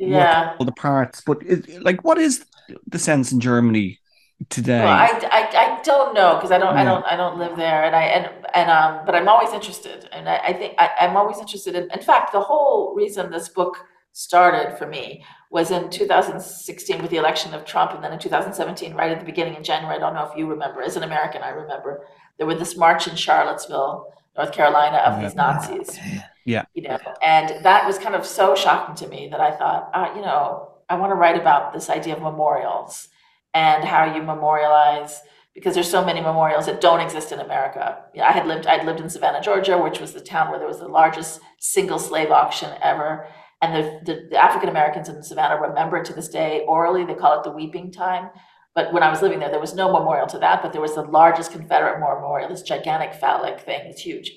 yeah. 0.00 0.48
work 0.48 0.56
all 0.60 0.66
the 0.66 0.72
parts. 0.72 1.22
But 1.24 1.38
it, 1.42 1.82
like, 1.82 2.02
what 2.02 2.18
is 2.18 2.44
the 2.88 2.98
sense 2.98 3.30
in 3.30 3.38
Germany 3.38 4.00
today? 4.48 4.80
Well, 4.80 4.88
I, 4.88 5.20
I, 5.30 5.48
I 5.54 5.71
don't 5.82 6.14
know 6.14 6.34
because 6.36 6.50
I 6.50 6.58
don't 6.58 6.74
yeah. 6.74 6.82
I 6.82 6.84
don't 6.84 7.04
I 7.04 7.16
don't 7.16 7.38
live 7.38 7.56
there 7.56 7.84
and 7.84 7.94
I 7.94 8.04
and 8.04 8.30
and 8.54 8.70
um 8.70 9.04
but 9.04 9.14
I'm 9.14 9.28
always 9.28 9.52
interested 9.52 10.08
and 10.12 10.28
I, 10.28 10.36
I 10.38 10.52
think 10.52 10.74
I, 10.78 10.90
I'm 11.00 11.16
always 11.16 11.38
interested 11.38 11.74
in 11.74 11.90
in 11.90 12.00
fact 12.00 12.32
the 12.32 12.40
whole 12.40 12.94
reason 12.94 13.30
this 13.30 13.48
book 13.48 13.84
started 14.12 14.76
for 14.76 14.86
me 14.86 15.24
was 15.50 15.70
in 15.70 15.90
2016 15.90 17.02
with 17.02 17.10
the 17.10 17.16
election 17.16 17.52
of 17.54 17.64
Trump, 17.64 17.92
and 17.92 18.04
then 18.04 18.12
in 18.12 18.18
2017, 18.18 18.94
right 18.94 19.10
at 19.10 19.18
the 19.18 19.24
beginning 19.24 19.54
in 19.54 19.64
January. 19.64 19.96
I 19.96 19.98
don't 19.98 20.14
know 20.14 20.28
if 20.30 20.36
you 20.36 20.46
remember. 20.46 20.82
As 20.82 20.96
an 20.96 21.02
American, 21.02 21.42
I 21.42 21.50
remember 21.50 22.06
there 22.38 22.46
was 22.46 22.58
this 22.58 22.76
march 22.76 23.08
in 23.08 23.16
Charlottesville, 23.16 24.12
North 24.36 24.52
Carolina, 24.52 24.98
of 24.98 25.20
these 25.20 25.34
Nazis. 25.34 25.98
Yeah, 26.44 26.64
you 26.74 26.82
know, 26.82 26.98
and 27.22 27.64
that 27.64 27.86
was 27.86 27.98
kind 27.98 28.14
of 28.14 28.26
so 28.26 28.54
shocking 28.54 28.94
to 28.96 29.06
me 29.06 29.28
that 29.28 29.40
I 29.40 29.52
thought, 29.52 29.90
uh, 29.94 30.12
you 30.14 30.22
know, 30.22 30.72
I 30.88 30.96
want 30.96 31.10
to 31.10 31.14
write 31.14 31.40
about 31.40 31.72
this 31.72 31.88
idea 31.88 32.16
of 32.16 32.22
memorials 32.22 33.08
and 33.54 33.84
how 33.84 34.14
you 34.14 34.22
memorialize 34.22 35.20
because 35.54 35.74
there's 35.74 35.90
so 35.90 36.04
many 36.04 36.20
memorials 36.20 36.66
that 36.66 36.80
don't 36.80 37.00
exist 37.00 37.32
in 37.32 37.40
America. 37.40 38.04
I 38.22 38.32
had 38.32 38.46
lived 38.46 38.66
I'd 38.66 38.86
lived 38.86 39.00
in 39.00 39.10
Savannah, 39.10 39.42
Georgia, 39.42 39.78
which 39.78 40.00
was 40.00 40.12
the 40.12 40.20
town 40.20 40.50
where 40.50 40.58
there 40.58 40.68
was 40.68 40.78
the 40.80 40.88
largest 40.88 41.40
single 41.58 41.98
slave 41.98 42.30
auction 42.30 42.70
ever 42.82 43.26
and 43.62 43.72
the, 43.72 44.00
the, 44.04 44.28
the 44.30 44.36
African 44.36 44.68
Americans 44.68 45.08
in 45.08 45.22
Savannah 45.22 45.60
remember 45.60 45.96
it 45.96 46.04
to 46.06 46.12
this 46.12 46.28
day 46.28 46.64
orally. 46.66 47.04
They 47.04 47.14
call 47.14 47.38
it 47.38 47.44
the 47.44 47.52
weeping 47.52 47.92
time. 47.92 48.28
But 48.74 48.92
when 48.92 49.04
I 49.04 49.10
was 49.10 49.22
living 49.22 49.38
there, 49.38 49.50
there 49.50 49.60
was 49.60 49.74
no 49.74 49.92
memorial 49.92 50.26
to 50.28 50.38
that, 50.38 50.62
but 50.62 50.72
there 50.72 50.80
was 50.80 50.94
the 50.94 51.02
largest 51.02 51.52
Confederate 51.52 52.00
memorial, 52.00 52.48
this 52.48 52.62
gigantic 52.62 53.14
phallic 53.14 53.60
thing. 53.60 53.82
It's 53.84 54.00
huge. 54.00 54.32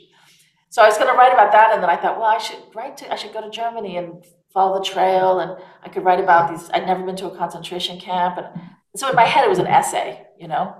So 0.70 0.84
I 0.84 0.88
was 0.88 0.98
going 0.98 1.10
to 1.10 1.18
write 1.18 1.34
about 1.34 1.54
that, 1.54 1.72
and 1.74 1.82
then 1.82 1.90
I 1.90 1.96
thought, 1.96 2.20
well, 2.20 2.30
I 2.30 2.38
should 2.38 2.60
write 2.76 2.98
to, 2.98 3.12
I 3.12 3.16
should 3.16 3.34
go 3.34 3.42
to 3.42 3.50
Germany 3.50 3.98
and 3.98 4.24
follow 4.54 4.78
the 4.78 4.86
trail, 4.86 5.40
and 5.40 5.58
I 5.84 5.90
could 5.90 6.04
write 6.04 6.20
about 6.20 6.52
these. 6.52 6.70
I'd 6.72 6.86
never 6.86 7.04
been 7.04 7.16
to 7.16 7.28
a 7.28 7.38
concentration 7.38 7.98
camp, 7.98 8.38
and 8.38 8.48
so 8.98 9.10
in 9.10 9.16
my 9.16 9.24
head 9.24 9.46
it 9.46 9.50
was 9.50 9.60
an 9.60 9.68
essay, 9.68 10.22
you 10.38 10.50
know, 10.50 10.76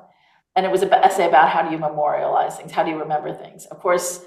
and 0.56 0.66
it 0.66 0.72
was 0.72 0.82
an 0.82 0.94
essay 0.94 1.28
about 1.28 1.50
how 1.50 1.62
do 1.62 1.72
you 1.72 1.78
memorialize 1.78 2.58
things, 2.58 2.72
how 2.72 2.84
do 2.84 2.92
you 2.92 3.00
remember 3.00 3.34
things. 3.34 3.66
Of 3.66 3.80
course, 3.80 4.24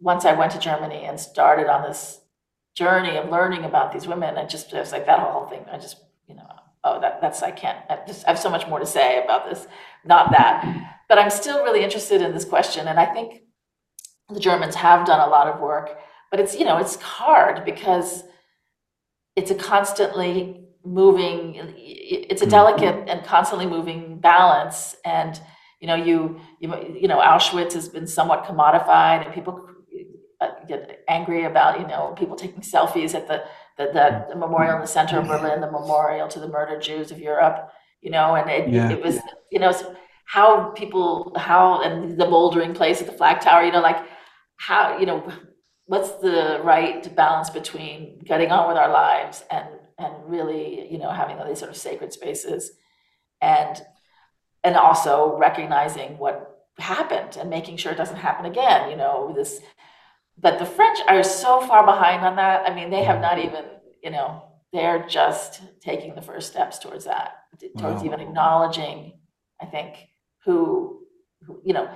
once 0.00 0.24
I 0.24 0.32
went 0.32 0.52
to 0.52 0.58
Germany 0.58 1.04
and 1.04 1.18
started 1.18 1.68
on 1.68 1.82
this 1.82 2.20
journey 2.74 3.16
of 3.16 3.30
learning 3.30 3.64
about 3.64 3.92
these 3.92 4.06
women. 4.06 4.36
I 4.36 4.44
just, 4.44 4.72
it 4.72 4.78
was 4.78 4.92
like 4.92 5.06
that 5.06 5.20
whole 5.20 5.46
thing. 5.46 5.64
I 5.70 5.78
just, 5.78 5.96
you 6.28 6.34
know, 6.34 6.46
oh, 6.82 7.00
that, 7.00 7.20
that's, 7.20 7.42
I 7.42 7.50
can't, 7.52 7.78
I, 7.88 8.00
just, 8.06 8.26
I 8.26 8.30
have 8.30 8.38
so 8.38 8.50
much 8.50 8.66
more 8.68 8.80
to 8.80 8.86
say 8.86 9.22
about 9.22 9.48
this, 9.48 9.66
not 10.04 10.32
that. 10.32 10.64
But 11.08 11.18
I'm 11.18 11.30
still 11.30 11.62
really 11.62 11.84
interested 11.84 12.20
in 12.20 12.34
this 12.34 12.44
question. 12.44 12.88
And 12.88 12.98
I 12.98 13.06
think 13.06 13.42
the 14.28 14.40
Germans 14.40 14.74
have 14.74 15.06
done 15.06 15.20
a 15.20 15.30
lot 15.30 15.46
of 15.46 15.60
work, 15.60 15.96
but 16.30 16.40
it's, 16.40 16.58
you 16.58 16.64
know, 16.64 16.78
it's 16.78 16.96
hard 16.96 17.64
because 17.64 18.24
it's 19.36 19.50
a 19.50 19.54
constantly 19.54 20.60
moving, 20.84 21.54
it's 21.76 22.42
a 22.42 22.44
mm-hmm. 22.44 22.50
delicate 22.50 23.08
and 23.08 23.24
constantly 23.24 23.66
moving 23.66 24.18
balance. 24.18 24.96
And, 25.04 25.40
you 25.84 25.88
know, 25.88 25.96
you, 25.96 26.40
you, 26.60 26.98
you 26.98 27.08
know, 27.08 27.18
Auschwitz 27.18 27.74
has 27.74 27.90
been 27.90 28.06
somewhat 28.06 28.44
commodified 28.44 29.22
and 29.22 29.34
people 29.34 29.68
uh, 30.40 30.48
get 30.66 31.04
angry 31.08 31.44
about, 31.44 31.78
you 31.78 31.86
know, 31.86 32.14
people 32.16 32.36
taking 32.36 32.62
selfies 32.62 33.14
at 33.14 33.28
the, 33.28 33.44
the, 33.76 33.92
the, 33.92 34.26
the 34.30 34.34
memorial 34.34 34.76
in 34.76 34.80
the 34.80 34.86
center 34.86 35.18
of 35.18 35.26
Berlin, 35.26 35.60
the 35.60 35.70
memorial 35.70 36.26
to 36.28 36.40
the 36.40 36.48
murdered 36.48 36.80
Jews 36.80 37.10
of 37.10 37.18
Europe, 37.18 37.70
you 38.00 38.10
know, 38.10 38.34
and 38.34 38.48
it, 38.48 38.70
yeah. 38.70 38.88
it 38.88 39.04
was, 39.04 39.18
you 39.52 39.58
know, 39.58 39.74
how 40.24 40.70
people, 40.70 41.34
how, 41.36 41.82
and 41.82 42.18
the 42.18 42.24
bouldering 42.24 42.74
place 42.74 43.02
at 43.02 43.06
the 43.06 43.12
flak 43.12 43.42
tower, 43.42 43.62
you 43.62 43.70
know, 43.70 43.82
like 43.82 44.02
how, 44.56 44.96
you 44.96 45.04
know, 45.04 45.30
what's 45.84 46.12
the 46.22 46.62
right 46.64 47.14
balance 47.14 47.50
between 47.50 48.20
getting 48.24 48.50
on 48.50 48.68
with 48.68 48.78
our 48.78 48.90
lives 48.90 49.44
and, 49.50 49.68
and 49.98 50.14
really, 50.24 50.90
you 50.90 50.96
know, 50.96 51.10
having 51.10 51.36
all 51.36 51.46
these 51.46 51.58
sort 51.58 51.70
of 51.70 51.76
sacred 51.76 52.10
spaces? 52.14 52.70
And, 53.42 53.82
and 54.64 54.76
also 54.76 55.36
recognizing 55.38 56.18
what 56.18 56.66
happened 56.78 57.36
and 57.36 57.50
making 57.50 57.76
sure 57.76 57.92
it 57.92 57.98
doesn't 57.98 58.16
happen 58.16 58.46
again, 58.46 58.90
you 58.90 58.96
know, 58.96 59.32
this, 59.36 59.60
but 60.38 60.58
the 60.58 60.66
French 60.66 60.98
are 61.06 61.22
so 61.22 61.60
far 61.60 61.84
behind 61.84 62.24
on 62.24 62.36
that. 62.36 62.68
I 62.68 62.74
mean, 62.74 62.90
they 62.90 63.04
have 63.04 63.20
not 63.20 63.36
mm-hmm. 63.36 63.48
even, 63.48 63.64
you 64.02 64.10
know, 64.10 64.42
they're 64.72 65.06
just 65.06 65.62
taking 65.80 66.14
the 66.14 66.22
first 66.22 66.50
steps 66.50 66.78
towards 66.78 67.04
that, 67.04 67.34
towards 67.78 68.00
wow. 68.00 68.06
even 68.06 68.20
acknowledging, 68.20 69.12
I 69.60 69.66
think, 69.66 70.08
who, 70.44 71.04
who 71.46 71.60
you 71.64 71.74
know, 71.74 71.88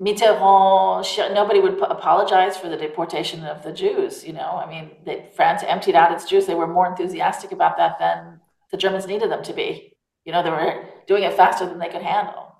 Mitterrand, 0.00 1.34
nobody 1.34 1.60
would 1.60 1.80
apologize 1.80 2.56
for 2.56 2.68
the 2.68 2.76
deportation 2.76 3.44
of 3.44 3.62
the 3.62 3.72
Jews. 3.72 4.24
You 4.24 4.32
know, 4.32 4.60
I 4.64 4.68
mean, 4.68 4.92
they, 5.04 5.28
France 5.34 5.62
emptied 5.66 5.94
out 5.94 6.12
its 6.12 6.24
Jews. 6.24 6.46
They 6.46 6.54
were 6.54 6.68
more 6.68 6.86
enthusiastic 6.86 7.52
about 7.52 7.76
that 7.76 7.98
than 7.98 8.40
the 8.70 8.76
Germans 8.76 9.06
needed 9.06 9.30
them 9.30 9.42
to 9.44 9.52
be. 9.52 9.96
You 10.28 10.32
know, 10.32 10.42
they 10.42 10.50
were 10.50 10.84
doing 11.06 11.22
it 11.22 11.32
faster 11.32 11.64
than 11.64 11.78
they 11.78 11.88
could 11.88 12.02
handle. 12.02 12.54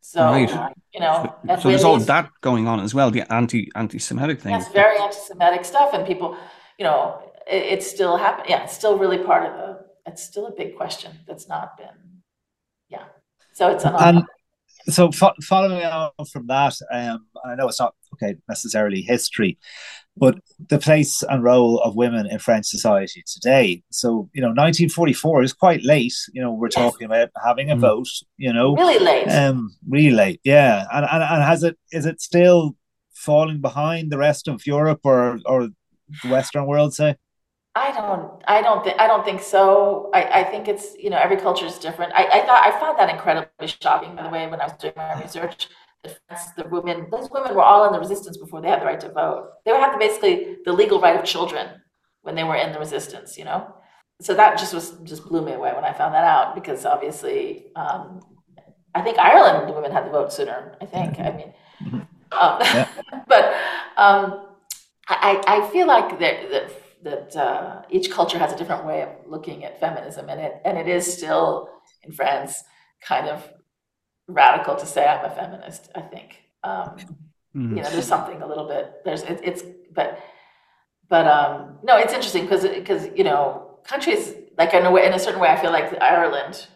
So 0.00 0.24
right. 0.24 0.74
you 0.92 0.98
know, 0.98 1.36
so, 1.46 1.56
so 1.60 1.68
there's 1.68 1.84
all 1.84 2.00
that 2.00 2.28
going 2.40 2.66
on 2.66 2.80
as 2.80 2.92
well. 2.92 3.12
The 3.12 3.32
anti 3.32 3.70
anti-Semitic 3.76 4.40
thing. 4.40 4.50
Yes, 4.50 4.72
very 4.72 4.98
anti-Semitic 4.98 5.64
stuff, 5.64 5.94
and 5.94 6.04
people, 6.04 6.36
you 6.78 6.84
know, 6.84 7.22
it, 7.46 7.62
it's 7.74 7.88
still 7.88 8.16
happening. 8.16 8.50
Yeah, 8.50 8.64
it's 8.64 8.74
still 8.74 8.98
really 8.98 9.18
part 9.18 9.46
of 9.46 9.52
the. 9.52 9.86
It's 10.04 10.24
still 10.24 10.48
a 10.48 10.50
big 10.50 10.76
question 10.76 11.12
that's 11.28 11.46
not 11.46 11.76
been. 11.78 12.22
Yeah, 12.88 13.04
so 13.52 13.68
it's 13.68 13.84
an. 13.84 13.94
And 13.96 14.24
so 14.88 15.12
fo- 15.12 15.34
following 15.44 15.84
on 15.84 16.10
from 16.32 16.48
that, 16.48 16.74
um, 16.90 17.24
I 17.44 17.54
know 17.54 17.68
it's 17.68 17.78
not 17.78 17.94
okay 18.14 18.34
necessarily 18.48 19.02
history, 19.02 19.58
but 20.16 20.38
the 20.68 20.78
place 20.78 21.22
and 21.22 21.42
role 21.42 21.80
of 21.80 21.96
women 21.96 22.26
in 22.26 22.38
French 22.38 22.66
society 22.66 23.22
today. 23.26 23.82
So, 23.90 24.28
you 24.32 24.42
know, 24.42 24.48
1944 24.48 25.42
is 25.42 25.52
quite 25.52 25.82
late. 25.82 26.14
You 26.32 26.42
know, 26.42 26.52
we're 26.52 26.66
yes. 26.66 26.74
talking 26.74 27.06
about 27.06 27.30
having 27.42 27.70
a 27.70 27.76
mm. 27.76 27.80
vote, 27.80 28.08
you 28.36 28.52
know. 28.52 28.74
Really 28.74 29.02
late. 29.02 29.28
Um, 29.28 29.74
really 29.88 30.14
late, 30.14 30.40
yeah. 30.44 30.84
And, 30.92 31.06
and 31.06 31.22
and 31.22 31.42
has 31.42 31.62
it 31.62 31.78
is 31.92 32.06
it 32.06 32.20
still 32.20 32.76
falling 33.14 33.60
behind 33.60 34.10
the 34.10 34.18
rest 34.18 34.48
of 34.48 34.66
Europe 34.66 35.00
or 35.04 35.38
or 35.46 35.68
the 36.22 36.28
Western 36.28 36.66
world, 36.66 36.94
say? 36.94 37.16
I 37.74 37.92
don't 37.92 38.42
I 38.48 38.62
don't 38.62 38.82
think 38.82 39.00
I 39.00 39.06
don't 39.06 39.24
think 39.24 39.40
so. 39.40 40.10
I, 40.12 40.40
I 40.40 40.44
think 40.44 40.66
it's 40.66 40.96
you 40.98 41.08
know, 41.08 41.18
every 41.18 41.36
culture 41.36 41.66
is 41.66 41.78
different. 41.78 42.12
I, 42.14 42.26
I 42.26 42.40
thought 42.46 42.66
I 42.66 42.78
found 42.80 42.98
that 42.98 43.08
incredibly 43.08 43.68
shocking, 43.68 44.16
by 44.16 44.24
the 44.24 44.28
way, 44.28 44.46
when 44.48 44.60
I 44.60 44.64
was 44.64 44.72
doing 44.74 44.94
my 44.96 45.20
research 45.20 45.68
the 46.02 46.66
women, 46.70 47.08
those 47.10 47.28
women 47.30 47.54
were 47.54 47.62
all 47.62 47.86
in 47.86 47.92
the 47.92 47.98
resistance 47.98 48.36
before 48.36 48.60
they 48.60 48.68
had 48.68 48.80
the 48.80 48.86
right 48.86 49.00
to 49.00 49.10
vote. 49.10 49.50
They 49.64 49.72
would 49.72 49.80
have 49.80 49.98
basically 49.98 50.56
the 50.64 50.72
legal 50.72 51.00
right 51.00 51.18
of 51.18 51.24
children 51.24 51.68
when 52.22 52.34
they 52.34 52.44
were 52.44 52.56
in 52.56 52.72
the 52.72 52.78
resistance, 52.78 53.36
you 53.36 53.44
know? 53.44 53.74
So 54.20 54.34
that 54.34 54.58
just 54.58 54.74
was, 54.74 54.92
just 55.04 55.26
blew 55.26 55.42
me 55.42 55.52
away 55.52 55.72
when 55.74 55.84
I 55.84 55.92
found 55.92 56.14
that 56.14 56.24
out 56.24 56.54
because 56.54 56.84
obviously, 56.84 57.66
um, 57.76 58.20
I 58.94 59.02
think 59.02 59.18
Ireland 59.18 59.74
women 59.74 59.92
had 59.92 60.06
the 60.06 60.10
vote 60.10 60.32
sooner, 60.32 60.76
I 60.80 60.86
think. 60.86 61.18
I 61.18 61.30
mean, 61.30 61.54
mm-hmm. 61.82 61.96
um, 62.32 62.58
yeah. 62.60 62.88
but 63.28 63.44
um, 63.96 64.46
I, 65.08 65.42
I 65.46 65.70
feel 65.70 65.86
like 65.86 66.18
that, 66.18 66.50
that, 66.50 66.72
that 67.02 67.36
uh, 67.36 67.82
each 67.90 68.10
culture 68.10 68.38
has 68.38 68.52
a 68.52 68.56
different 68.56 68.84
way 68.84 69.02
of 69.02 69.08
looking 69.26 69.64
at 69.64 69.80
feminism 69.80 70.28
and 70.28 70.40
it, 70.40 70.60
and 70.64 70.76
it 70.76 70.88
is 70.88 71.10
still 71.10 71.70
in 72.02 72.12
France 72.12 72.62
kind 73.02 73.28
of 73.28 73.48
radical 74.32 74.76
to 74.76 74.86
say 74.86 75.06
I'm 75.06 75.24
a 75.24 75.30
feminist. 75.30 75.90
I 75.94 76.00
think 76.00 76.42
um, 76.64 76.96
mm-hmm. 77.54 77.76
you 77.76 77.82
know 77.82 77.90
there's 77.90 78.06
something 78.06 78.40
a 78.42 78.46
little 78.46 78.66
bit 78.66 79.02
there's 79.04 79.22
it, 79.22 79.40
it's 79.42 79.62
but 79.92 80.18
but 81.08 81.26
um, 81.26 81.78
no, 81.82 81.98
it's 81.98 82.12
interesting 82.12 82.44
because 82.44 82.62
because 82.62 83.08
you 83.16 83.24
know 83.24 83.78
countries 83.84 84.34
like 84.56 84.72
in 84.72 84.86
a 84.86 84.90
way 84.90 85.06
in 85.06 85.12
a 85.12 85.18
certain 85.18 85.40
way 85.40 85.48
I 85.48 85.60
feel 85.60 85.72
like 85.72 86.00
Ireland 86.00 86.66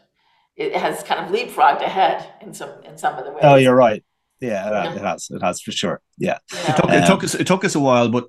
it 0.56 0.74
has 0.74 1.02
kind 1.02 1.24
of 1.24 1.34
leapfrogged 1.34 1.82
ahead 1.82 2.32
in 2.40 2.52
some 2.52 2.70
in 2.84 2.98
some 2.98 3.16
of 3.16 3.24
the 3.24 3.30
ways. 3.30 3.40
Oh, 3.42 3.56
you're 3.56 3.74
right. 3.74 4.04
Yeah, 4.40 4.92
it 4.92 5.00
has. 5.00 5.30
It 5.30 5.42
has 5.42 5.60
for 5.60 5.72
sure. 5.72 6.00
Yeah, 6.18 6.38
it, 6.52 6.76
took, 6.76 6.90
it 6.90 7.06
took 7.06 7.24
us. 7.24 7.34
It 7.34 7.46
took 7.46 7.64
us 7.64 7.74
a 7.74 7.80
while, 7.80 8.08
but 8.08 8.28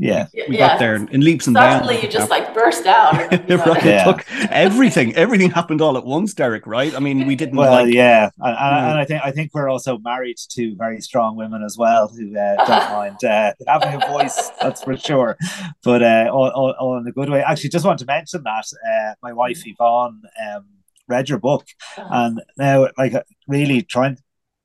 yeah, 0.00 0.28
we 0.48 0.56
yeah. 0.56 0.68
got 0.68 0.78
there 0.78 0.94
in 0.96 1.20
leaps 1.20 1.46
and 1.46 1.52
bounds. 1.52 1.86
Suddenly, 1.86 2.02
you 2.02 2.10
just 2.10 2.30
like 2.30 2.54
burst 2.54 2.86
out. 2.86 3.30
You 3.30 3.38
know? 3.56 3.64
right. 3.64 3.84
yeah. 3.84 4.04
took 4.04 4.24
everything. 4.50 5.14
Everything 5.14 5.50
happened 5.50 5.82
all 5.82 5.98
at 5.98 6.06
once, 6.06 6.32
Derek. 6.32 6.66
Right? 6.66 6.94
I 6.94 7.00
mean, 7.00 7.26
we 7.26 7.36
didn't. 7.36 7.56
Well, 7.56 7.84
like, 7.84 7.92
yeah, 7.92 8.30
and, 8.38 8.56
and, 8.56 8.98
I 8.98 9.04
think 9.04 9.22
I 9.22 9.30
think 9.30 9.52
we're 9.52 9.68
also 9.68 9.98
married 9.98 10.38
to 10.52 10.74
very 10.76 11.02
strong 11.02 11.36
women 11.36 11.62
as 11.62 11.76
well 11.76 12.08
who 12.08 12.34
uh, 12.34 12.56
don't 12.64 12.68
mind 12.92 13.22
uh, 13.22 13.52
having 13.66 14.02
a 14.02 14.06
voice. 14.06 14.50
That's 14.60 14.82
for 14.82 14.96
sure. 14.96 15.36
But 15.82 16.02
uh, 16.02 16.30
all, 16.32 16.48
all, 16.48 16.74
all, 16.78 16.98
in 16.98 17.06
a 17.06 17.12
good 17.12 17.28
way. 17.28 17.42
Actually, 17.42 17.70
just 17.70 17.84
want 17.84 17.98
to 17.98 18.06
mention 18.06 18.42
that 18.44 18.64
uh, 18.88 19.14
my 19.22 19.34
wife 19.34 19.62
Yvonne 19.66 20.22
um, 20.48 20.64
read 21.08 21.28
your 21.28 21.38
book, 21.38 21.66
uh-huh. 21.98 22.08
and 22.10 22.42
now 22.56 22.88
like 22.96 23.12
really 23.46 23.82
trying 23.82 24.16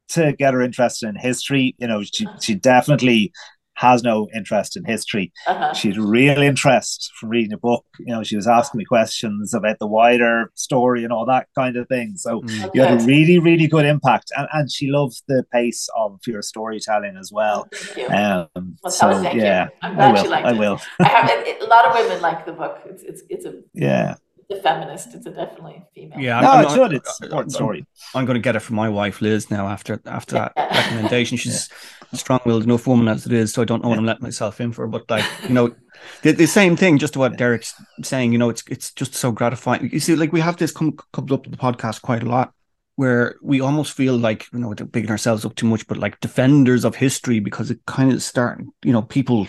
to 0.08 0.34
get 0.34 0.54
her 0.54 0.62
interested 0.62 1.10
in 1.10 1.16
history. 1.16 1.76
You 1.78 1.88
know, 1.88 2.04
she 2.04 2.26
she 2.40 2.56
definitely 2.56 3.34
has 3.76 4.04
no 4.04 4.28
interest 4.34 4.76
in 4.76 4.86
history. 4.86 5.32
Uh-huh. 5.48 5.74
She's 5.74 5.98
real 5.98 6.42
interest 6.42 7.12
from 7.20 7.30
reading 7.30 7.54
a 7.54 7.58
book. 7.58 7.86
You 8.00 8.14
know, 8.14 8.24
she 8.24 8.36
was 8.36 8.48
asking 8.48 8.80
me 8.80 8.86
questions 8.86 9.54
about 9.54 9.80
the 9.80 9.88
wider 9.88 10.52
story 10.56 11.04
and 11.04 11.12
all 11.12 11.26
that 11.28 11.48
kind 11.56 11.78
of 11.78 11.88
thing. 11.88 12.14
So 12.18 12.42
mm. 12.42 12.72
you 12.74 12.82
had 12.82 13.02
a 13.02 13.04
really, 13.04 13.40
really 13.40 13.68
good 13.68 13.86
impact, 13.86 14.32
and, 14.38 14.48
and 14.54 14.72
she 14.72 14.88
loved 14.90 15.24
the 15.28 15.44
pace 15.52 15.88
of 15.96 16.20
your 16.26 16.42
storytelling 16.42 17.18
as 17.18 17.32
well. 17.32 17.68
Um, 18.10 18.78
well, 18.84 18.92
so 18.92 19.22
yeah, 19.32 19.70
I'm 19.82 19.96
glad 19.96 20.18
I 20.18 20.24
will. 20.24 20.34
I 20.34 20.54
will. 20.60 20.82
I 21.00 21.08
have 21.08 21.30
it, 21.30 21.62
a 21.62 21.66
lot 21.66 21.86
of 21.86 21.94
women 21.94 22.22
like 22.22 22.46
the 22.46 22.54
book. 22.54 22.82
It's 22.86 23.04
it's 23.04 23.24
it's 23.30 23.46
a 23.46 23.62
yeah 23.74 24.16
the 24.50 24.56
feminist. 24.58 25.14
It's 25.14 25.26
a 25.26 25.32
definitely 25.32 25.84
female. 25.94 26.20
Yeah, 26.20 26.42
no, 26.42 26.52
I'm, 26.52 26.80
I'm, 26.80 26.92
It's 26.94 27.22
important 27.22 27.54
story. 27.54 27.86
I'm, 28.14 28.26
going 28.26 28.36
to 28.36 28.42
get 28.42 28.56
it 28.56 28.60
from 28.60 28.76
my 28.76 28.90
wife 28.90 29.22
Liz 29.22 29.50
now 29.50 29.68
after 29.68 30.00
after 30.06 30.36
that 30.36 30.54
recommendation. 30.56 31.38
She's 31.46 31.70
yeah. 31.72 32.05
Strong-willed 32.16 32.64
enough 32.64 32.88
woman 32.88 33.08
as 33.08 33.26
it 33.26 33.34
is, 33.34 33.54
so 33.54 33.62
I 33.62 33.66
don't 33.66 33.84
know 33.84 33.90
what 33.90 33.98
I'm 33.98 34.06
letting 34.06 34.24
myself 34.24 34.62
in 34.62 34.72
for. 34.72 34.88
But 34.88 35.10
like 35.10 35.26
you 35.44 35.50
know, 35.50 35.76
the, 36.22 36.32
the 36.32 36.46
same 36.48 36.76
thing. 36.76 36.98
Just 36.98 37.14
to 37.14 37.20
what 37.20 37.38
Derek's 37.38 37.74
saying, 38.04 38.32
you 38.32 38.38
know, 38.38 38.50
it's 38.50 38.64
it's 38.70 38.92
just 38.94 39.16
so 39.16 39.32
gratifying. 39.32 39.90
You 39.92 40.00
see, 40.00 40.16
like 40.16 40.34
we 40.34 40.42
have 40.42 40.58
this 40.58 40.72
come 40.72 40.98
comes 41.14 41.32
up 41.32 41.46
in 41.46 41.52
the 41.52 41.58
podcast 41.58 42.02
quite 42.02 42.24
a 42.24 42.30
lot. 42.30 42.54
Where 42.98 43.36
we 43.42 43.60
almost 43.60 43.94
feel 43.94 44.18
like 44.18 44.46
you 44.54 44.60
know 44.60 44.70
we're 44.70 44.86
bigging 44.86 45.12
ourselves 45.12 45.46
up 45.46 45.56
too 45.56 45.68
much, 45.68 45.86
but 45.88 45.98
like 45.98 46.20
defenders 46.22 46.86
of 46.86 46.96
history 46.96 47.40
because 47.40 47.70
it 47.70 47.86
kind 47.86 48.12
of 48.14 48.24
starting, 48.24 48.72
you 48.84 48.94
know, 48.94 49.02
people 49.02 49.48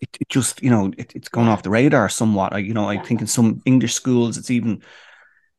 it, 0.00 0.08
it 0.20 0.28
just 0.28 0.62
you 0.62 0.70
know 0.70 0.92
it, 0.96 1.12
it's 1.14 1.28
gone 1.28 1.48
off 1.48 1.62
the 1.62 1.70
radar 1.70 2.08
somewhat. 2.08 2.52
I, 2.52 2.58
you 2.58 2.74
know, 2.74 2.88
I 2.88 2.98
think 2.98 3.20
in 3.20 3.26
some 3.26 3.62
English 3.64 3.94
schools 3.94 4.36
it's 4.36 4.50
even 4.50 4.82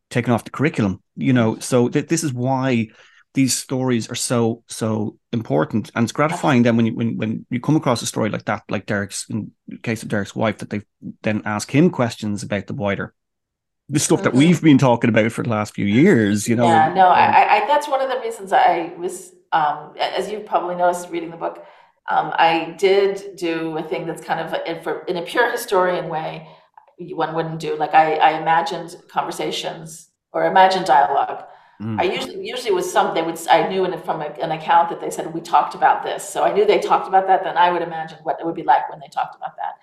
taken 0.10 0.34
off 0.34 0.44
the 0.44 0.52
curriculum. 0.52 1.02
You 1.16 1.34
know, 1.34 1.60
so 1.60 1.90
th- 1.90 2.08
this 2.08 2.24
is 2.24 2.34
why 2.34 2.90
these 3.38 3.56
stories 3.56 4.10
are 4.10 4.16
so 4.16 4.64
so 4.68 5.18
important, 5.32 5.92
and 5.96 6.04
it's 6.04 6.12
gratifying 6.12 6.64
then 6.64 6.76
when 6.76 6.88
you 6.88 6.96
when 6.96 7.18
when 7.18 7.46
you 7.50 7.60
come 7.60 7.76
across 7.76 8.02
a 8.02 8.06
story 8.06 8.30
like 8.30 8.46
that, 8.46 8.64
like 8.70 8.86
Derek's 8.86 9.30
in 9.30 9.52
the 9.68 9.78
case 9.78 10.04
of 10.04 10.10
Derek's 10.10 10.36
wife, 10.36 10.58
that 10.58 10.70
they 10.70 10.82
then 11.22 11.42
ask 11.46 11.70
him 11.74 11.90
questions 11.90 12.44
about 12.44 12.68
the 12.68 12.74
wider 12.74 13.14
the 13.90 14.00
stuff 14.00 14.24
that 14.24 14.30
mm-hmm. 14.30 14.40
we've 14.40 14.62
been 14.62 14.78
talking 14.78 15.10
about 15.10 15.32
for 15.32 15.44
the 15.44 15.50
last 15.50 15.74
few 15.74 15.86
years, 15.86 16.48
you 16.48 16.56
know. 16.56 16.66
Yeah, 16.66 16.94
no, 16.94 17.08
I, 17.08 17.58
I 17.58 17.68
that's 17.68 17.88
one 17.88 18.02
of 18.02 18.10
the 18.10 18.20
reasons 18.20 18.52
I 18.52 18.94
was, 18.98 19.34
um, 19.54 19.94
as 19.98 20.30
you 20.30 20.40
probably 20.40 20.76
noticed 20.76 21.10
reading 21.10 21.32
the 21.32 21.38
book, 21.38 21.66
um, 22.10 22.34
I 22.36 22.76
did 22.78 23.36
do 23.38 23.78
a 23.78 23.84
thing 23.84 24.06
that's 24.06 24.22
kind 24.22 24.40
of 24.40 24.54
in, 24.66 24.82
for, 24.82 25.04
in 25.06 25.18
a 25.18 25.22
pure 25.22 25.50
historian 25.52 26.10
way. 26.10 26.48
One 27.00 27.34
wouldn't 27.36 27.60
do 27.60 27.78
like 27.78 27.94
I, 27.94 28.16
I 28.16 28.42
imagined 28.42 28.96
conversations 29.08 30.10
or 30.34 30.46
imagined 30.46 30.86
dialogue. 30.86 31.46
Mm. 31.82 32.00
I 32.00 32.04
usually 32.04 32.48
usually 32.48 32.72
was 32.72 32.92
some 32.92 33.14
they 33.14 33.22
would 33.22 33.40
I 33.50 33.68
knew 33.68 33.86
in, 33.86 34.00
from 34.02 34.22
a, 34.22 34.26
an 34.42 34.52
account 34.52 34.90
that 34.90 35.00
they 35.00 35.12
said 35.12 35.32
we 35.34 35.42
talked 35.42 35.76
about 35.76 36.04
this, 36.04 36.28
so 36.28 36.44
I 36.44 36.52
knew 36.52 36.66
they 36.66 36.80
talked 36.80 37.08
about 37.08 37.28
that. 37.28 37.44
Then 37.44 37.58
I 37.58 37.72
would 37.72 37.84
imagine 37.84 38.18
what 38.24 38.38
it 38.40 38.46
would 38.46 38.56
be 38.56 38.64
like 38.64 38.90
when 38.90 39.00
they 39.00 39.08
talked 39.08 39.36
about 39.36 39.56
that. 39.58 39.76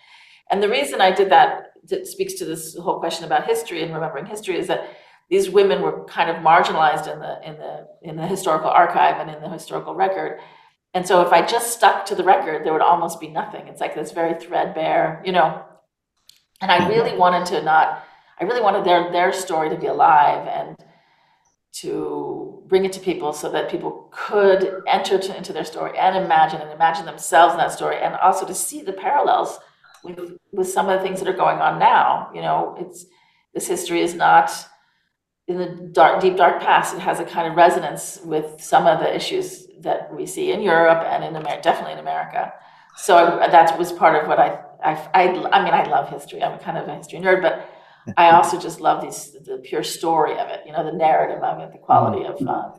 And 0.51 0.63
the 0.63 0.69
reason 0.69 1.01
I 1.01 1.13
did 1.13 1.31
that 1.31 1.73
that 1.89 2.07
speaks 2.07 2.35
to 2.35 2.45
this 2.45 2.77
whole 2.77 2.99
question 2.99 3.25
about 3.25 3.47
history 3.47 3.83
and 3.83 3.95
remembering 3.95 4.27
history 4.27 4.59
is 4.59 4.67
that 4.67 4.91
these 5.31 5.49
women 5.49 5.83
were 5.83 6.05
kind 6.05 6.31
of 6.31 6.37
marginalized 6.37 7.13
in 7.13 7.21
the 7.21 7.41
in 7.47 7.57
the 7.59 7.89
in 8.03 8.17
the 8.17 8.27
historical 8.27 8.71
archive 8.71 9.21
and 9.21 9.31
in 9.31 9.41
the 9.41 9.49
historical 9.49 9.95
record. 9.95 10.41
And 10.95 11.07
so 11.07 11.23
if 11.23 11.33
I 11.33 11.43
just 11.43 11.73
stuck 11.73 12.07
to 12.07 12.15
the 12.15 12.25
record, 12.25 12.65
there 12.65 12.73
would 12.73 12.83
almost 12.83 13.21
be 13.21 13.29
nothing. 13.29 13.67
It's 13.69 13.81
like 13.81 13.95
this 13.95 14.13
very 14.13 14.39
threadbare, 14.39 15.23
you 15.25 15.33
know. 15.33 15.65
And 16.61 16.71
I 16.71 16.89
really 16.89 17.17
wanted 17.17 17.47
to 17.47 17.63
not 17.63 18.05
I 18.41 18.45
really 18.45 18.61
wanted 18.61 18.85
their 18.85 19.13
their 19.13 19.33
story 19.33 19.71
to 19.71 19.77
be 19.77 19.87
alive 19.87 20.47
and 20.49 20.77
to 21.75 22.63
bring 22.69 22.85
it 22.85 22.93
to 22.93 23.01
people 23.01 23.33
so 23.33 23.51
that 23.51 23.69
people 23.69 24.09
could 24.13 24.83
enter 24.87 25.19
to, 25.19 25.37
into 25.37 25.53
their 25.53 25.65
story 25.65 25.99
and 25.99 26.17
imagine 26.17 26.61
and 26.61 26.71
imagine 26.71 27.05
themselves 27.05 27.53
in 27.53 27.59
that 27.59 27.73
story 27.73 27.97
and 28.01 28.15
also 28.17 28.47
to 28.47 28.55
see 28.55 28.83
the 28.83 28.93
parallels 28.93 29.59
with 30.05 30.37
with 30.53 30.69
some 30.69 30.89
of 30.89 30.99
the 30.99 31.05
things 31.05 31.19
that 31.19 31.29
are 31.29 31.37
going 31.37 31.59
on 31.59 31.79
now. 31.79 32.31
You 32.33 32.43
know 32.43 32.77
it's 32.79 33.07
this 33.55 33.67
history 33.67 34.03
is 34.03 34.15
not 34.15 34.51
in 35.49 35.59
the 35.59 35.91
dark 35.93 36.21
deep 36.21 36.37
dark 36.37 36.61
past. 36.61 36.95
It 36.95 37.01
has 37.01 37.19
a 37.19 37.25
kind 37.25 37.49
of 37.49 37.57
resonance 37.57 38.21
with 38.25 38.61
some 38.61 38.87
of 38.87 39.01
the 39.01 39.15
issues 39.15 39.67
that 39.81 40.15
we 40.15 40.27
see 40.27 40.53
in 40.53 40.63
Europe 40.63 41.03
and 41.05 41.25
in 41.25 41.35
America 41.35 41.63
definitely 41.63 41.95
in 41.95 41.99
America. 41.99 42.53
So 42.97 43.17
I, 43.17 43.49
that 43.49 43.77
was 43.77 43.91
part 43.91 44.23
of 44.23 44.29
what 44.29 44.39
I, 44.39 44.61
I 44.85 44.93
I 45.13 45.23
I 45.51 45.65
mean 45.65 45.75
I 45.75 45.85
love 45.89 46.09
history. 46.09 46.41
I'm 46.41 46.59
kind 46.61 46.79
of 46.79 46.87
a 46.87 46.95
history 46.95 47.19
nerd 47.19 47.43
but 47.43 47.69
I 48.17 48.31
also 48.31 48.59
just 48.59 48.81
love 48.81 49.03
these 49.03 49.33
the 49.45 49.59
pure 49.59 49.83
story 49.83 50.33
of 50.39 50.49
it, 50.49 50.61
you 50.67 50.73
know, 50.73 50.85
the 50.85 50.97
narrative 50.97 51.43
of 51.43 51.61
it, 51.61 51.73
the 51.73 51.79
quality 51.79 52.25
of. 52.27 52.41
Uh, 52.47 52.71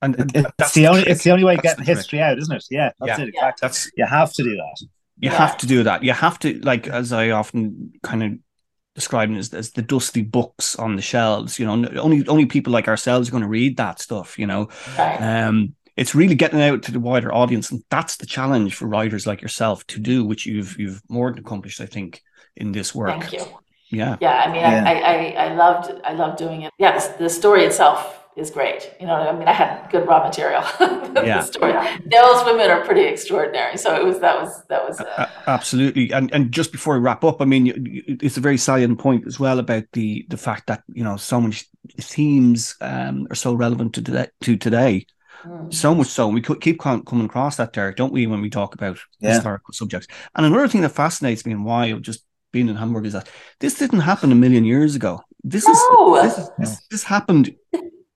and, 0.00 0.18
and 0.34 0.46
it's 0.58 0.72
the 0.72 0.86
only 0.88 1.02
it's 1.02 1.24
the 1.24 1.30
only 1.30 1.44
way 1.44 1.56
that's 1.56 1.74
getting 1.74 1.84
history 1.84 2.20
out, 2.20 2.38
isn't 2.38 2.54
it? 2.54 2.64
Yeah, 2.70 2.90
that's 2.98 3.18
yeah. 3.18 3.24
it. 3.24 3.28
Exactly. 3.28 3.66
That's 3.66 3.90
you 3.96 4.06
have 4.06 4.32
to 4.32 4.42
do 4.42 4.56
that. 4.56 4.80
You 4.80 5.30
yeah. 5.30 5.34
have 5.36 5.56
to 5.58 5.66
do 5.66 5.82
that. 5.84 6.02
You 6.02 6.12
have 6.12 6.38
to 6.40 6.58
like 6.60 6.88
as 6.88 7.12
I 7.12 7.30
often 7.30 7.92
kind 8.02 8.22
of 8.22 8.32
describe 8.94 9.30
it 9.30 9.36
as, 9.36 9.54
as 9.54 9.70
the 9.72 9.82
dusty 9.82 10.22
books 10.22 10.76
on 10.76 10.96
the 10.96 11.02
shelves. 11.02 11.58
You 11.58 11.66
know, 11.66 11.88
only 12.00 12.26
only 12.26 12.46
people 12.46 12.72
like 12.72 12.88
ourselves 12.88 13.28
are 13.28 13.32
going 13.32 13.44
to 13.44 13.48
read 13.48 13.76
that 13.76 14.00
stuff. 14.00 14.38
You 14.38 14.46
know, 14.46 14.68
right. 14.98 15.18
um, 15.18 15.74
it's 15.96 16.14
really 16.14 16.34
getting 16.34 16.60
out 16.60 16.82
to 16.84 16.92
the 16.92 17.00
wider 17.00 17.32
audience, 17.32 17.70
and 17.70 17.82
that's 17.90 18.16
the 18.16 18.26
challenge 18.26 18.74
for 18.74 18.86
writers 18.86 19.26
like 19.26 19.42
yourself 19.42 19.86
to 19.88 20.00
do, 20.00 20.24
which 20.24 20.46
you've 20.46 20.78
you've 20.78 21.02
more 21.08 21.30
than 21.30 21.40
accomplished, 21.40 21.80
I 21.80 21.86
think, 21.86 22.22
in 22.56 22.72
this 22.72 22.94
work. 22.94 23.20
Thank 23.20 23.32
you. 23.32 23.44
Yeah. 23.92 24.16
Yeah. 24.20 24.42
I 24.44 24.46
mean, 24.50 24.62
yeah. 24.62 24.84
I, 24.86 24.94
I, 24.94 25.46
I 25.50 25.54
loved, 25.54 25.92
I 26.04 26.14
loved 26.14 26.38
doing 26.38 26.62
it. 26.62 26.72
Yeah. 26.78 26.98
The, 26.98 27.24
the, 27.24 27.30
story 27.30 27.64
itself 27.64 28.24
is 28.36 28.50
great. 28.50 28.90
You 28.98 29.06
know, 29.06 29.14
I 29.14 29.32
mean, 29.32 29.46
I 29.46 29.52
had 29.52 29.88
good 29.90 30.08
raw 30.08 30.24
material. 30.24 30.62
yeah. 30.80 31.42
story. 31.42 31.72
Those 32.06 32.44
women 32.46 32.70
are 32.70 32.84
pretty 32.84 33.02
extraordinary. 33.02 33.76
So 33.76 33.94
it 33.94 34.04
was, 34.04 34.18
that 34.20 34.40
was, 34.40 34.64
that 34.68 34.88
was. 34.88 34.98
Uh... 35.00 35.28
Absolutely. 35.46 36.10
And, 36.10 36.32
and 36.32 36.50
just 36.50 36.72
before 36.72 36.94
we 36.94 37.00
wrap 37.00 37.22
up, 37.22 37.42
I 37.42 37.44
mean, 37.44 37.92
it's 38.20 38.38
a 38.38 38.40
very 38.40 38.56
salient 38.56 38.98
point 38.98 39.26
as 39.26 39.38
well 39.38 39.58
about 39.58 39.84
the, 39.92 40.24
the 40.30 40.38
fact 40.38 40.68
that, 40.68 40.82
you 40.92 41.04
know, 41.04 41.18
so 41.18 41.40
many 41.40 41.56
themes 42.00 42.74
um, 42.80 43.26
are 43.30 43.36
so 43.36 43.52
relevant 43.52 43.94
to 43.94 44.02
today, 44.02 44.28
to 44.40 44.56
today. 44.56 45.06
Mm. 45.44 45.74
So 45.74 45.94
much 45.94 46.06
so, 46.06 46.28
we 46.28 46.40
could 46.40 46.60
keep 46.60 46.80
coming 46.80 47.24
across 47.24 47.56
that, 47.56 47.72
Derek, 47.72 47.96
don't 47.96 48.12
we, 48.12 48.26
when 48.26 48.40
we 48.40 48.48
talk 48.48 48.74
about 48.74 48.98
yeah. 49.20 49.34
historical 49.34 49.74
subjects? 49.74 50.06
And 50.34 50.46
another 50.46 50.68
thing 50.68 50.82
that 50.82 50.90
fascinates 50.90 51.44
me 51.44 51.52
and 51.52 51.64
why 51.64 51.86
I 51.86 51.92
just 51.94 52.24
being 52.52 52.68
in 52.68 52.76
Hamburg 52.76 53.06
is 53.06 53.14
that 53.14 53.28
this 53.60 53.78
didn't 53.78 54.00
happen 54.00 54.30
a 54.30 54.34
million 54.34 54.64
years 54.64 54.94
ago. 54.94 55.22
This 55.42 55.66
no. 55.66 56.16
is 56.16 56.36
this, 56.36 56.50
this, 56.58 56.86
this 56.90 57.02
happened 57.02 57.54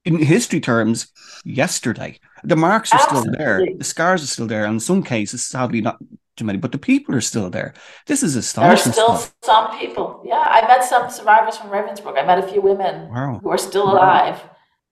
in 0.04 0.18
history 0.18 0.60
terms 0.60 1.08
yesterday. 1.44 2.18
The 2.44 2.56
marks 2.56 2.92
are 2.92 3.00
Absolutely. 3.00 3.32
still 3.32 3.38
there, 3.38 3.66
the 3.76 3.84
scars 3.84 4.22
are 4.22 4.26
still 4.26 4.46
there, 4.46 4.64
and 4.64 4.74
in 4.74 4.80
some 4.80 5.02
cases, 5.02 5.44
sadly, 5.44 5.80
not 5.80 5.98
too 6.36 6.44
many, 6.44 6.58
but 6.58 6.70
the 6.70 6.78
people 6.78 7.14
are 7.14 7.20
still 7.20 7.50
there. 7.50 7.74
This 8.06 8.22
is 8.22 8.36
astonishing. 8.36 8.92
There 8.92 9.04
are 9.04 9.16
still 9.16 9.16
stuff. 9.16 9.34
some 9.42 9.78
people. 9.78 10.22
Yeah, 10.24 10.44
I 10.46 10.60
met 10.68 10.84
some 10.84 11.10
survivors 11.10 11.56
from 11.56 11.70
Ravensbrück. 11.70 12.18
I 12.18 12.26
met 12.26 12.38
a 12.38 12.46
few 12.46 12.60
women 12.60 13.08
wow. 13.10 13.40
who 13.42 13.48
are 13.48 13.58
still 13.58 13.90
alive 13.90 14.42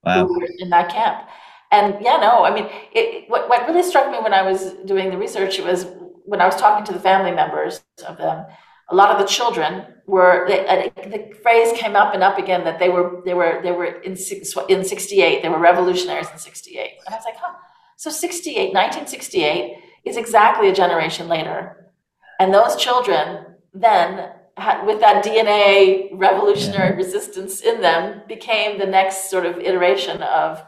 wow. 0.04 0.26
who 0.26 0.40
were 0.40 0.48
in 0.58 0.70
that 0.70 0.90
camp. 0.90 1.28
And 1.70 1.96
yeah, 2.00 2.16
no, 2.16 2.44
I 2.44 2.54
mean, 2.54 2.68
it, 2.92 3.28
what, 3.28 3.48
what 3.48 3.66
really 3.66 3.82
struck 3.82 4.10
me 4.10 4.18
when 4.18 4.32
I 4.32 4.42
was 4.42 4.72
doing 4.84 5.10
the 5.10 5.18
research 5.18 5.58
was 5.58 5.86
when 6.24 6.40
I 6.40 6.46
was 6.46 6.56
talking 6.56 6.84
to 6.86 6.92
the 6.92 7.00
family 7.00 7.32
members 7.32 7.82
of 8.06 8.16
them 8.16 8.46
a 8.90 8.94
lot 8.94 9.10
of 9.10 9.18
the 9.18 9.26
children 9.26 9.86
were 10.06 10.44
they, 10.46 10.66
uh, 10.66 10.90
the 11.08 11.34
phrase 11.42 11.72
came 11.78 11.96
up 11.96 12.14
and 12.14 12.22
up 12.22 12.38
again 12.38 12.64
that 12.64 12.78
they 12.78 12.88
were 12.88 13.22
they 13.24 13.34
were 13.34 13.60
they 13.62 13.72
were 13.72 13.86
in 13.86 14.16
in 14.68 14.84
68 14.84 15.42
they 15.42 15.48
were 15.48 15.58
revolutionaries 15.58 16.30
in 16.30 16.38
68 16.38 16.90
and 17.06 17.14
i 17.14 17.16
was 17.16 17.24
like 17.24 17.36
huh. 17.36 17.54
So 17.96 18.10
68 18.10 18.74
1968 18.74 19.76
is 20.04 20.16
exactly 20.16 20.68
a 20.68 20.74
generation 20.74 21.28
later. 21.28 21.90
And 22.38 22.52
those 22.52 22.76
children 22.76 23.46
then 23.72 24.30
had, 24.56 24.84
with 24.84 25.00
that 25.00 25.24
dna 25.24 26.10
revolutionary 26.12 26.90
yeah. 26.90 26.96
resistance 26.96 27.60
in 27.60 27.80
them 27.80 28.22
became 28.28 28.78
the 28.78 28.86
next 28.86 29.30
sort 29.30 29.46
of 29.46 29.58
iteration 29.58 30.22
of 30.22 30.62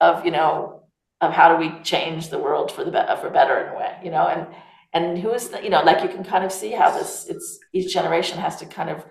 of 0.00 0.24
you 0.24 0.30
know 0.30 0.82
of 1.20 1.32
how 1.32 1.54
do 1.54 1.56
we 1.64 1.82
change 1.82 2.28
the 2.28 2.38
world 2.38 2.72
for 2.72 2.84
the 2.84 3.18
for 3.20 3.30
better 3.30 3.58
in 3.60 3.74
a 3.74 3.76
way 3.76 3.96
you 4.02 4.10
know? 4.10 4.26
And 4.26 4.46
and 4.92 5.18
who 5.18 5.32
is 5.32 5.48
the, 5.48 5.62
you 5.62 5.70
know 5.70 5.82
like 5.82 6.02
you 6.02 6.08
can 6.08 6.24
kind 6.24 6.44
of 6.44 6.52
see 6.52 6.72
how 6.72 6.90
this 6.90 7.26
it's 7.28 7.58
each 7.72 7.92
generation 7.92 8.38
has 8.38 8.56
to 8.56 8.66
kind 8.66 8.90
of 8.90 9.04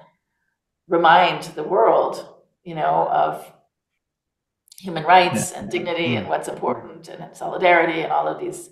remind 0.88 1.44
the 1.56 1.64
world 1.64 2.28
you 2.64 2.76
know 2.76 3.08
of 3.12 3.52
human 4.78 5.04
rights 5.04 5.52
yeah. 5.52 5.60
and 5.60 5.70
dignity 5.70 6.16
and 6.16 6.26
mm. 6.26 6.30
what's 6.30 6.48
important 6.48 7.08
and 7.10 7.36
solidarity 7.36 8.02
and 8.02 8.12
all 8.12 8.28
of 8.28 8.40
these 8.40 8.70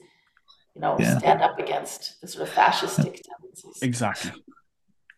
you 0.74 0.82
know 0.82 0.96
yeah. 1.00 1.18
stand 1.18 1.42
up 1.42 1.60
against 1.60 2.20
the 2.22 2.28
sort 2.28 2.48
of 2.48 2.54
fascistic 2.54 3.22
tendencies 3.22 3.80
exactly 3.82 4.32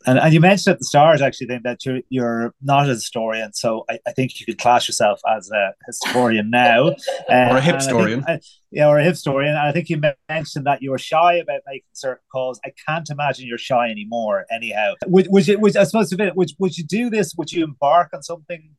and, 0.06 0.18
and 0.18 0.34
you 0.34 0.39
mentioned 0.39 0.74
at 0.74 0.80
the 0.80 0.86
start 0.86 1.20
actually 1.22 1.47
then 1.47 1.62
that 1.64 1.86
you're 1.86 2.00
you're 2.10 2.54
not 2.62 2.86
a 2.86 2.93
historian, 2.93 3.54
so 3.54 3.84
I, 3.89 4.00
I 4.08 4.12
think 4.12 4.39
you 4.39 4.45
could 4.45 4.58
class 4.58 4.88
yourself 4.88 5.20
as 5.28 5.52
a 5.52 5.74
historian 5.86 6.50
now, 6.50 6.89
uh, 6.89 6.93
or 7.52 7.58
a 7.58 7.62
historian, 7.62 8.24
uh, 8.26 8.38
yeah, 8.72 8.88
or 8.88 8.97
a 8.97 9.04
historian. 9.04 9.50
And 9.50 9.60
I 9.60 9.72
think 9.74 9.89
you 9.89 10.02
mentioned 10.30 10.66
that 10.66 10.82
you 10.82 10.91
were 10.91 10.97
shy 10.97 11.34
about 11.36 11.62
making 11.68 11.89
certain 11.93 12.24
calls. 12.32 12.62
I 12.66 12.72
can't 12.88 13.10
imagine 13.10 13.45
you're 13.45 13.58
shy 13.58 13.89
anymore. 13.89 14.45
Anyhow, 14.50 14.93
would 15.06 15.28
would 15.32 15.47
you? 15.47 15.60
Would 15.60 15.76
I 15.76 15.84
suppose 15.84 16.14
a 16.14 16.32
would 16.34 16.52
would 16.60 16.78
you 16.78 16.86
do 16.86 17.10
this? 17.10 17.34
Would 17.38 17.52
you 17.52 17.66
embark 17.66 18.12
on 18.14 18.24
something 18.24 18.76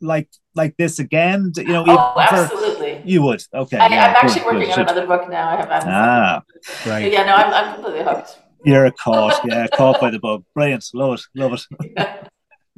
like 0.00 0.28
like 0.56 0.76
this 0.76 0.98
again? 0.98 1.52
You 1.56 1.64
know, 1.64 1.84
oh, 1.86 2.14
absolutely. 2.18 3.00
For, 3.00 3.06
you 3.06 3.22
would. 3.22 3.44
Okay. 3.54 3.78
I, 3.78 3.86
am 3.86 3.92
actually 3.92 4.40
good, 4.40 4.44
working 4.44 4.60
good, 4.60 4.78
on 4.78 4.80
another 4.80 5.06
book 5.06 5.30
now. 5.30 5.50
I 5.50 5.56
have. 5.56 5.84
Ah, 5.86 6.42
right. 6.84 7.12
Yeah, 7.12 7.24
no, 7.24 7.34
I'm, 7.34 7.54
I'm 7.54 7.74
completely 7.74 8.02
hooked. 8.02 8.38
You're 8.64 8.86
a 8.86 8.92
caught, 8.92 9.40
yeah, 9.44 9.66
caught 9.68 10.00
by 10.00 10.10
the 10.10 10.18
bug. 10.18 10.44
Brilliant, 10.54 10.84
love 10.94 11.14
it, 11.14 11.20
love 11.34 11.52
it. 11.54 12.28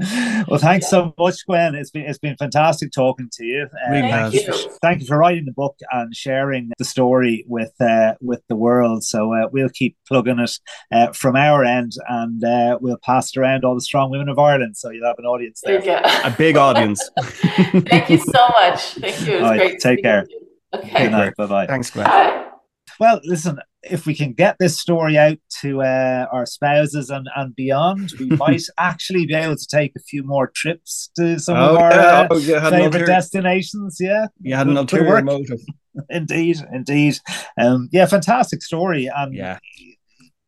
well, 0.48 0.58
thanks 0.58 0.88
so 0.88 1.14
much, 1.18 1.44
Gwen. 1.46 1.74
It's 1.74 1.90
been 1.90 2.02
it's 2.02 2.18
been 2.18 2.36
fantastic 2.36 2.90
talking 2.90 3.28
to 3.32 3.44
you. 3.44 3.68
Uh, 3.86 3.90
really 3.90 4.10
thank, 4.10 4.34
you 4.34 4.46
for, 4.46 4.70
thank 4.80 5.00
you 5.00 5.06
for 5.06 5.18
writing 5.18 5.44
the 5.44 5.52
book 5.52 5.76
and 5.90 6.14
sharing 6.14 6.70
the 6.78 6.84
story 6.84 7.44
with 7.46 7.72
uh, 7.80 8.14
with 8.20 8.42
the 8.48 8.56
world. 8.56 9.04
So 9.04 9.34
uh, 9.34 9.48
we'll 9.52 9.68
keep 9.68 9.96
plugging 10.08 10.38
it 10.38 10.58
uh, 10.90 11.12
from 11.12 11.36
our 11.36 11.64
end, 11.64 11.92
and 12.08 12.42
uh, 12.42 12.78
we'll 12.80 12.98
pass 13.04 13.36
it 13.36 13.40
around 13.40 13.64
all 13.64 13.74
the 13.74 13.82
strong 13.82 14.10
women 14.10 14.28
of 14.30 14.38
Ireland. 14.38 14.76
So 14.76 14.90
you'll 14.90 15.06
have 15.06 15.18
an 15.18 15.26
audience 15.26 15.60
there. 15.62 15.80
there 15.82 16.00
a 16.24 16.30
big 16.30 16.56
audience. 16.56 17.10
thank 17.20 18.08
you 18.08 18.18
so 18.18 18.48
much. 18.48 18.94
Thank 18.94 19.26
you. 19.26 19.34
It 19.34 19.40
was 19.42 19.50
right, 19.50 19.58
great. 19.58 19.80
Take 19.80 20.02
care. 20.02 20.26
Okay. 20.72 21.04
Good 21.04 21.12
night. 21.12 21.36
Bye 21.36 21.46
bye. 21.46 21.66
Thanks, 21.66 21.90
Gwen. 21.90 22.06
Bye. 22.06 22.36
Well, 23.00 23.18
listen, 23.24 23.58
if 23.82 24.04
we 24.04 24.14
can 24.14 24.34
get 24.34 24.56
this 24.60 24.78
story 24.78 25.16
out 25.16 25.38
to 25.62 25.80
uh, 25.80 26.26
our 26.30 26.44
spouses 26.44 27.08
and, 27.08 27.26
and 27.34 27.56
beyond, 27.56 28.12
we 28.20 28.26
might 28.36 28.62
actually 28.78 29.24
be 29.24 29.34
able 29.34 29.56
to 29.56 29.66
take 29.66 29.92
a 29.96 30.00
few 30.00 30.22
more 30.22 30.52
trips 30.54 31.10
to 31.16 31.38
some 31.40 31.56
oh, 31.56 31.70
of 31.70 31.76
our 31.78 31.90
yeah. 31.90 32.20
uh, 32.20 32.28
oh, 32.30 32.70
favorite 32.70 33.06
destinations. 33.06 33.96
Yeah, 33.98 34.26
you 34.42 34.54
had 34.54 34.66
an 34.66 34.76
ulterior 34.76 35.22
motive. 35.22 35.60
indeed, 36.10 36.58
indeed. 36.72 37.16
Um, 37.58 37.88
yeah, 37.90 38.04
fantastic 38.04 38.62
story. 38.62 39.10
And 39.12 39.34
yeah. 39.34 39.58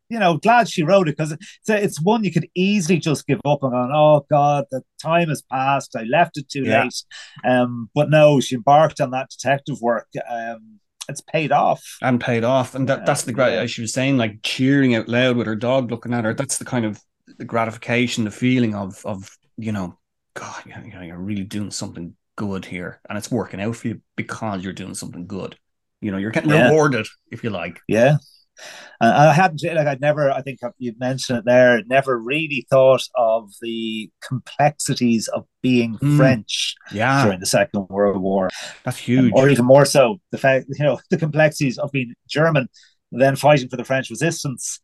You 0.09 0.19
know, 0.19 0.37
glad 0.37 0.69
she 0.69 0.83
wrote 0.83 1.07
it 1.07 1.17
because 1.17 1.31
it's, 1.31 1.69
it's 1.69 2.01
one 2.03 2.23
you 2.23 2.31
could 2.31 2.47
easily 2.53 2.99
just 2.99 3.25
give 3.25 3.39
up 3.45 3.63
on. 3.63 3.89
Oh 3.91 4.23
God, 4.29 4.65
the 4.69 4.83
time 5.01 5.29
has 5.29 5.41
passed. 5.41 5.95
I 5.95 6.03
left 6.03 6.37
it 6.37 6.49
too 6.49 6.65
yeah. 6.65 6.83
late. 6.83 7.03
Um, 7.43 7.89
but 7.95 8.11
no, 8.11 8.39
she 8.39 8.53
embarked 8.53 9.01
on 9.01 9.09
that 9.09 9.31
detective 9.31 9.81
work. 9.81 10.07
Um, 10.29 10.81
it's 11.09 11.21
paid 11.21 11.51
off. 11.51 11.97
And 12.01 12.19
paid 12.19 12.43
off. 12.43 12.75
And 12.75 12.87
that, 12.89 13.05
that's 13.05 13.23
the 13.23 13.33
great 13.33 13.57
as 13.57 13.71
she 13.71 13.81
was 13.81 13.93
saying 13.93 14.17
like 14.17 14.41
cheering 14.43 14.95
out 14.95 15.07
loud 15.07 15.37
with 15.37 15.47
her 15.47 15.55
dog 15.55 15.91
looking 15.91 16.13
at 16.13 16.25
her 16.25 16.33
that's 16.33 16.57
the 16.57 16.65
kind 16.65 16.85
of 16.85 16.99
the 17.37 17.45
gratification 17.45 18.25
the 18.25 18.31
feeling 18.31 18.75
of 18.75 19.01
of 19.05 19.29
you 19.57 19.71
know 19.71 19.97
god 20.33 20.61
you 20.65 20.93
know, 20.93 21.01
you're 21.01 21.17
really 21.17 21.43
doing 21.43 21.71
something 21.71 22.15
good 22.35 22.65
here 22.65 22.99
and 23.07 23.17
it's 23.17 23.31
working 23.31 23.61
out 23.61 23.75
for 23.75 23.87
you 23.87 24.01
because 24.15 24.63
you're 24.63 24.73
doing 24.73 24.95
something 24.95 25.27
good. 25.27 25.57
You 26.01 26.11
know 26.11 26.17
you're 26.17 26.31
getting 26.31 26.49
yeah. 26.49 26.69
rewarded 26.69 27.07
if 27.31 27.43
you 27.43 27.49
like. 27.49 27.79
Yeah 27.87 28.17
and 29.01 29.11
I 29.11 29.33
hadn't 29.33 29.63
like 29.63 29.87
I'd 29.87 30.01
never 30.01 30.31
I 30.31 30.41
think 30.41 30.59
you 30.77 30.93
mentioned 30.97 31.39
it 31.39 31.45
there 31.45 31.81
never 31.85 32.17
really 32.17 32.65
thought 32.69 33.03
of 33.15 33.51
the 33.61 34.09
complexities 34.27 35.27
of 35.29 35.45
being 35.61 35.97
mm. 35.97 36.17
French 36.17 36.75
yeah. 36.91 37.23
during 37.23 37.39
the 37.39 37.45
Second 37.45 37.87
World 37.89 38.21
War. 38.21 38.49
That's 38.83 38.97
huge, 38.97 39.33
um, 39.33 39.39
or 39.39 39.49
even 39.49 39.65
more 39.65 39.85
so 39.85 40.19
the 40.31 40.37
fact 40.37 40.65
you 40.69 40.83
know 40.83 40.99
the 41.09 41.17
complexities 41.17 41.77
of 41.77 41.91
being 41.91 42.13
German, 42.27 42.67
then 43.11 43.35
fighting 43.35 43.69
for 43.69 43.77
the 43.77 43.85
French 43.85 44.09
resistance. 44.09 44.79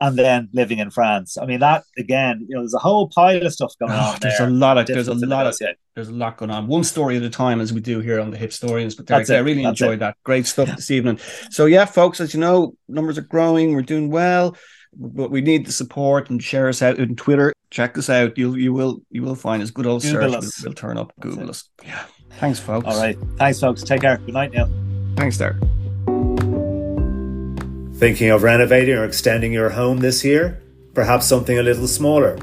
And 0.00 0.16
then 0.18 0.48
living 0.52 0.78
in 0.78 0.90
France. 0.90 1.36
I 1.38 1.46
mean, 1.46 1.60
that 1.60 1.84
again, 1.96 2.46
you 2.48 2.54
know, 2.54 2.62
there's 2.62 2.74
a 2.74 2.78
whole 2.78 3.08
pile 3.08 3.44
of 3.44 3.52
stuff 3.52 3.72
going 3.78 3.92
oh, 3.92 3.96
on. 3.96 4.18
There's 4.20 4.38
there. 4.38 4.46
a 4.46 4.50
lot 4.50 4.78
of 4.78 4.86
there's 4.86 5.08
a 5.08 5.14
lot 5.14 5.46
of 5.46 5.58
there's 5.94 6.08
a 6.08 6.12
lot 6.12 6.36
going 6.36 6.50
on. 6.50 6.66
One 6.68 6.84
story 6.84 7.16
at 7.16 7.22
a 7.22 7.30
time, 7.30 7.60
as 7.60 7.72
we 7.72 7.80
do 7.80 8.00
here 8.00 8.20
on 8.20 8.30
the 8.30 8.38
Hipstorians. 8.38 8.96
But 8.96 9.06
Derek, 9.06 9.28
I 9.30 9.38
really 9.38 9.64
enjoyed 9.64 9.94
it. 9.94 10.00
that. 10.00 10.16
Great 10.24 10.46
stuff 10.46 10.68
yeah. 10.68 10.76
this 10.76 10.90
evening. 10.90 11.18
So 11.50 11.66
yeah, 11.66 11.84
folks, 11.84 12.20
as 12.20 12.34
you 12.34 12.40
know, 12.40 12.74
numbers 12.88 13.18
are 13.18 13.22
growing. 13.22 13.74
We're 13.74 13.82
doing 13.82 14.10
well, 14.10 14.56
but 14.94 15.30
we 15.30 15.40
need 15.40 15.66
the 15.66 15.72
support 15.72 16.30
and 16.30 16.42
share 16.42 16.68
us 16.68 16.82
out 16.82 17.00
on 17.00 17.16
Twitter. 17.16 17.52
Check 17.70 17.98
us 17.98 18.08
out. 18.08 18.38
You 18.38 18.54
you 18.54 18.72
will 18.72 19.02
you 19.10 19.22
will 19.22 19.34
find 19.34 19.62
us. 19.62 19.70
Good 19.70 19.86
old 19.86 20.02
Google 20.02 20.32
search 20.32 20.44
us. 20.44 20.62
will, 20.62 20.70
will 20.70 20.74
turn 20.74 20.96
up. 20.96 21.12
Google 21.20 21.50
us. 21.50 21.68
Yeah. 21.84 22.04
Thanks, 22.38 22.60
folks. 22.60 22.86
All 22.86 22.96
right. 22.96 23.18
Thanks, 23.36 23.60
folks. 23.60 23.82
Take 23.82 24.02
care. 24.02 24.18
Good 24.18 24.34
night, 24.34 24.52
Neil. 24.52 24.70
Thanks, 25.16 25.36
Derek. 25.38 25.56
Thinking 27.98 28.30
of 28.30 28.44
renovating 28.44 28.94
or 28.94 29.04
extending 29.04 29.52
your 29.52 29.70
home 29.70 29.98
this 29.98 30.24
year? 30.24 30.62
Perhaps 30.94 31.26
something 31.26 31.58
a 31.58 31.64
little 31.64 31.88
smaller. 31.88 32.38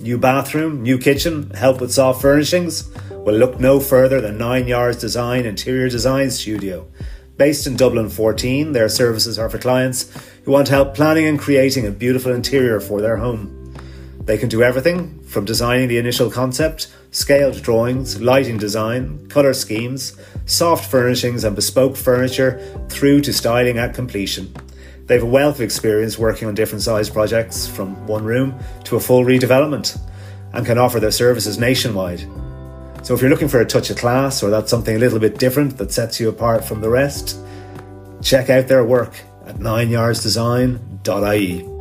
New 0.00 0.16
bathroom, 0.16 0.82
new 0.82 0.96
kitchen, 0.96 1.50
help 1.50 1.82
with 1.82 1.92
soft 1.92 2.22
furnishings? 2.22 2.90
Well, 3.10 3.36
look 3.36 3.60
no 3.60 3.78
further 3.78 4.22
than 4.22 4.38
Nine 4.38 4.66
Yards 4.66 4.96
Design 4.96 5.44
Interior 5.44 5.90
Design 5.90 6.30
Studio. 6.30 6.88
Based 7.36 7.66
in 7.66 7.76
Dublin 7.76 8.08
14, 8.08 8.72
their 8.72 8.88
services 8.88 9.38
are 9.38 9.50
for 9.50 9.58
clients 9.58 10.10
who 10.46 10.52
want 10.52 10.68
help 10.68 10.94
planning 10.94 11.26
and 11.26 11.38
creating 11.38 11.86
a 11.86 11.90
beautiful 11.90 12.32
interior 12.32 12.80
for 12.80 13.02
their 13.02 13.18
home. 13.18 13.74
They 14.20 14.38
can 14.38 14.48
do 14.48 14.62
everything 14.62 15.20
from 15.24 15.44
designing 15.44 15.88
the 15.88 15.98
initial 15.98 16.30
concept, 16.30 16.90
scaled 17.10 17.60
drawings, 17.60 18.22
lighting 18.22 18.56
design, 18.56 19.26
colour 19.28 19.52
schemes, 19.52 20.16
soft 20.46 20.90
furnishings, 20.90 21.44
and 21.44 21.54
bespoke 21.54 21.98
furniture 21.98 22.58
through 22.88 23.20
to 23.20 23.34
styling 23.34 23.76
at 23.76 23.94
completion. 23.94 24.54
They 25.06 25.14
have 25.14 25.22
a 25.22 25.26
wealth 25.26 25.54
of 25.56 25.62
experience 25.62 26.18
working 26.18 26.48
on 26.48 26.54
different 26.54 26.82
size 26.82 27.08
projects, 27.08 27.66
from 27.66 28.06
one 28.06 28.24
room 28.24 28.58
to 28.84 28.96
a 28.96 29.00
full 29.00 29.24
redevelopment, 29.24 29.98
and 30.52 30.66
can 30.66 30.78
offer 30.78 30.98
their 30.98 31.12
services 31.12 31.58
nationwide. 31.58 32.26
So 33.02 33.14
if 33.14 33.20
you're 33.20 33.30
looking 33.30 33.48
for 33.48 33.60
a 33.60 33.66
touch 33.66 33.90
of 33.90 33.98
class 33.98 34.42
or 34.42 34.50
that's 34.50 34.68
something 34.68 34.96
a 34.96 34.98
little 34.98 35.20
bit 35.20 35.38
different 35.38 35.78
that 35.78 35.92
sets 35.92 36.18
you 36.18 36.28
apart 36.28 36.64
from 36.64 36.80
the 36.80 36.88
rest, 36.88 37.38
check 38.20 38.50
out 38.50 38.66
their 38.66 38.84
work 38.84 39.14
at 39.46 39.56
nineyardsdesign.ie. 39.56 41.75